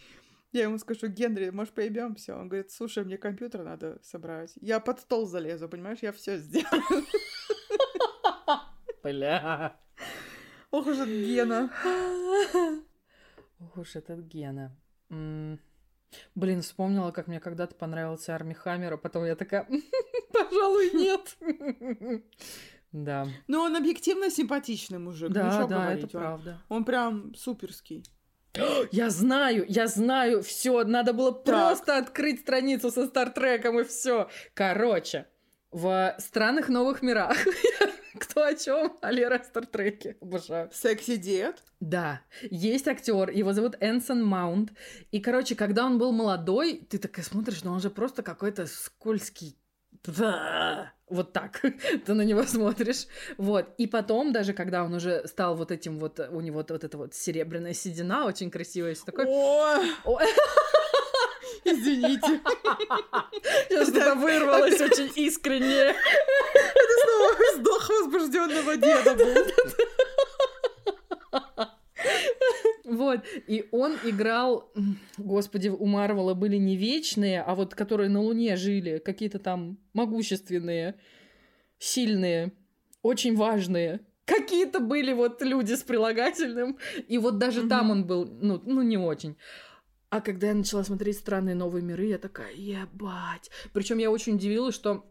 [0.52, 2.35] Я ему скажу, Генри, может, поебемся?
[2.35, 4.53] Он говорит, слушай, мне компьютер надо собрать.
[4.61, 7.06] Я под стол залезу, понимаешь, я все сделаю.
[9.03, 9.77] Бля.
[10.72, 11.72] Ох уж этот Гена.
[13.60, 14.76] Ох уж этот Гена.
[16.35, 19.67] Блин, вспомнила, как мне когда-то понравился Арми Хаммер, а потом я такая,
[20.33, 21.37] пожалуй, нет.
[22.91, 25.27] Да, Ну, он объективно симпатичный мужик.
[25.29, 26.61] ну, да, да, говорить, это он- правда.
[26.69, 28.03] Он прям суперский.
[28.91, 34.29] Я знаю, я знаю, все, надо было просто открыть страницу со Стартреком и все.
[34.53, 35.27] Короче,
[35.71, 37.35] в странных новых мирах.
[38.19, 38.97] Кто о чем?
[39.01, 40.17] А Лера Стартреке.
[40.21, 40.69] Обожаю.
[40.73, 41.61] Секси дед.
[41.79, 44.71] Да, есть актер, его зовут Энсон Маунт.
[45.11, 49.57] И, короче, когда он был молодой, ты такая смотришь, но он же просто какой-то скользкий.
[51.07, 51.61] Вот так
[52.05, 53.07] ты на него смотришь.
[53.37, 53.67] Вот.
[53.77, 57.13] И потом, даже когда он уже стал вот этим вот, у него вот, эта вот
[57.13, 59.25] серебряная седина, очень красивая, всё такое.
[61.63, 62.41] Извините.
[63.69, 65.95] Сейчас что-то вырвалось очень искренне.
[67.40, 69.34] Вздох возбужденного деда был.
[71.32, 71.70] Вот,
[72.86, 73.22] Вот.
[73.48, 74.72] И он играл,
[75.18, 80.95] господи, у Марвела были не вечные, а вот которые на Луне жили, какие-то там могущественные,
[81.78, 82.53] сильные,
[83.02, 84.02] очень важные.
[84.26, 86.78] Какие-то были вот люди с прилагательным.
[87.07, 87.70] И вот даже mm-hmm.
[87.70, 89.36] там он был, ну, ну, не очень.
[90.10, 93.52] А когда я начала смотреть «Странные новые миры», я такая, ебать.
[93.74, 95.06] Причем я очень удивилась, что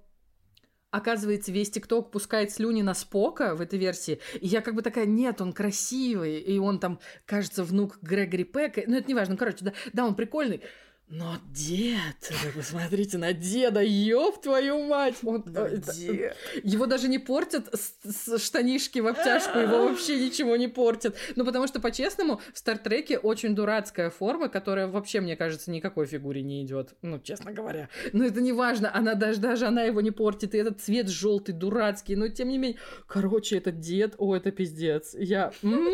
[0.95, 4.21] оказывается, весь ТикТок пускает слюни на Спока в этой версии.
[4.41, 8.83] И я как бы такая, нет, он красивый, и он там, кажется, внук Грегори Пека.
[8.87, 10.61] Ну, это не важно, короче, да, да, он прикольный.
[11.09, 15.16] Но дед, вы посмотрите на деда, ёб твою мать!
[15.22, 16.35] Он, да, это, дед.
[16.62, 21.14] Его даже не портят с, с штанишки в обтяжку, его вообще ничего не портят.
[21.36, 26.43] Ну, потому что, по-честному, в Стартреке очень дурацкая форма, которая вообще, мне кажется, никакой фигуре
[26.43, 26.94] не идет.
[27.02, 27.90] Ну, честно говоря.
[28.14, 31.55] Но это не важно, она даже, даже она его не портит, и этот цвет желтый,
[31.55, 32.78] дурацкий, но тем не менее...
[33.06, 35.14] Короче, этот дед, о, это пиздец.
[35.14, 35.52] Я...
[35.62, 35.93] М-м,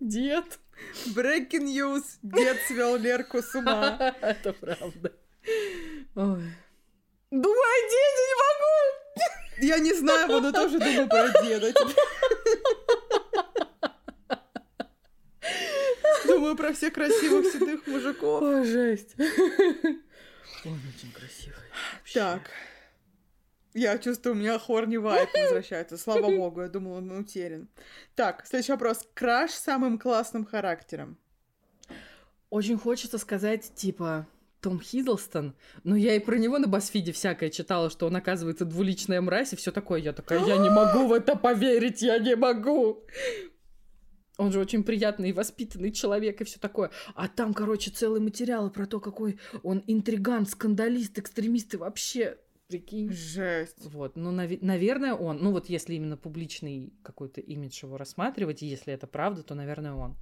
[0.00, 0.58] дед.
[1.14, 2.04] Breaking news.
[2.22, 4.14] Дед свел Лерку с ума.
[4.20, 5.12] Это правда.
[6.14, 6.42] Ой.
[7.30, 8.72] Думаю о деде не могу!
[9.66, 11.72] Я не знаю, буду тоже думаю про деда.
[16.26, 18.42] Думаю про всех красивых седых мужиков.
[18.42, 19.14] О, жесть.
[19.18, 21.56] Он очень красивый.
[22.12, 22.42] Так.
[23.74, 25.96] Я чувствую, у меня хорни вайп возвращается.
[25.96, 27.68] Слава богу, я думала, он утерян.
[28.14, 29.08] Так, следующий вопрос.
[29.14, 31.16] Краш самым классным характером?
[32.50, 34.26] Очень хочется сказать, типа,
[34.60, 35.54] том Хиддлстон,
[35.84, 39.56] но я и про него на Басфиде всякое читала, что он, оказывается, двуличная мразь и
[39.56, 40.00] все такое.
[40.00, 43.04] Я такая, я не могу в это поверить, я не могу.
[44.38, 46.90] Он же очень приятный и воспитанный человек и все такое.
[47.14, 52.38] А там, короче, целый материал про то, какой он интриган, скандалист, экстремист и вообще
[52.72, 53.12] Прикинь.
[53.12, 53.76] Жесть.
[53.84, 55.38] Вот, ну, нав- наверное, он.
[55.42, 60.16] Ну, вот если именно публичный какой-то имидж его рассматривать, если это правда, то, наверное, он.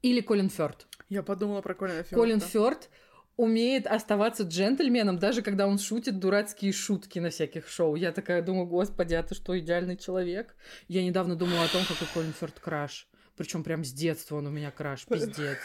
[0.00, 0.86] Или Колин Фёрд.
[1.10, 2.16] Я подумала про Колина Фёрда.
[2.16, 2.88] Колин Фёрд
[3.36, 7.94] умеет оставаться джентльменом, даже когда он шутит дурацкие шутки на всяких шоу.
[7.94, 10.56] Я такая думаю, господи, а ты что, идеальный человек?
[10.88, 13.06] Я недавно думала о том, какой Колин Фёрд краш.
[13.36, 15.58] Причем прям с детства он у меня краш, пиздец.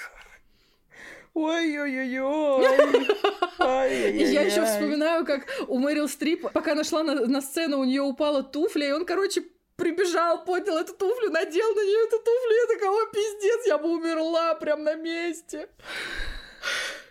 [1.38, 2.65] Ой-ой-ой-ой.
[4.11, 8.01] И я еще вспоминаю, как у Мэрил Стрип, пока нашла на, на сцену, у нее
[8.01, 9.43] упала туфля, и он, короче,
[9.76, 13.89] прибежал, поднял эту туфлю, надел на нее эту туфлю, я такая, о, пиздец, я бы
[13.89, 15.69] умерла прям на месте.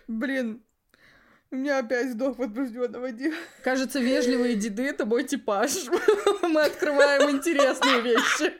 [0.09, 0.61] Блин,
[1.49, 3.37] у меня опять сдох возбужденного деда.
[3.63, 5.71] Кажется, вежливые деды— это мой типаж.
[6.41, 8.53] Мы открываем интересные вещи.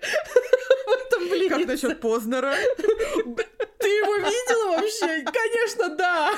[0.88, 1.50] Этом, блин.
[1.50, 2.56] Как насчет Познера?
[2.56, 5.24] Ты его видела вообще?
[5.24, 6.34] Конечно, да.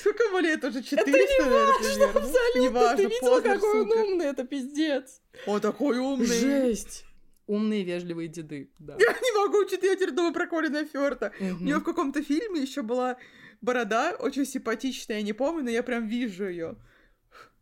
[0.00, 0.64] Сколько ему лет?
[0.64, 2.58] Уже 400, Это не важно, абсолютно.
[2.60, 2.96] Не важно.
[2.96, 4.26] Ты видела, какой он умный?
[4.26, 5.20] Это пиздец.
[5.46, 6.26] Он такой умный.
[6.26, 7.04] Жесть.
[7.46, 8.96] Умные вежливые деды, да.
[8.98, 11.32] Я не могу, что-то я теперь думаю про Колина Фёрта.
[11.38, 11.60] Угу.
[11.60, 13.16] У него в каком-то фильме еще была
[13.60, 16.76] борода, очень симпатичная, я не помню, но я прям вижу ее.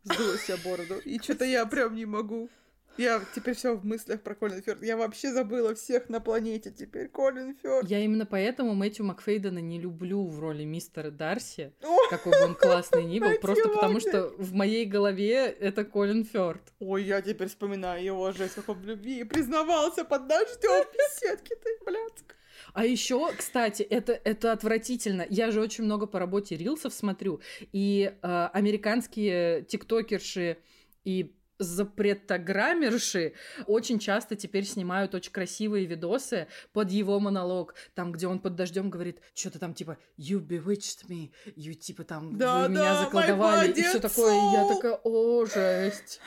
[0.03, 0.95] Сдула себе бороду.
[1.05, 2.49] И что-то я прям не могу.
[2.97, 4.81] Я теперь все в мыслях про Колин Фёрд.
[4.81, 7.09] Я вообще забыла всех на планете теперь.
[7.09, 7.89] Колин Фёрд.
[7.89, 12.09] Я именно поэтому Мэтью Макфейдена не люблю в роли мистера Дарси, О!
[12.09, 16.61] какой бы он классный ни был, просто потому что в моей голове это Колин Фёрд.
[16.79, 21.85] Ой, я теперь вспоминаю его жесть, как он в любви признавался под дождем беседки ты,
[21.85, 22.35] блядск.
[22.73, 25.25] А еще, кстати, это, это отвратительно.
[25.29, 27.41] Я же очень много по работе рилсов смотрю,
[27.73, 30.57] и э, американские тиктокерши
[31.03, 33.33] и запретограммерши
[33.67, 38.89] очень часто теперь снимают очень красивые видосы под его монолог, там, где он под дождем
[38.89, 43.71] говорит, что-то там типа «You bewitched me», «You» типа там да, «Вы да, меня заколдовали»,
[43.71, 44.33] и все такое.
[44.33, 46.19] И я такая «О, жесть».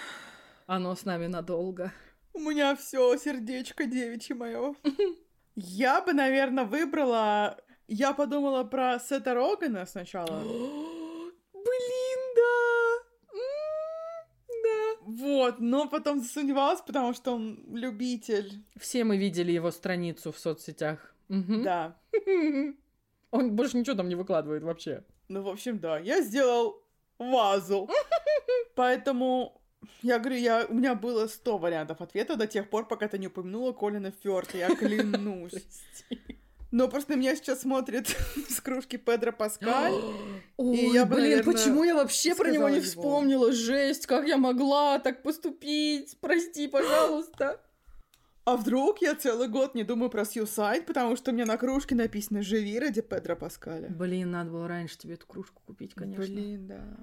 [0.66, 1.92] Оно с нами надолго.
[2.34, 4.74] У меня все сердечко девичье мое.
[5.56, 7.58] Я бы, наверное, выбрала...
[7.88, 10.40] Я подумала про Сета Рогана сначала.
[11.52, 12.77] Блин, да!
[15.08, 18.62] Вот, но потом засомневалась, потому что он любитель.
[18.76, 21.14] Все мы видели его страницу в соцсетях.
[21.30, 21.62] Угу.
[21.62, 21.96] Да.
[23.30, 25.04] Он больше ничего там не выкладывает вообще.
[25.28, 25.98] Ну, в общем, да.
[25.98, 26.82] Я сделал
[27.18, 27.88] вазу.
[28.74, 29.62] Поэтому
[30.02, 33.28] я говорю, я, у меня было сто вариантов ответа до тех пор, пока ты не
[33.28, 34.58] упомянула Колина Фёрта.
[34.58, 35.54] Я клянусь.
[36.70, 38.08] Но просто на меня сейчас смотрит
[38.48, 39.94] с кружки Педро Паскаль.
[40.58, 43.44] Ой, и я бы, блин, наверное, почему я вообще про него не вспомнила?
[43.46, 43.52] Его.
[43.52, 46.18] Жесть, как я могла так поступить?
[46.20, 47.60] Прости, пожалуйста.
[48.44, 51.94] А вдруг я целый год не думаю про Сьюсайд, потому что у меня на кружке
[51.94, 53.90] написано «Живи ради Педро Паскаля».
[53.90, 56.34] Блин, надо было раньше тебе эту кружку купить, конечно.
[56.34, 56.96] Блин, да.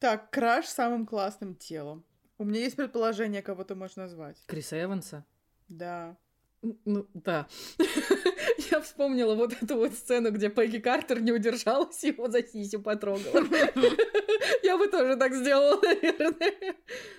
[0.00, 2.04] Так, краш самым классным телом.
[2.38, 4.36] У меня есть предположение, кого ты можешь назвать.
[4.46, 5.24] Криса Эванса?
[5.68, 6.16] Да.
[6.62, 7.46] Ну, да.
[8.70, 12.80] Я вспомнила вот эту вот сцену, где Пегги Картер не удержалась и его за сисю
[12.80, 13.44] потрогала.
[14.62, 16.74] Я бы тоже так сделала, наверное.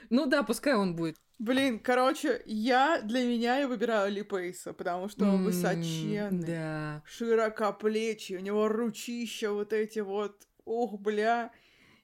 [0.09, 1.15] Ну да, пускай он будет.
[1.39, 7.01] Блин, короче, я для меня я выбираю Ли Пейса, потому что он высоченный, Да.
[7.05, 10.35] широкоплечий, у него ручища вот эти вот,
[10.65, 11.53] ух, бля,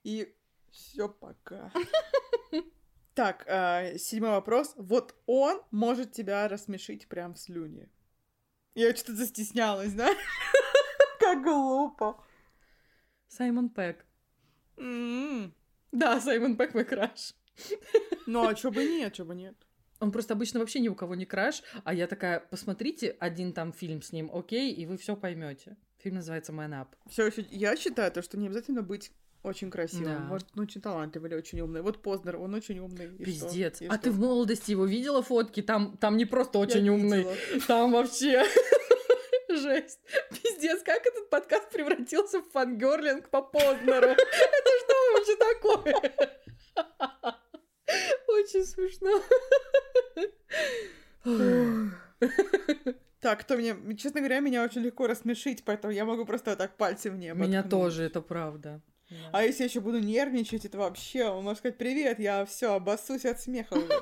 [0.05, 0.33] и
[0.71, 1.69] все пока.
[3.15, 4.73] Так, а, седьмой вопрос.
[4.75, 7.89] Вот он может тебя рассмешить прям в слюне.
[8.75, 10.09] Я что-то застеснялась, да?
[11.19, 12.21] Как глупо.
[13.29, 14.05] Саймон Пэк.
[14.77, 15.53] М.
[15.93, 17.33] Да, Саймон Пэк мой краш.
[18.27, 19.55] Ну, а чё бы нет, чё бы нет.
[20.01, 23.71] Он просто обычно вообще ни у кого не краш, а я такая, посмотрите один там
[23.71, 25.77] фильм с ним, окей, и вы все поймете.
[25.99, 26.87] Фильм называется Man Up.
[27.09, 29.11] Все еще, я считаю, то, что не обязательно быть
[29.45, 30.05] очень красивым.
[30.05, 30.19] Да.
[30.19, 31.81] Может, он очень талантливый или очень умный.
[31.81, 33.05] Вот Познер, он очень умный.
[33.17, 33.45] И что?
[33.47, 33.81] Пиздец.
[33.81, 34.03] И а что?
[34.03, 35.61] ты в молодости его видела фотки?
[35.61, 37.35] Там, там не просто Я очень умный, видела.
[37.67, 38.43] там вообще
[39.49, 39.99] жесть.
[40.31, 44.07] Пиздец, как этот подкаст превратился в фангерлинг по Познеру?
[44.07, 45.95] Это что вообще такое?
[48.27, 49.21] Очень смешно.
[53.19, 53.75] Так, кто мне...
[53.97, 57.39] Честно говоря, меня очень легко рассмешить, поэтому я могу просто вот так пальцы в небо
[57.39, 57.71] Меня ткнуть.
[57.71, 58.81] тоже, это правда.
[59.31, 61.25] А если я еще буду нервничать, это вообще...
[61.25, 63.73] Он может сказать, привет, я все, обоссусь от смеха.
[63.73, 63.87] уже».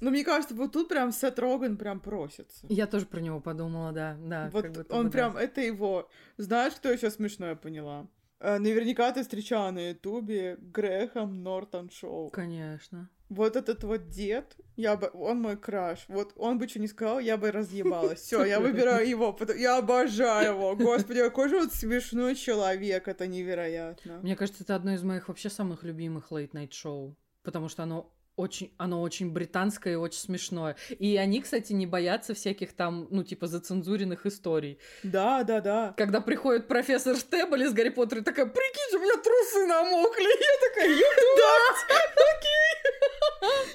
[0.00, 2.66] Ну, мне кажется, вот тут прям Сет Роган прям просится.
[2.68, 4.50] Я тоже про него подумала, да, да.
[4.52, 5.10] Вот он бы да.
[5.10, 6.10] прям, это его.
[6.38, 8.08] Знаешь, кто еще смешное поняла?
[8.40, 12.30] Э, Наверняка ты встречала на Ютубе Грэхэм Нортон Шоу.
[12.30, 13.08] Конечно.
[13.34, 16.04] Вот этот вот дед, я бы, он мой краш.
[16.08, 18.20] Вот он бы что не сказал, я бы разъебалась.
[18.20, 19.32] Все, я выбираю его.
[19.32, 20.76] потому- Я обожаю его.
[20.76, 23.08] Господи, какой же он смешной человек.
[23.08, 24.18] Это невероятно.
[24.22, 28.72] Мне кажется, это одно из моих вообще самых любимых лейт-найт шоу, потому что оно очень,
[28.78, 30.74] оно очень британское и очень смешное.
[30.98, 34.78] И они, кстати, не боятся всяких там, ну, типа, зацензуренных историй.
[35.02, 35.94] Да, да, да.
[35.98, 40.22] Когда приходит профессор Штебль из Гарри Поттера и такая, прикинь, у меня трусы намокли.
[40.50, 41.36] Я такая, «Ё-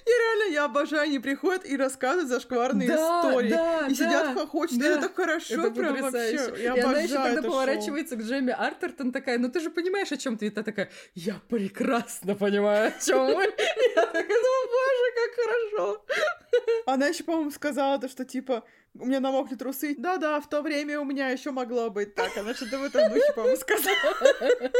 [0.06, 2.96] И реально, я обожаю, они приходят и рассказывают зашкварные Да,
[3.30, 3.50] истории.
[3.50, 4.80] да, и сидят да, хохочут.
[4.80, 4.88] да.
[4.98, 6.38] Это хорошо Это прям потрясающе.
[6.48, 6.64] вообще.
[6.64, 7.52] Я и она обожаю еще тогда это шоу.
[7.52, 10.46] поворачивается к Джемми Артертон такая, ну ты же понимаешь, о чем ты?
[10.48, 13.44] И та такая, я прекрасно понимаю, о чем мы.
[13.96, 16.06] Я такая, ну боже, как хорошо.
[16.86, 18.64] Она еще, по-моему, сказала то, что типа
[18.98, 19.96] у меня намокли трусы.
[19.98, 22.36] Да-да, в то время у меня еще могло быть так.
[22.38, 24.72] Она что-то в этом духе, по-моему, сказала.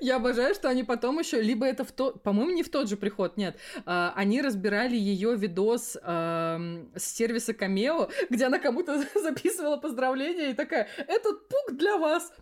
[0.00, 2.96] Я обожаю, что они потом еще, либо это в тот, по-моему, не в тот же
[2.96, 3.56] приход, нет,
[3.86, 10.54] а, они разбирали ее видос ам, с сервиса Камео, где она кому-то записывала поздравления и
[10.54, 12.32] такая, этот пук для вас.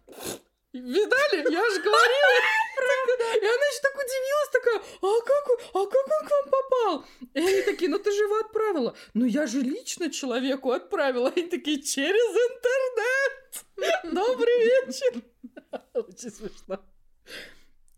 [0.73, 1.53] Видали?
[1.53, 2.31] Я же говорила.
[3.35, 7.05] И она еще так удивилась, такая, а как, он- а как он к вам попал?
[7.35, 8.95] И они такие, ну ты же его отправила.
[9.15, 11.33] Ну я же лично человеку отправила.
[11.35, 14.15] Они такие, через интернет.
[14.15, 15.23] Добрый вечер.
[15.95, 16.81] Очень смешно.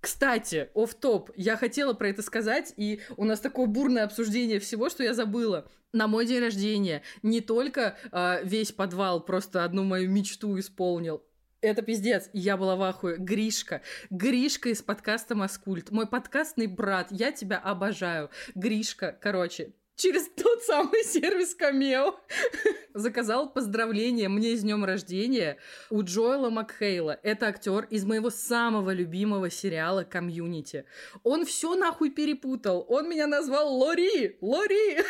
[0.01, 4.89] Кстати, оф топ я хотела про это сказать, и у нас такое бурное обсуждение всего,
[4.89, 5.71] что я забыла.
[5.93, 11.23] На мой день рождения не только а, весь подвал просто одну мою мечту исполнил,
[11.63, 12.29] это пиздец.
[12.33, 13.17] Я была в ахуе.
[13.19, 13.83] Гришка.
[14.11, 15.93] Гришка из подкаста «Маскульт».
[15.93, 17.07] Мой подкастный брат.
[17.13, 18.31] Я тебя обожаю.
[18.57, 22.19] Гришка, короче, через тот самый сервис Камео
[22.95, 25.59] заказал поздравление мне с днем рождения
[25.91, 27.19] у Джоэла Макхейла.
[27.23, 30.85] Это актер из моего самого любимого сериала «Community».
[31.23, 32.85] Он все нахуй перепутал.
[32.89, 34.37] Он меня назвал Лори.
[34.41, 34.99] Лори.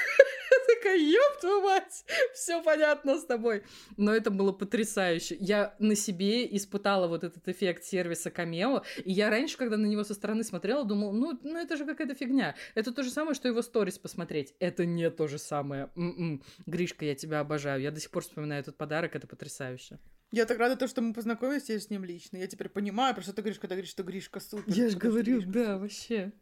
[0.74, 2.04] Такая, ёб твою мать,
[2.34, 3.64] все понятно с тобой.
[3.96, 5.36] Но это было потрясающе.
[5.40, 10.04] Я на себе испытала вот этот эффект сервиса Камео, и я раньше, когда на него
[10.04, 12.54] со стороны смотрела, думала, ну, ну это же какая-то фигня.
[12.74, 14.54] Это то же самое, что его сторис посмотреть.
[14.72, 15.90] Это не то же самое.
[15.96, 16.42] М-м.
[16.64, 17.82] Гришка, я тебя обожаю.
[17.82, 19.98] Я до сих пор вспоминаю этот подарок, это потрясающе.
[20.30, 22.38] Я так рада, то, что мы познакомились с ним лично.
[22.38, 24.72] Я теперь понимаю, про что ты говоришь, когда говоришь, что Гришка супер.
[24.72, 25.78] Я же говорю, Гришка да, супер.
[25.78, 26.32] вообще.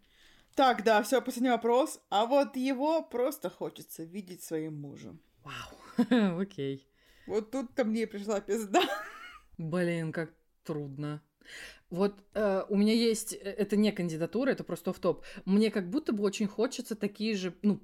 [0.55, 2.01] Так, да, все, последний вопрос.
[2.09, 5.21] А вот его просто хочется видеть своим мужем.
[5.43, 6.39] Вау.
[6.41, 6.89] Окей.
[7.27, 8.83] Вот тут-то мне пришла пизда.
[9.59, 10.33] Блин, как
[10.63, 11.21] трудно.
[11.91, 15.25] Вот э, у меня есть, э, это не кандидатура, это просто в топ.
[15.45, 17.81] Мне как будто бы очень хочется такие же, ну,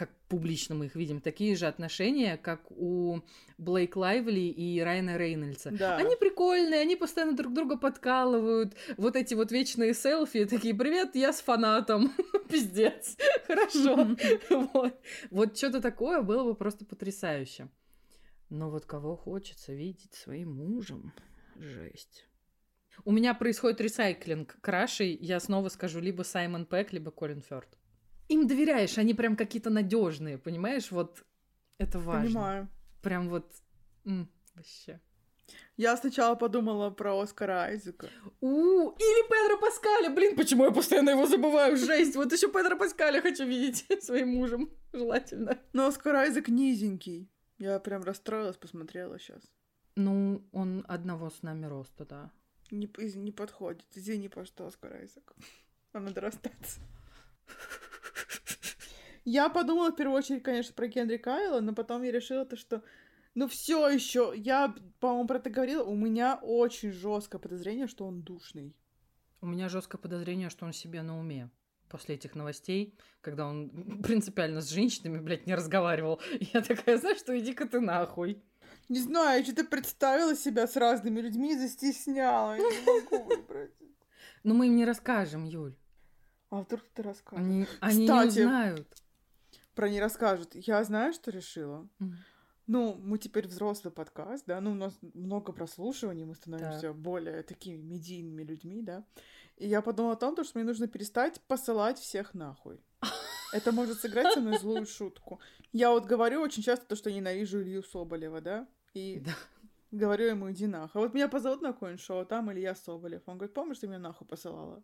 [0.00, 3.20] как публично мы их видим, такие же отношения, как у
[3.58, 5.72] Блейк Лайвли и Райана Рейнольдса.
[5.72, 5.98] Да.
[5.98, 8.74] Они прикольные, они постоянно друг друга подкалывают.
[8.96, 12.14] Вот эти вот вечные селфи, такие, привет, я с фанатом.
[12.48, 13.18] Пиздец.
[13.46, 14.16] Хорошо.
[14.72, 14.98] Вот,
[15.30, 17.68] вот что-то такое было бы просто потрясающе.
[18.48, 21.12] Но вот кого хочется видеть своим мужем,
[21.56, 22.26] жесть.
[23.04, 27.76] У меня происходит ресайклинг крашей, я снова скажу, либо Саймон Пэк, либо Колин Фёрд.
[28.30, 30.92] Им доверяешь, они прям какие-то надежные, понимаешь?
[30.92, 31.24] Вот
[31.78, 32.26] Это важно.
[32.26, 32.68] Понимаю.
[33.02, 33.52] Прям вот
[34.04, 35.00] м, вообще.
[35.76, 38.08] Я сначала подумала про Оскара Айзека.
[38.40, 40.10] У, или Педро Паскаля.
[40.10, 41.76] Блин, почему я постоянно его забываю?
[41.76, 42.14] Жесть.
[42.14, 44.70] Вот еще Педро Паскаля хочу видеть своим мужем.
[44.92, 45.58] Желательно.
[45.72, 47.28] Но Оскар Айзек низенький.
[47.58, 49.42] Я прям расстроилась, посмотрела сейчас.
[49.96, 52.30] Ну, он одного с нами роста, да.
[52.70, 53.86] Не, не подходит.
[53.96, 55.32] Извини, пожалуйста, Оскар Айзек.
[55.92, 56.80] Нам надо расстаться.
[59.30, 62.82] Я подумала в первую очередь, конечно, про Генри Кайла, но потом я решила то, что
[63.36, 68.22] ну все еще, я, по-моему, про это говорила, у меня очень жесткое подозрение, что он
[68.22, 68.74] душный.
[69.40, 71.48] У меня жесткое подозрение, что он себе на уме.
[71.88, 73.70] После этих новостей, когда он
[74.02, 76.20] принципиально с женщинами, блядь, не разговаривал,
[76.52, 78.42] я такая, знаешь что, иди-ка ты нахуй.
[78.88, 82.56] Не знаю, я что-то представила себя с разными людьми и застесняла.
[82.56, 83.70] Я не могу выбрать.
[84.42, 85.76] Но мы им не расскажем, Юль.
[86.50, 87.46] А вдруг ты расскажешь?
[87.46, 88.99] Они, они не узнают.
[89.80, 90.50] Про не расскажут.
[90.54, 91.88] Я знаю, что решила.
[92.00, 92.16] Мгм.
[92.66, 97.78] Ну, мы теперь взрослый подкаст, да, ну, у нас много прослушиваний, мы становимся более такими
[97.78, 99.04] медийными людьми, да.
[99.56, 102.78] И я подумала о том, то, что мне нужно перестать посылать всех нахуй.
[103.54, 105.40] Это может сыграть со мной злую шутку.
[105.72, 109.32] Я вот говорю очень часто то, что ненавижу Илью Соболева, да, и Да.
[109.92, 111.00] говорю ему, иди нахуй.
[111.00, 113.22] А вот меня позовут на какое-нибудь шоу, там Илья Соболев.
[113.24, 114.82] Он говорит, помнишь, ты меня нахуй посылала?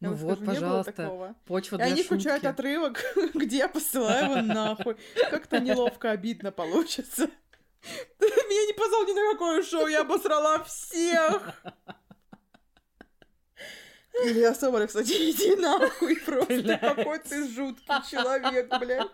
[0.00, 1.34] Я Ну вот, скажу, «Не было пожалуйста, такого».
[1.44, 2.52] Почва И для они включают шутки.
[2.52, 3.04] отрывок,
[3.34, 4.96] где я посылаю его нахуй.
[5.30, 7.28] Как-то неловко, обидно получится.
[8.20, 11.62] Меня не позвал ни на какое шоу, я обосрала всех.
[14.24, 16.62] Илья Соболев, кстати, иди нахуй просто.
[16.62, 16.80] Блядь.
[16.80, 19.08] Какой ты жуткий человек, блядь.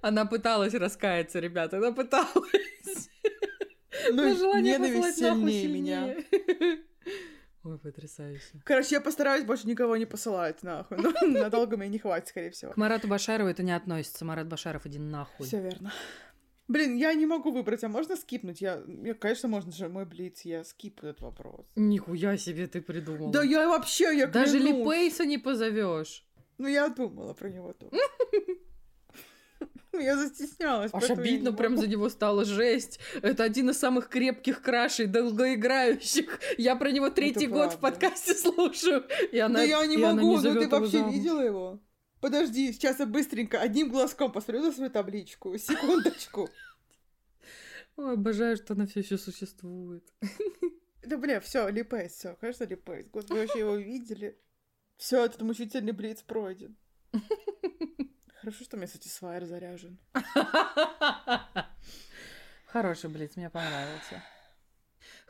[0.00, 3.08] Она пыталась раскаяться, ребята, она пыталась.
[4.10, 6.16] Ну, ненависть нахуй сильнее меня.
[7.64, 8.60] Ой, потрясающе.
[8.64, 10.98] Короче, я постараюсь больше никого не посылать нахуй.
[10.98, 12.72] Но надолго мне не хватит, скорее всего.
[12.72, 14.24] К Марату Башарову это не относится.
[14.24, 15.46] Марат Башаров, иди нахуй.
[15.46, 15.92] Все верно.
[16.68, 18.60] Блин, я не могу выбрать, а можно скипнуть?
[18.60, 21.66] Я, я конечно, можно же мой блиц, я скипну этот вопрос.
[21.76, 23.32] Нихуя себе ты придумала.
[23.32, 24.78] Да я вообще, я Даже клянусь.
[24.78, 26.24] Ли Пейса не позовешь.
[26.58, 27.92] Ну, я думала про него тоже.
[30.00, 30.90] Я застеснялась.
[30.94, 32.98] Аж обидно прям за него стало жесть.
[33.20, 36.40] Это один из самых крепких крашей, долгоиграющих.
[36.58, 37.98] Я про него третий год в правда.
[37.98, 39.04] подкасте слушаю.
[39.30, 41.14] И она, Да я не могу, ну зовёт ты вообще замуж.
[41.14, 41.80] видела его?
[42.20, 45.56] Подожди, сейчас я быстренько одним глазком посмотрю на свою табличку.
[45.58, 46.48] Секундочку.
[47.96, 50.10] Ой, обожаю, что она все еще существует.
[51.04, 53.06] Да, бля, все, Липейс, все, кажется, Липейс.
[53.10, 54.38] Господи, вы вообще его видели?
[54.96, 56.76] Все, этот мучительный блиц пройден.
[58.42, 59.98] Хорошо, что у меня, кстати, свайер заряжен.
[62.66, 64.20] Хороший блиц, мне понравился.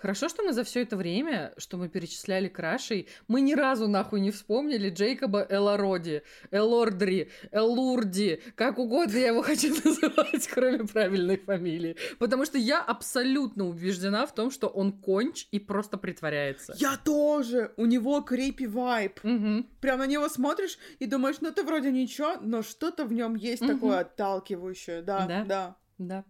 [0.03, 4.20] Хорошо, что мы за все это время, что мы перечисляли крашей, мы ни разу нахуй
[4.20, 11.95] не вспомнили Джейкоба Элороди, Элордри, Элурди, как угодно я его хочу называть, кроме правильной фамилии.
[12.19, 16.74] Потому что я абсолютно убеждена в том, что он конч и просто притворяется.
[16.79, 17.73] Я тоже!
[17.77, 19.20] У него крипи вайб.
[19.23, 19.69] Мгм.
[19.81, 23.62] Прям на него смотришь и думаешь, ну ты вроде ничего, но что-то в нем есть
[23.62, 23.74] Мгм.
[23.74, 25.03] такое отталкивающее.
[25.03, 25.45] Да, Да.
[25.45, 25.77] да.
[25.99, 26.24] Да.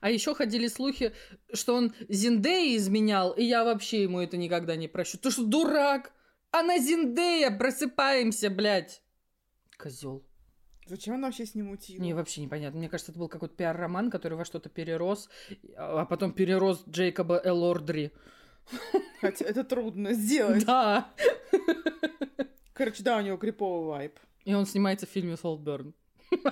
[0.00, 1.12] А еще ходили слухи,
[1.52, 5.18] что он Зиндея изменял, и я вообще ему это никогда не прощу.
[5.18, 6.12] Ты что, дурак?
[6.50, 9.02] Она Зиндея, просыпаемся, блядь.
[9.76, 10.24] Козел.
[10.86, 12.02] Зачем она вообще с ним утила?
[12.02, 12.78] Не, вообще непонятно.
[12.78, 15.28] Мне кажется, это был какой-то пиар-роман, который во что-то перерос,
[15.76, 18.10] а потом перерос Джейкоба Элордри.
[19.20, 20.64] Хотя это трудно сделать.
[20.64, 21.12] Да.
[22.72, 24.18] Короче, да, у него криповый вайб.
[24.44, 25.92] И он снимается в фильме Солтберн.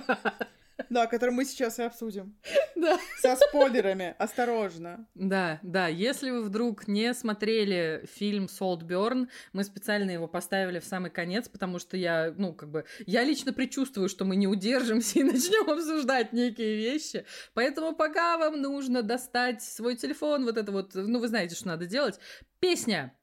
[0.89, 2.35] Да, который мы сейчас и обсудим.
[2.75, 2.99] Да.
[3.19, 4.15] Со спойлерами.
[4.19, 5.07] Осторожно.
[5.15, 5.87] Да, да.
[5.87, 11.79] Если вы вдруг не смотрели фильм Saltburn, мы специально его поставили в самый конец, потому
[11.79, 16.33] что я, ну, как бы, я лично предчувствую, что мы не удержимся и начнем обсуждать
[16.33, 17.25] некие вещи.
[17.55, 21.87] Поэтому пока вам нужно достать свой телефон, вот это вот, ну, вы знаете, что надо
[21.87, 22.19] делать.
[22.59, 23.17] Песня.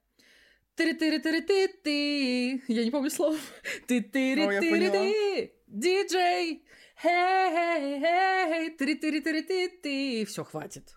[0.75, 3.39] ты ты ты ты ты Я не помню слов.
[3.87, 6.65] ты ты ты ты Диджей.
[7.01, 10.95] Хей, хей, ты ты ты Все, хватит.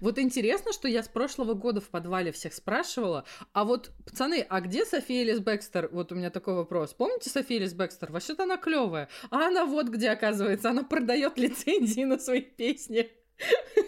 [0.00, 4.60] Вот интересно, что я с прошлого года в подвале всех спрашивала, а вот, пацаны, а
[4.60, 5.88] где София Элис Бекстер?
[5.92, 6.94] Вот у меня такой вопрос.
[6.94, 8.10] Помните София Элис Бекстер?
[8.10, 9.08] Вообще-то она клевая.
[9.30, 13.10] А она вот где, оказывается, она продает лицензии на свои песни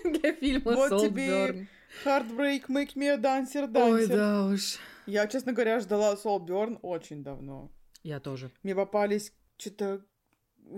[0.05, 1.69] для фильма Вот тебе
[2.05, 4.09] Heartbreak, Make Me a Dancer, Ой, Dancer.
[4.09, 4.79] да уж.
[5.07, 7.71] Я, честно говоря, ждала Soulburn очень давно.
[8.03, 8.51] Я тоже.
[8.63, 10.05] Мне попались что-то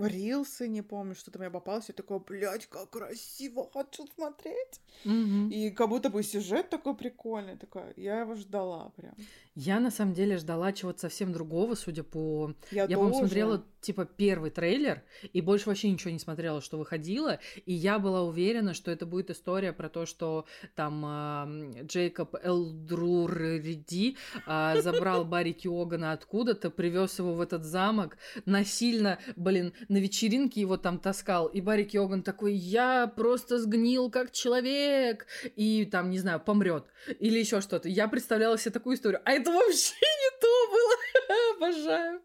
[0.01, 1.85] рилсы, не помню, что-то мне попалось.
[1.87, 4.81] Я такая, блядь, как красиво, хочу смотреть.
[5.05, 5.49] Мгм.
[5.49, 7.57] И как будто бы сюжет такой прикольный.
[7.57, 9.13] Такая, я его ждала прям.
[9.55, 13.19] Я на самом деле ждала чего-то совсем другого, судя по Я, Я, по-моему, тоже.
[13.27, 15.01] смотрела типа первый трейлер
[15.31, 19.29] и больше вообще ничего не смотрела, что выходило, и я была уверена, что это будет
[19.29, 20.45] история про то, что
[20.75, 29.19] там э, Джейкоб Элдрурриди э, забрал Барри Киогана откуда-то, привез его в этот замок, насильно,
[29.37, 35.27] блин, на вечеринке его там таскал, и Барри Киоган такой, я просто сгнил как человек,
[35.55, 36.87] и там, не знаю, помрет,
[37.19, 37.87] или еще что-то.
[37.87, 42.21] Я представляла себе такую историю, а это вообще не то было, обожаю.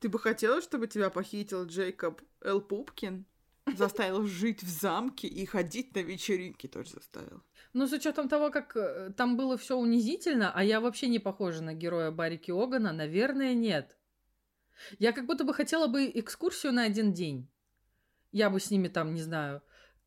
[0.00, 3.26] Ты бы хотела, чтобы тебя похитил Джейкоб Эл Пупкин?
[3.76, 7.42] Заставил жить в замке и ходить на вечеринки тоже заставил.
[7.72, 11.62] Ну, с учетом того, как э, там было все унизительно, а я вообще не похожа
[11.62, 13.96] на героя Барри Киогана, наверное, нет.
[14.98, 17.48] Я как будто бы хотела бы экскурсию на один день.
[18.32, 19.62] Я бы с ними там, не знаю,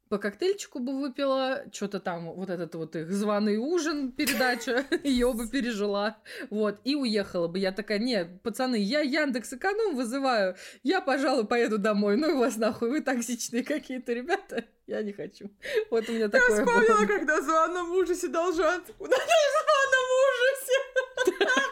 [0.10, 5.48] по коктейльчику бы выпила, что-то там, вот этот вот их званый ужин, передача, ее бы
[5.48, 6.18] пережила,
[6.50, 7.58] вот, и уехала бы.
[7.60, 12.58] Я такая, нет, пацаны, я Яндекс Эконом вызываю, я, пожалуй, поеду домой, ну и вас
[12.58, 15.50] нахуй, вы токсичные какие-то ребята, я не хочу.
[15.90, 17.06] Вот у меня такое Я вспомнила, было.
[17.08, 18.84] когда в званом ужасе должен...
[18.98, 20.78] Куда ты в званом ужасе?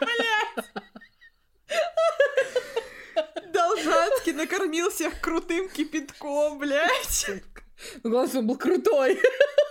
[0.00, 0.66] Блядь!
[3.52, 7.26] Должанский накормил всех крутым кипятком, блядь.
[8.02, 9.18] Но главное, что он был крутой.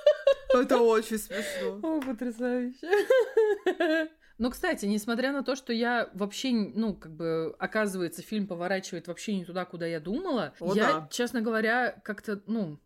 [0.53, 1.79] Это очень смешно.
[1.81, 2.87] О, потрясающе.
[4.37, 9.35] Но, кстати, несмотря на то, что я вообще, ну, как бы, оказывается, фильм поворачивает вообще
[9.35, 11.07] не туда, куда я думала, О, я, да.
[11.11, 12.79] честно говоря, как-то, ну,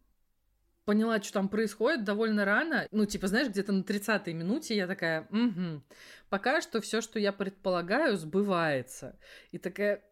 [0.84, 2.88] поняла, что там происходит довольно рано.
[2.92, 5.82] Ну, типа, знаешь, где-то на 30-й минуте я такая, угу.
[6.30, 9.18] Пока что все, что я предполагаю, сбывается.
[9.52, 10.04] И такая,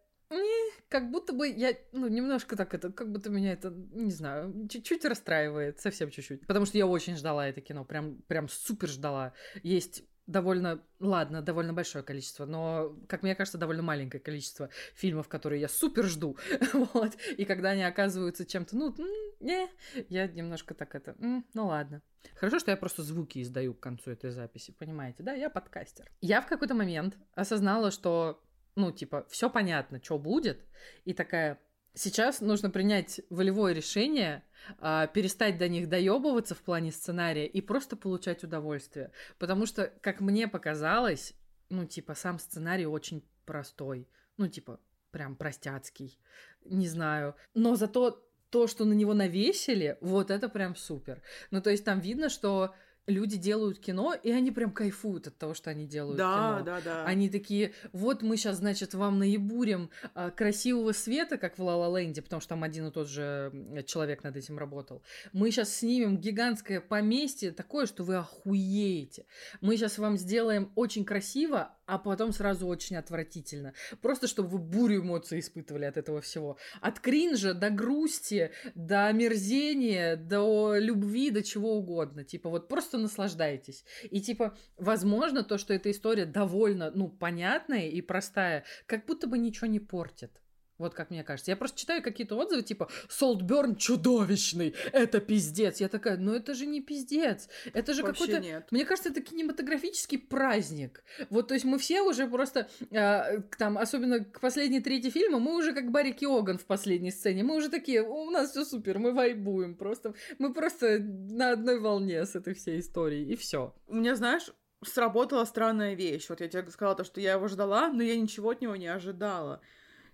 [0.88, 5.04] как будто бы я, ну, немножко так это, как будто меня это, не знаю, чуть-чуть
[5.04, 6.46] расстраивает, совсем чуть-чуть.
[6.46, 9.32] Потому что я очень ждала это кино, прям, прям супер ждала.
[9.62, 15.60] Есть довольно, ладно, довольно большое количество, но, как мне кажется, довольно маленькое количество фильмов, которые
[15.60, 16.36] я супер жду,
[16.72, 18.94] вот, и когда они оказываются чем-то, ну,
[19.40, 19.68] не,
[20.08, 22.02] я немножко так это, ну ладно.
[22.36, 26.10] Хорошо, что я просто звуки издаю к концу этой записи, понимаете, да, я подкастер.
[26.22, 28.42] Я в какой-то момент осознала, что
[28.76, 30.64] ну, типа, все понятно, что будет,
[31.04, 31.60] и такая,
[31.94, 34.42] сейчас нужно принять волевое решение,
[34.78, 39.12] а, перестать до них доебываться в плане сценария и просто получать удовольствие.
[39.38, 41.34] Потому что, как мне показалось,
[41.68, 44.08] ну, типа, сам сценарий очень простой.
[44.36, 44.80] Ну, типа,
[45.10, 46.18] прям простяцкий.
[46.64, 47.36] Не знаю.
[47.54, 51.22] Но зато то, что на него навесили, вот это прям супер.
[51.50, 52.74] Ну, то есть там видно, что
[53.06, 56.64] люди делают кино, и они прям кайфуют от того, что они делают да, кино.
[56.64, 57.04] Да, да, да.
[57.04, 62.22] Они такие, вот мы сейчас, значит, вам наебурим а, красивого света, как в Ла Ленде,
[62.22, 63.52] потому что там один и тот же
[63.86, 65.02] человек над этим работал.
[65.32, 69.26] Мы сейчас снимем гигантское поместье такое, что вы охуеете.
[69.60, 73.74] Мы сейчас вам сделаем очень красиво, а потом сразу очень отвратительно.
[74.00, 76.56] Просто чтобы вы бурю эмоций испытывали от этого всего.
[76.80, 82.24] От кринжа до грусти, до омерзения, до любви, до чего угодно.
[82.24, 83.84] Типа вот просто наслаждайтесь.
[84.10, 89.38] И типа, возможно, то, что эта история довольно, ну, понятная и простая, как будто бы
[89.38, 90.40] ничего не портит.
[90.78, 91.50] Вот как мне кажется.
[91.50, 94.74] Я просто читаю какие-то отзывы, типа «Солтберн чудовищный!
[94.92, 97.48] Это пиздец!» Я такая, ну это же не пиздец.
[97.72, 98.40] Это же какой-то...
[98.40, 98.66] нет.
[98.70, 101.04] Мне кажется, это кинематографический праздник.
[101.30, 105.56] Вот, то есть мы все уже просто, э, там, особенно к последней трети фильма, мы
[105.56, 107.44] уже как Барри Киоган в последней сцене.
[107.44, 110.14] Мы уже такие, у нас все супер, мы вайбуем просто.
[110.38, 113.74] Мы просто на одной волне с этой всей историей, и все.
[113.86, 114.50] У меня, знаешь,
[114.82, 116.28] сработала странная вещь.
[116.28, 118.88] Вот я тебе сказала то, что я его ждала, но я ничего от него не
[118.88, 119.60] ожидала.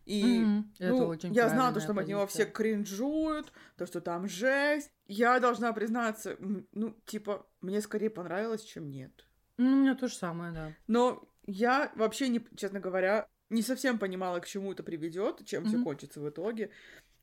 [0.06, 0.64] И mm-hmm.
[0.80, 4.90] ну, я знала, то, что от него все кринжуют, то, что там жесть.
[5.06, 6.36] Я должна признаться,
[6.72, 9.26] ну, типа, мне скорее понравилось, чем нет.
[9.56, 10.72] Ну, у меня то же самое, да.
[10.86, 15.68] Но я вообще, не, честно говоря, не совсем понимала, к чему это приведет, чем mm-hmm.
[15.68, 16.70] все кончится в итоге.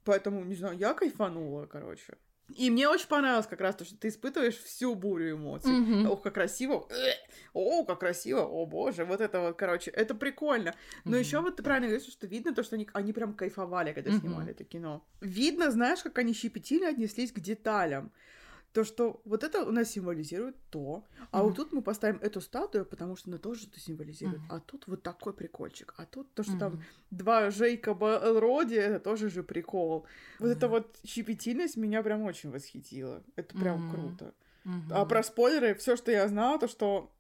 [0.03, 2.17] Поэтому, не знаю, я кайфанула, короче.
[2.55, 5.71] И мне очень понравилось как раз то, что ты испытываешь всю бурю эмоций.
[5.71, 6.07] Mm-hmm.
[6.07, 6.87] Ох, как красиво.
[7.53, 8.41] О, как красиво.
[8.41, 9.03] О, боже.
[9.03, 10.73] Вот это вот, короче, это прикольно.
[11.03, 11.19] Но mm-hmm.
[11.19, 14.19] еще вот ты правильно говоришь, что видно то, что они, они прям кайфовали, когда mm-hmm.
[14.19, 15.05] снимали это кино.
[15.19, 18.13] Видно, знаешь, как они щепетильно отнеслись к деталям
[18.77, 21.43] то, что вот это у нас символизирует то, а mm-hmm.
[21.43, 24.55] вот тут мы поставим эту статую, потому что она тоже это символизирует, mm-hmm.
[24.55, 26.59] а тут вот такой прикольчик, а тут то, что mm-hmm.
[26.59, 30.05] там два Жейкоба Элроди, это тоже же прикол.
[30.37, 30.51] Вот mm-hmm.
[30.51, 33.91] эта вот щепетильность меня прям очень восхитила, это прям mm-hmm.
[33.95, 34.33] круто.
[34.65, 34.91] Mm-hmm.
[34.91, 37.11] А про спойлеры, все, что я знала, то, что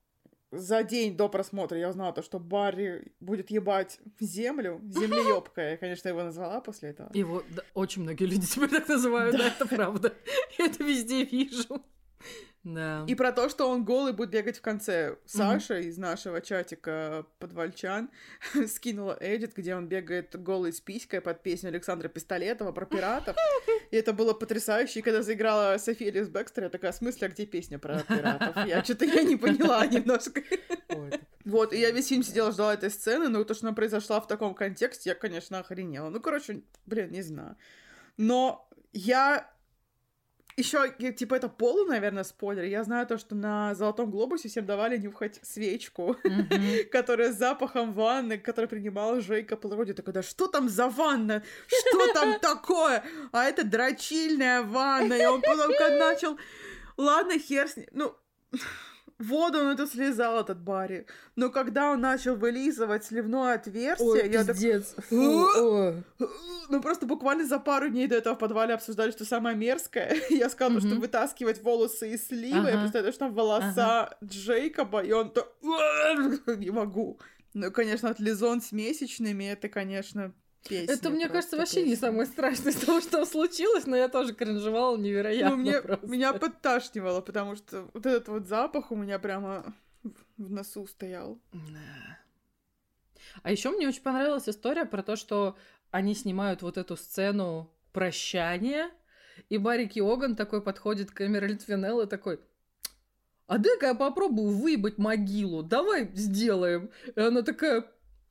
[0.51, 5.71] за день до просмотра я узнала то, что Барри будет ебать землю, землеёбка.
[5.71, 7.11] Я, конечно, его назвала после этого.
[7.13, 10.13] Его да, очень многие люди теперь так называют, да, это правда.
[10.57, 11.83] Я это везде вижу.
[12.67, 13.05] Да.
[13.07, 15.15] И про то, что он голый будет бегать в конце.
[15.25, 18.09] Саша из нашего чатика подвальчан
[18.67, 23.37] скинула эдит, где он бегает голый с писькой под песню Александра Пистолетова про пиратов.
[23.91, 24.99] И это было потрясающе.
[24.99, 28.65] И когда заиграла София Лис Бекстер, я такая, в смысле, а где песня про пиратов?
[28.65, 30.41] Я что-то я не поняла немножко.
[31.45, 34.27] Вот, и я весь фильм сидела, ждала этой сцены, но то, что она произошла в
[34.27, 36.09] таком контексте, я, конечно, охренела.
[36.09, 37.55] Ну, короче, блин, не знаю.
[38.17, 39.49] Но я
[40.57, 42.63] еще, типа, это полу, наверное, спойлер.
[42.63, 46.17] Я знаю то, что на Золотом Глобусе всем давали нюхать свечку,
[46.91, 49.93] которая с запахом ванны, которую принимала Жейка Полроди.
[49.93, 51.43] Такой, да что там за ванна?
[51.67, 53.03] Что там такое?
[53.31, 55.13] А это дрочильная ванна.
[55.13, 56.37] И он потом начал...
[56.97, 57.87] Ладно, хер с ним.
[57.91, 58.15] Ну,
[59.19, 61.05] воду он это слезал, этот Барри.
[61.35, 64.93] Но когда он начал вылизывать сливное отверстие, Ой, я пиздец.
[64.95, 65.05] так...
[65.05, 65.93] Фу, о.
[66.69, 70.17] Ну, просто буквально за пару дней до этого в подвале обсуждали, что самое мерзкое.
[70.29, 70.99] Я сказала, что Мгм.
[70.99, 72.65] вытаскивать волосы из слива.
[72.67, 72.79] Я Ага.
[72.81, 75.47] представляю, что там волоса Джейкоба, и он то...
[76.57, 77.19] Не могу.
[77.53, 80.33] Ну, конечно, от лизон с месячными, это, конечно,
[80.67, 80.93] песня.
[80.93, 82.07] Это, мне кажется, вообще не песня.
[82.07, 86.07] самое страшное из того, что случилось, но я тоже кринжевала невероятно Ну, мне, просто.
[86.07, 89.73] меня подташнивало, потому что вот этот вот запах у меня прямо
[90.37, 91.39] в носу стоял.
[91.51, 92.19] Да.
[93.43, 95.57] А еще мне очень понравилась история про то, что
[95.91, 98.89] они снимают вот эту сцену прощания,
[99.49, 102.39] и Барри Киоган такой подходит к Эмеральд Финелл и такой,
[103.47, 106.89] а дай-ка я попробую выебать могилу, давай сделаем.
[107.15, 107.85] И она такая,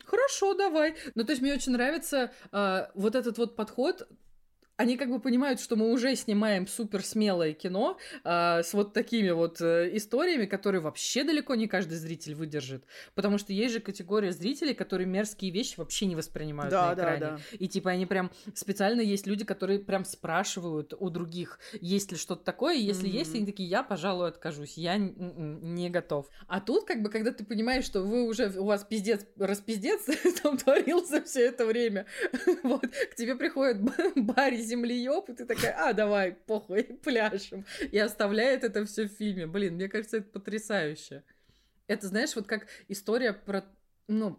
[0.07, 0.95] хорошо, давай.
[1.15, 4.09] Ну, то есть мне очень нравится а, вот этот вот подход,
[4.77, 9.31] они как бы понимают, что мы уже снимаем супер смелое кино а, с вот такими
[9.31, 12.85] вот э, историями, которые вообще далеко не каждый зритель выдержит.
[13.15, 17.03] Потому что есть же категория зрителей, которые мерзкие вещи вообще не воспринимают Да, на да,
[17.03, 17.21] экране.
[17.21, 17.57] да.
[17.59, 22.45] И типа они прям специально есть люди, которые прям спрашивают у других, есть ли что-то
[22.45, 23.37] такое, и если есть, Мгм.
[23.39, 26.29] они такие, я, пожалуй, откажусь, я не готов.
[26.49, 30.03] А тут как бы, когда ты понимаешь, что вы уже, у вас пиздец, распиздец
[30.43, 32.05] там творился все это время,
[32.63, 33.79] вот, к тебе приходит
[34.17, 37.65] Барри землеёб, и ты такая, а, давай, похуй, пляшем.
[37.91, 39.47] И оставляет это все в фильме.
[39.47, 41.23] Блин, мне кажется, это потрясающе.
[41.87, 43.65] Это, знаешь, вот как история про,
[44.09, 44.39] ну,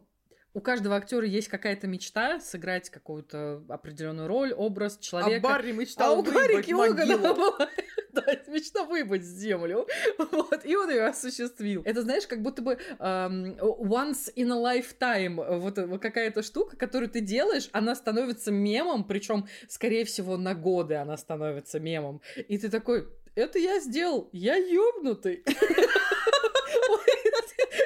[0.53, 5.47] у каждого актера есть какая-то мечта сыграть какую-то определенную роль, образ А человека.
[5.47, 7.69] Барри А мечтал у Гарри выебать Киогана была
[8.13, 9.87] да, мечта выебать землю.
[10.31, 11.81] Вот, и он ее осуществил.
[11.85, 17.09] Это, знаешь, как будто бы эм, once in a lifetime вот, вот какая-то штука, которую
[17.09, 22.21] ты делаешь, она становится мемом, причем, скорее всего, на годы она становится мемом.
[22.35, 25.43] И ты такой, это я сделал, я ёбнутый.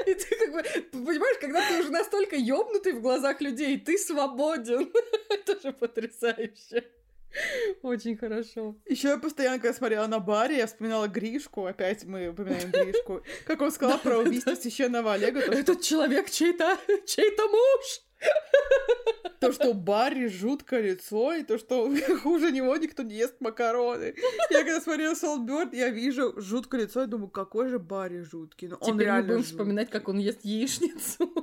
[0.06, 4.91] И ты как бы, понимаешь, когда ты уже настолько ёбнутый в глазах людей, ты свободен.
[5.30, 6.85] Это же потрясающе.
[7.81, 8.75] Очень хорошо.
[8.85, 13.61] Еще я постоянно, когда смотрела на Барри, я вспоминала Гришку, опять мы упоминаем Гришку, как
[13.61, 18.01] он сказал про убийство священного Олега, то, Этот человек чей-то чей-то муж.
[19.39, 21.91] то, что у Барри жуткое лицо, и то, что
[22.21, 24.13] хуже него никто не ест макароны.
[24.51, 28.67] Я когда смотрела Солберт, я вижу жуткое лицо, и думаю, какой же Барри жуткий.
[28.67, 29.51] Ну, он Теперь мы реально будем жуткий.
[29.57, 31.33] вспоминать, как он ест яичницу.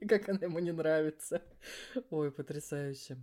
[0.00, 1.42] И как она ему не нравится.
[2.10, 3.18] Ой, потрясающе.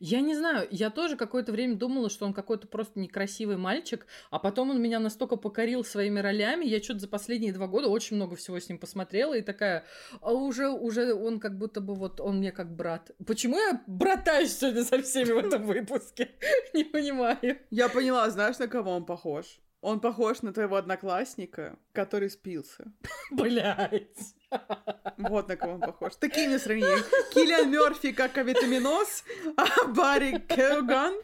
[0.00, 4.38] Я не знаю, я тоже какое-то время думала, что он какой-то просто некрасивый мальчик, а
[4.38, 8.36] потом он меня настолько покорил своими ролями, я что-то за последние два года очень много
[8.36, 9.84] всего с ним посмотрела, и такая,
[10.20, 13.10] а уже, уже он как будто бы вот, он мне как брат.
[13.26, 16.30] Почему я братаюсь сегодня со всеми в этом выпуске?
[16.74, 17.58] Не понимаю.
[17.70, 19.60] Я поняла, знаешь, на кого он похож?
[19.82, 22.84] Он похож на твоего одноклассника, который спился.
[23.30, 24.34] Блять.
[25.18, 26.16] Вот на кого он похож.
[26.16, 27.02] Такие мне сравнения.
[27.32, 29.24] Киллиан Мерфи как авитаминоз,
[29.56, 31.14] а Барри Келган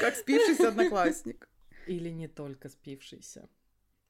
[0.00, 1.48] как спившийся одноклассник.
[1.86, 3.48] Или не только спившийся.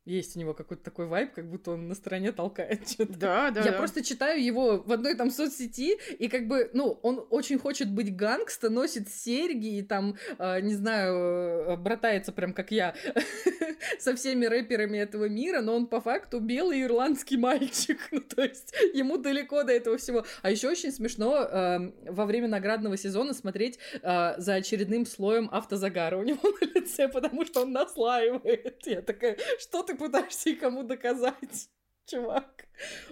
[0.07, 3.19] Есть у него какой-то такой вайб, как будто он на стороне толкает что-то.
[3.19, 3.79] Да, да, Я да.
[3.79, 8.15] просто читаю его в одной там соцсети, и как бы, ну, он очень хочет быть
[8.15, 12.95] гангста, носит серьги и там, э, не знаю, э, братается прям как я
[13.99, 17.99] со всеми рэперами этого мира, но он по факту белый ирландский мальчик.
[18.17, 20.25] Ну, то есть ему далеко до этого всего.
[20.41, 26.17] А еще очень смешно э, во время наградного сезона смотреть э, за очередным слоем автозагара
[26.17, 28.87] у него на лице, потому что он наслаивает.
[28.87, 31.69] Я такая, что ты пытаешься и кому доказать?
[32.07, 32.67] Чувак.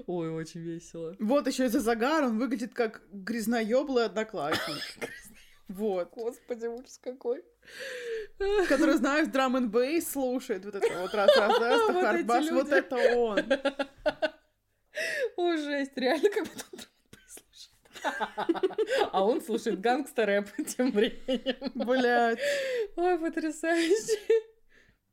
[0.06, 1.16] Ой, очень весело.
[1.18, 4.82] Вот еще из-за загара он выглядит как грязноёблый одноклассник.
[5.66, 6.10] Вот.
[6.12, 7.42] Господи, ужас какой.
[8.68, 10.62] Который, знаешь, драм н бейс слушает.
[10.66, 12.50] Вот это вот раз раз раз хардбаш.
[12.50, 13.40] Вот это он.
[15.36, 16.80] О, жесть, реально как будто он.
[19.12, 21.72] А он слушает гангстер-рэп тем временем.
[21.74, 22.40] Блядь.
[22.96, 24.18] Ой, потрясающе.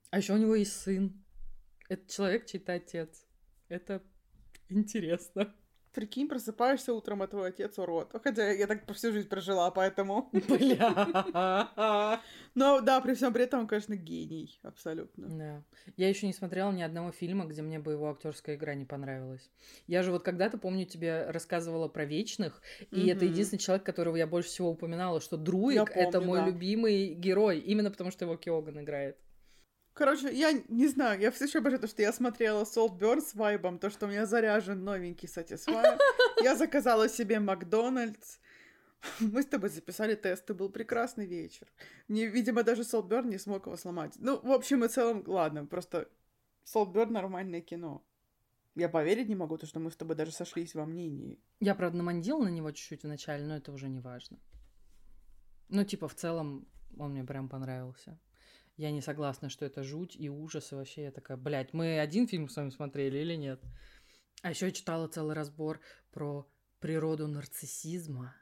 [0.09, 1.13] А еще у него есть сын.
[1.91, 3.25] Это человек чей-то отец.
[3.67, 4.01] Это
[4.69, 5.53] интересно.
[5.91, 8.15] Прикинь, просыпаешься утром, а твой отец урод.
[8.23, 10.29] Хотя я так всю жизнь прожила, поэтому...
[10.31, 12.21] Бля.
[12.55, 14.57] Но да, при всем при этом он, конечно, гений.
[14.63, 15.27] Абсолютно.
[15.27, 15.63] Да.
[15.97, 19.51] Я еще не смотрела ни одного фильма, где мне бы его актерская игра не понравилась.
[19.85, 22.61] Я же вот когда-то, помню, тебе рассказывала про Вечных,
[22.91, 27.59] и это единственный человек, которого я больше всего упоминала, что Друик— это мой любимый герой,
[27.59, 29.17] именно потому что его Киоган играет.
[29.93, 33.77] Короче, я не знаю, я все еще обожаю то, что я смотрела Saltburn с вайбом,
[33.77, 35.99] то, что у меня заряжен новенький Satisfyer.
[36.43, 38.37] Я заказала себе Макдональдс.
[39.19, 41.67] Мы с тобой записали тест, это был прекрасный вечер.
[42.07, 44.13] Мне, видимо, даже Saltburn не смог его сломать.
[44.17, 46.07] Ну, в общем и целом, ладно, просто
[46.65, 48.03] Saltburn нормальное кино.
[48.75, 51.39] Я поверить не могу, то, что мы с тобой даже сошлись во мнении.
[51.59, 54.39] Я, правда, намандила на него чуть-чуть вначале, но это уже не важно.
[55.67, 58.17] Ну, типа, в целом, он мне прям понравился.
[58.81, 62.27] Я не согласна, что это жуть и ужас, и вообще я такая, блядь, мы один
[62.27, 63.61] фильм с вами смотрели или нет?
[64.41, 65.79] А еще я читала целый разбор
[66.09, 66.49] про
[66.79, 68.33] природу нарциссизма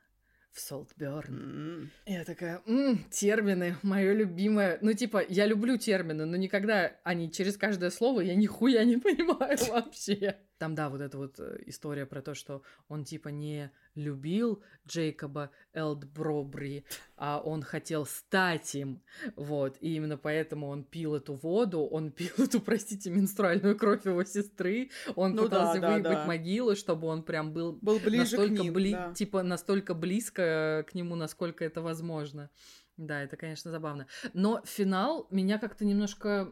[0.54, 1.36] в Солтберн.
[1.36, 1.88] Mm.
[2.06, 4.80] Я такая, м-м, термины, мое любимое.
[4.82, 9.58] Ну, типа, я люблю термины, но никогда они через каждое слово я нихуя не понимаю
[9.68, 10.38] вообще.
[10.60, 15.52] Там, да, вот эта вот э, история про то, что он типа не любил Джейкоба
[15.74, 16.84] Элдбробри,
[17.16, 19.02] а он хотел стать им,
[19.38, 24.24] вот, и именно поэтому он пил эту воду, он пил эту, простите, менструальную кровь его
[24.26, 26.26] сестры, он ну, пытался да, выебать да, да.
[26.26, 28.92] могилы, чтобы он прям был, был ближе настолько, к ним, бли...
[28.92, 29.14] да.
[29.14, 32.50] типа, настолько близко к нему, насколько это возможно.
[32.98, 34.08] Да, это, конечно, забавно.
[34.34, 36.52] Но финал меня как-то немножко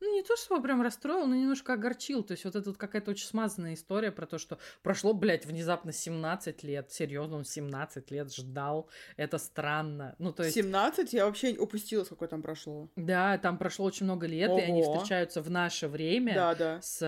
[0.00, 2.22] ну, не то, что прям расстроил, но немножко огорчил.
[2.22, 5.92] То есть вот это вот какая-то очень смазанная история про то, что прошло, блядь, внезапно
[5.92, 6.90] 17 лет.
[6.90, 8.88] Серьезно, он 17 лет ждал.
[9.16, 10.14] Это странно.
[10.18, 10.54] Ну, то есть...
[10.56, 11.12] 17?
[11.12, 12.88] Я вообще упустила, сколько там прошло.
[12.96, 14.58] Да, там прошло очень много лет, Ого.
[14.58, 16.34] и они встречаются в наше время.
[16.34, 16.82] Да, да.
[16.82, 16.98] С...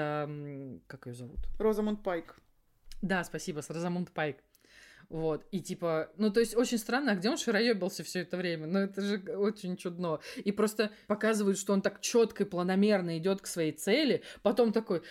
[0.87, 1.41] Как ее зовут?
[1.59, 2.37] Розамунд Пайк.
[3.01, 4.37] Да, спасибо, с Розамунд Пайк.
[5.13, 8.67] Вот, и типа, ну, то есть очень странно, а где он шароебился все это время?
[8.67, 10.21] Ну, это же очень чудно.
[10.37, 15.03] И просто показывают, что он так четко и планомерно идет к своей цели, потом такой,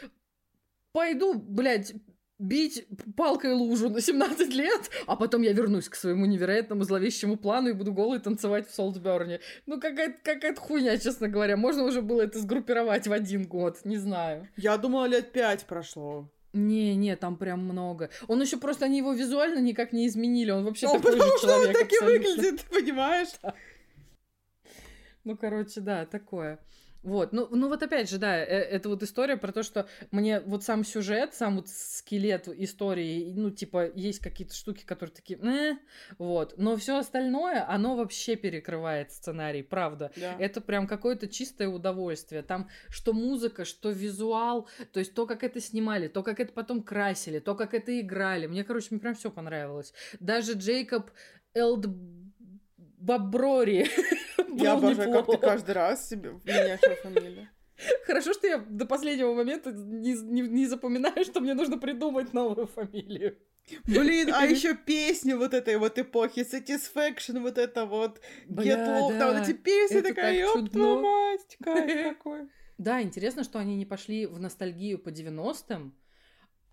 [0.91, 1.93] пойду, блядь,
[2.39, 7.69] бить палкой лужу на 17 лет, а потом я вернусь к своему невероятному зловещему плану
[7.69, 9.39] и буду голый танцевать в Солтберне.
[9.67, 11.57] Ну, какая-то какая хуйня, честно говоря.
[11.57, 14.49] Можно уже было это сгруппировать в один год, не знаю.
[14.57, 16.27] Я думала, лет пять прошло.
[16.53, 18.09] Не, не, там прям много.
[18.27, 20.51] Он еще просто они его визуально никак не изменили.
[20.51, 21.75] Он вообще ну, такой же человек.
[21.75, 23.29] Он так и выглядит, понимаешь?
[25.23, 26.59] Ну, короче, да, такое.
[27.03, 30.39] Вот, ну, ну вот опять же, да, э, это вот история про то, что мне
[30.39, 35.77] вот сам сюжет, сам вот скелет истории, ну, типа, есть какие-то штуки, которые такие, э,
[36.19, 40.11] вот, но все остальное, оно вообще перекрывает сценарий, правда.
[40.15, 40.35] Да.
[40.37, 42.43] Это прям какое-то чистое удовольствие.
[42.43, 46.83] Там что музыка, что визуал, то есть то, как это снимали, то, как это потом
[46.83, 48.45] красили, то, как это играли.
[48.45, 49.93] Мне, короче, мне прям все понравилось.
[50.19, 51.09] Даже Джейкоб
[51.53, 51.87] Элд
[52.97, 53.89] Боброри.
[54.55, 57.49] Я обожаю, как ты каждый раз себе меняешь фамилию.
[58.05, 62.67] Хорошо, что я до последнего момента не, не, не запоминаю, что мне нужно придумать новую
[62.67, 63.37] фамилию.
[63.85, 69.19] Блин, а еще песни вот этой вот эпохи, Satisfaction, вот это вот, Бля, Get Love,
[69.19, 72.49] да, вот эти песни, это такая, ёб твою мать, какой.
[72.77, 75.93] Да, интересно, что они не пошли в ностальгию по 90-м,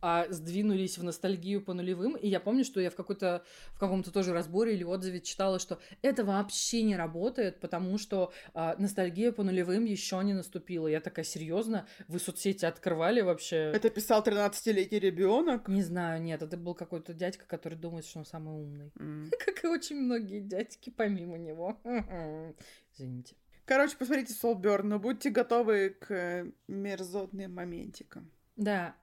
[0.01, 2.17] а сдвинулись в ностальгию по нулевым.
[2.17, 3.43] И я помню, что я в, какой-то,
[3.73, 8.77] в каком-то тоже разборе или отзыве читала, что это вообще не работает, потому что а,
[8.79, 10.87] ностальгия по нулевым еще не наступила.
[10.87, 11.87] Я такая, серьезно?
[12.07, 13.73] Вы соцсети открывали вообще?
[13.75, 15.69] Это писал 13-летний ребенок?
[15.69, 18.93] Не знаю, нет, это был какой-то дядька, который думает, что он самый умный.
[18.97, 19.31] Mm.
[19.45, 21.81] Как и очень многие дядьки помимо него.
[22.95, 23.35] Извините.
[23.65, 28.31] Короче, посмотрите Солберн, но будьте готовы к мерзотным моментикам.
[28.57, 28.97] Да,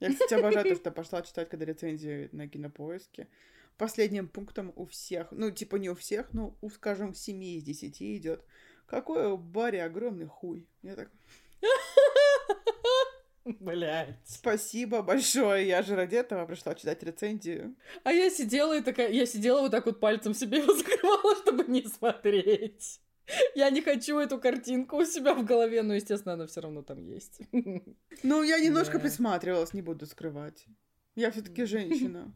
[0.00, 3.28] я, кстати, обожаю то, что пошла читать, когда рецензии на кинопоиске.
[3.78, 8.02] Последним пунктом у всех, ну, типа не у всех, но, у, скажем, 7 из 10
[8.02, 8.44] идет.
[8.86, 10.66] Какой у Барри огромный хуй.
[10.82, 11.10] Я так...
[13.44, 14.16] Блять.
[14.24, 15.68] Спасибо большое.
[15.68, 17.76] Я же ради этого пришла читать рецензию.
[18.02, 21.64] А я сидела и такая, я сидела вот так вот пальцем себе его закрывала, чтобы
[21.64, 23.00] не смотреть.
[23.54, 27.02] Я не хочу эту картинку у себя в голове, но, естественно, она все равно там
[27.02, 27.40] есть.
[28.22, 29.00] Ну, я немножко да.
[29.00, 30.66] присматривалась, не буду скрывать.
[31.14, 32.32] Я все-таки женщина.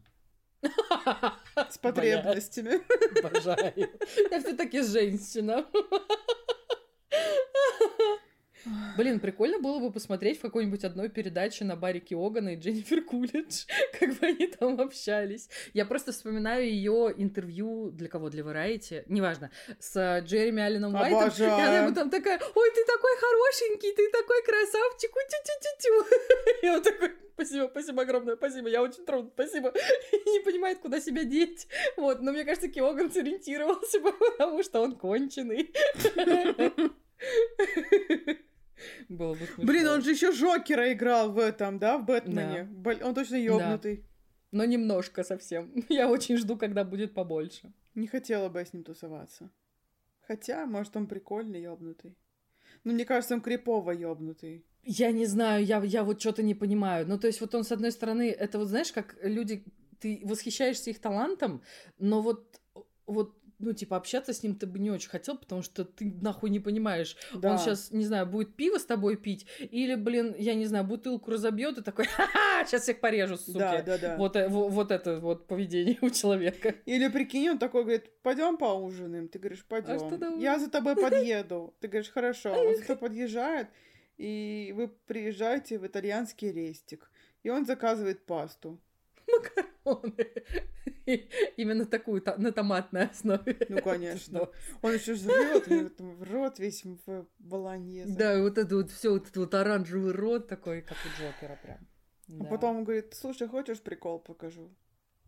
[1.69, 2.81] С потребностями.
[3.19, 3.89] Обожаю.
[4.31, 5.65] Я все-таки женщина.
[8.97, 13.65] Блин, прикольно было бы посмотреть в какой-нибудь одной передаче на Барри Киогана и Дженнифер Кулидж,
[13.99, 15.49] как бы они там общались.
[15.73, 18.29] Я просто вспоминаю ее интервью для кого?
[18.29, 19.03] Для Variety?
[19.07, 19.51] Неважно.
[19.79, 21.19] С Джереми Алленом Уайтом.
[21.19, 21.49] Обожаю.
[21.49, 26.67] И она ему там такая, ой, ты такой хорошенький, ты такой красавчик, тю-тю-тю-тю.
[26.67, 29.69] И он такой, спасибо, спасибо огромное, спасибо, я очень тронут, спасибо.
[30.11, 31.67] И не понимает, куда себя деть.
[31.97, 35.71] Вот, но мне кажется, Киоган сориентировался бы, потому что он конченый.
[39.09, 39.63] Было бы смешно.
[39.65, 42.67] Блин, он же еще Жокера играл в этом, да, в Бэтмене.
[42.71, 44.05] Бл- Он точно ёбнутый.
[44.51, 45.71] Но немножко совсем.
[45.89, 47.71] Я очень жду, когда будет побольше.
[47.95, 49.49] Не хотела бы я с ним тусоваться.
[50.27, 52.15] Хотя, может, он прикольный ёбнутый.
[52.83, 54.65] Но мне кажется, он крипово ёбнутый.
[54.83, 57.05] Я не знаю, я, я вот что-то не понимаю.
[57.07, 59.63] Ну, то есть, вот он, с одной стороны, это вот, знаешь, как люди,
[59.99, 61.61] ты восхищаешься их талантом,
[61.99, 62.59] но вот,
[63.05, 66.49] вот ну, типа, общаться с ним ты бы не очень хотел, потому что ты нахуй
[66.49, 67.15] не понимаешь.
[67.33, 67.51] Да.
[67.51, 71.31] Он сейчас, не знаю, будет пиво с тобой пить, или, блин, я не знаю, бутылку
[71.31, 73.57] разобьет и такой, ха-ха, сейчас всех порежу, суки.
[73.59, 74.17] Да, да, да.
[74.17, 76.75] Вот, э, во- вот это вот поведение у человека.
[76.85, 79.27] Или прикинь, он такой говорит, пойдем поужинаем.
[79.27, 79.91] Ты говоришь, пойдем.
[79.91, 81.73] А что Я за тобой подъеду.
[81.79, 82.51] Ты говоришь, хорошо.
[82.53, 83.67] Он за тобой подъезжает,
[84.17, 87.11] и вы приезжаете в итальянский рестик.
[87.43, 88.79] И он заказывает пасту.
[89.83, 90.15] Он
[91.57, 93.57] Именно такую, та- на томатной основе.
[93.69, 94.49] Ну, конечно.
[94.81, 98.15] Он еще жрет, у него там рот весь в болоньезе.
[98.15, 101.59] Да, и вот это вот все, вот этот вот оранжевый рот такой, как у Джокера
[101.61, 101.87] прям.
[102.39, 104.73] А потом он говорит, слушай, хочешь прикол покажу?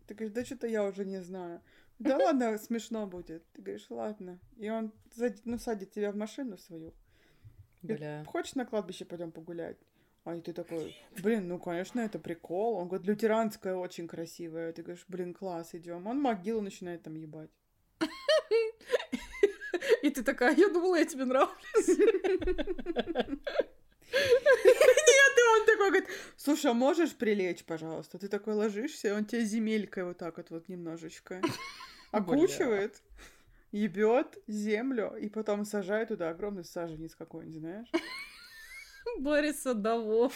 [0.07, 1.61] Ты говоришь, да что-то я уже не знаю.
[1.99, 3.49] Да ладно, смешно будет.
[3.53, 4.39] Ты говоришь, ладно.
[4.57, 4.93] И он
[5.45, 6.93] ну, садит тебя в машину свою.
[7.81, 8.23] Бля.
[8.25, 9.77] Хочешь на кладбище пойдем погулять?
[10.25, 12.75] А и ты такой, блин, ну, конечно, это прикол.
[12.75, 14.71] Он говорит, лютеранская очень красивая.
[14.71, 16.07] Ты говоришь, блин, класс, идем.
[16.07, 17.51] Он могилу начинает там ебать.
[20.01, 21.87] И ты такая, я думала, я тебе нравлюсь.
[21.87, 21.99] Нет,
[25.37, 28.17] и он такой говорит, слушай, а можешь прилечь, пожалуйста?
[28.17, 31.41] Ты такой ложишься, и он тебя земелькой вот так вот, вот немножечко
[32.11, 33.01] окучивает,
[33.71, 37.91] ебет землю, и потом сажает туда огромный саженец какой-нибудь, знаешь?
[39.19, 40.33] Борис Садовод.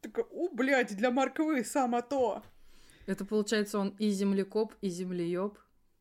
[0.00, 2.42] Такой, у, блядь, для морквы само то.
[3.06, 5.58] Это получается он и землекоп, и землеёб.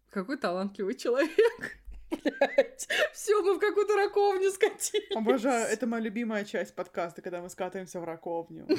[0.10, 1.78] Какой талантливый человек.
[2.10, 5.16] Блять, все, мы в какую-то раковню скатились.
[5.16, 8.68] Обожаю, это моя любимая часть подкаста, когда мы скатываемся в раковню.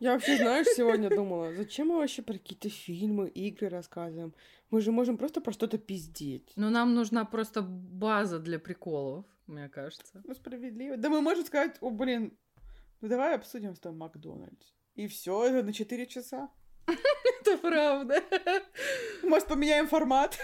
[0.00, 4.34] Я вообще, знаешь, сегодня думала, зачем мы вообще про какие-то фильмы, игры рассказываем?
[4.70, 6.52] Мы же можем просто про что-то пиздеть.
[6.56, 10.22] Ну, нам нужна просто база для приколов, мне кажется.
[10.24, 10.96] Ну, справедливо.
[10.96, 12.36] Да мы можем сказать, о, блин,
[13.00, 14.72] ну давай обсудим с тобой Макдональдс.
[14.94, 16.48] И все, это на 4 часа.
[17.40, 18.22] Это правда.
[19.22, 20.38] Может, поменяем формат?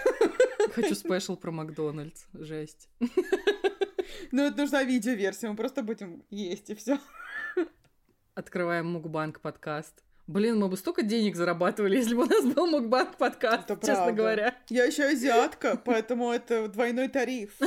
[0.73, 2.25] Хочу спешл про Макдональдс.
[2.33, 2.89] Жесть.
[4.31, 6.97] Ну, это нужна видеоверсия, мы просто будем есть, и все.
[8.35, 10.03] Открываем Мукбанк подкаст.
[10.27, 13.95] Блин, мы бы столько денег зарабатывали, если бы у нас был Мукбанк подкаст, Это честно
[13.95, 14.13] правда.
[14.13, 14.57] говоря.
[14.69, 17.57] Я еще азиатка, поэтому это двойной тариф.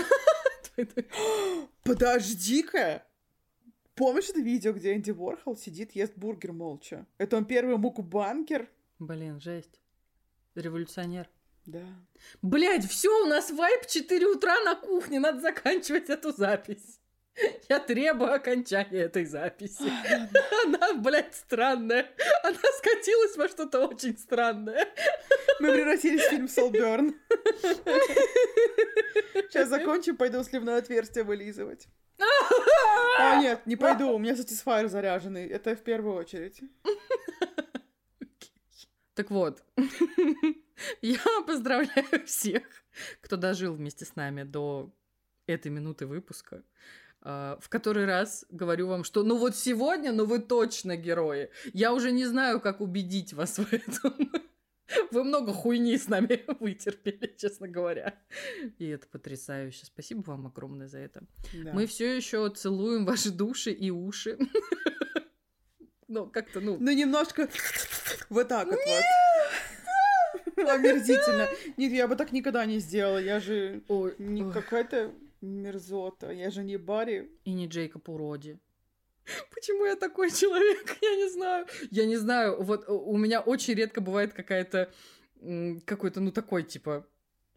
[1.83, 3.05] Подожди-ка!
[3.95, 7.07] Помнишь это видео, где Энди Ворхол сидит, ест бургер молча?
[7.19, 8.69] Это он первый мукбанкер?
[8.99, 9.81] Блин, жесть.
[10.55, 11.29] Революционер.
[11.67, 11.85] Да.
[12.43, 17.00] Блять, все, у нас вайп 4 утра на кухне, надо заканчивать эту запись.
[17.69, 19.91] Я требую окончания этой записи.
[20.65, 22.07] Она, блядь, странная.
[22.43, 24.89] Она скатилась во что-то очень странное.
[25.61, 27.15] Мы превратились в фильм Солберн.
[29.35, 31.87] Сейчас закончим, пойду сливное отверстие вылизывать.
[33.19, 35.47] А, нет, не пойду, у меня Satisfyer заряженный.
[35.47, 36.61] Это в первую очередь.
[39.15, 39.63] Так вот,
[41.03, 42.63] я поздравляю всех,
[43.21, 44.95] кто дожил вместе с нами до
[45.47, 46.63] этой минуты выпуска.
[47.23, 51.51] А, В который раз говорю вам, что ну вот сегодня, ну вы точно герои.
[51.73, 54.15] Я уже не знаю, как убедить вас в этом.
[55.13, 58.19] Вы много хуйни с нами вытерпели, честно говоря.
[58.79, 59.87] И это потрясающе.
[59.87, 61.23] Спасибо вам огромное за это.
[61.53, 61.73] Да.
[61.73, 64.39] Мы все еще целуем ваши души и уши.
[66.13, 67.49] Ну, как-то, ну, Ну, немножко
[68.31, 68.79] вот так вот.
[70.57, 71.47] Омерзительно.
[71.77, 73.19] Нет, я бы так никогда не сделала.
[73.19, 73.85] Я же
[74.19, 76.31] не какая-то мерзота.
[76.33, 77.31] Я же не Барри.
[77.45, 78.59] И не Джейкоб Уроди.
[79.55, 80.97] Почему я такой человек?
[81.03, 81.67] Я не знаю.
[81.91, 82.63] Я не знаю.
[82.63, 84.93] Вот у у меня очень редко бывает какая-то
[85.87, 87.07] какой-то, ну, такой, типа,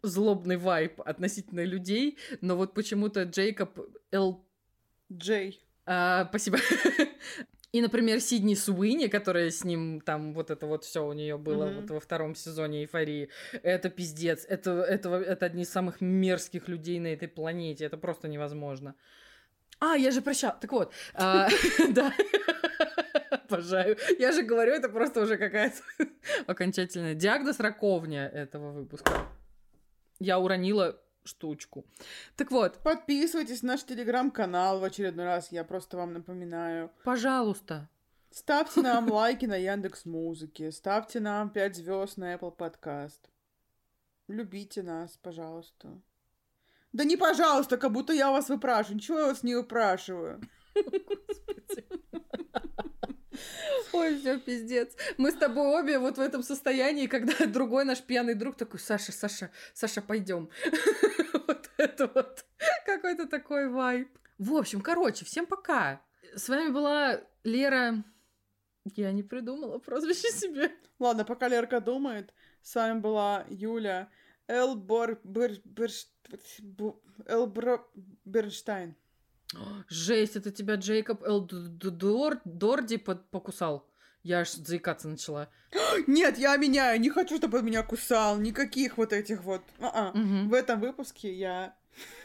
[0.02, 3.78] злобный вайп относительно людей, но вот почему-то Джейкоб
[4.10, 4.46] Л...
[5.12, 5.60] Джей.
[5.86, 6.58] а, спасибо.
[7.74, 11.66] И, например, Сидни Суини, которая с ним там вот это вот все у нее было
[11.66, 11.80] Мгм.
[11.80, 13.30] вот во втором сезоне эйфории,
[13.64, 14.46] это пиздец.
[14.48, 17.84] Это, это, это одни из самых мерзких людей на этой планете.
[17.86, 18.94] Это просто невозможно.
[19.80, 20.54] А, я же прощал.
[20.60, 21.48] Так вот, а,
[21.90, 22.12] да.
[23.30, 23.96] Обожаю.
[24.20, 25.82] Я же говорю, это просто уже какая-то
[26.46, 29.26] окончательная диагноз раковня этого выпуска.
[30.20, 31.84] Я уронила штучку.
[32.36, 36.90] Так вот, Подписывайтесь на наш телеграм-канал в очередной раз, я просто вам напоминаю.
[37.04, 37.88] пожалуйста,
[38.30, 43.30] Ставьте нам лайки на Яндекс Музыке, ставьте нам 5 звезд на Apple Podcast.
[44.26, 46.00] Любите нас, пожалуйста.
[46.92, 48.96] Да не пожалуйста, как будто я вас выпрашиваю.
[48.96, 50.40] Ничего я вас не выпрашиваю.
[53.94, 54.96] Ой, все, пиздец.
[55.18, 59.12] Мы с тобой обе вот в этом состоянии, когда другой наш пьяный друг такой, Саша,
[59.12, 60.50] Саша, Саша, пойдем.
[61.46, 62.44] Вот это вот
[62.86, 64.08] какой-то такой вайб.
[64.38, 66.00] В общем, короче, всем пока.
[66.34, 68.02] С вами была Лера.
[68.96, 70.72] Я не придумала прозвище себе.
[70.98, 74.08] Ладно, пока Лерка думает, с вами была Юля
[74.48, 75.20] Элбор...
[75.22, 75.52] Бер...
[76.62, 77.86] Бу- Элбро...
[78.24, 78.96] Бернштайн.
[79.88, 83.86] Жесть, это тебя Джейкоб Элдор Дорди покусал.
[84.22, 85.48] Я аж заикаться начала.
[86.06, 86.98] Нет, я меняю.
[87.00, 88.38] Не хочу, чтобы он меня кусал.
[88.38, 89.62] Никаких вот этих вот.
[89.78, 90.48] Мгм.
[90.48, 91.74] В этом выпуске я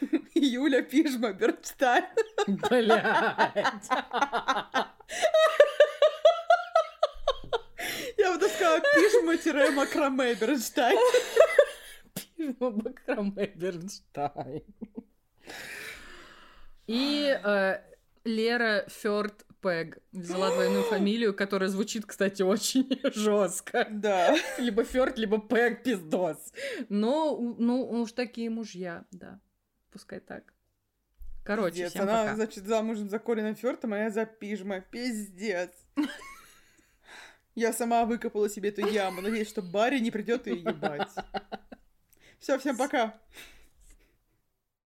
[0.34, 2.04] Юля Пижма Бернштайн.
[2.46, 3.88] Блядь.
[8.16, 10.98] Я бы сказала Пижма-макраме Бернштайн.
[12.36, 14.62] Пижма Бакраме Бернштайн.
[16.90, 17.80] И э,
[18.24, 23.86] Лера Фёрд Пэг взяла двойную фамилию, которая звучит, кстати, очень жестко.
[23.88, 24.36] Да.
[24.58, 26.52] Либо Фёрд, либо Пэг пиздос.
[26.88, 29.38] Но, ну, уж такие мужья, да.
[29.92, 30.52] Пускай так.
[31.44, 32.34] Короче, Пиздец, всем она, пока.
[32.34, 34.80] значит, замужем за Колином Фёртом, а я за Пижма.
[34.80, 35.70] Пиздец.
[37.54, 39.20] Я сама выкопала себе эту яму.
[39.20, 41.08] Надеюсь, что Барри не придет ее ебать.
[42.38, 43.20] Все, всем пока.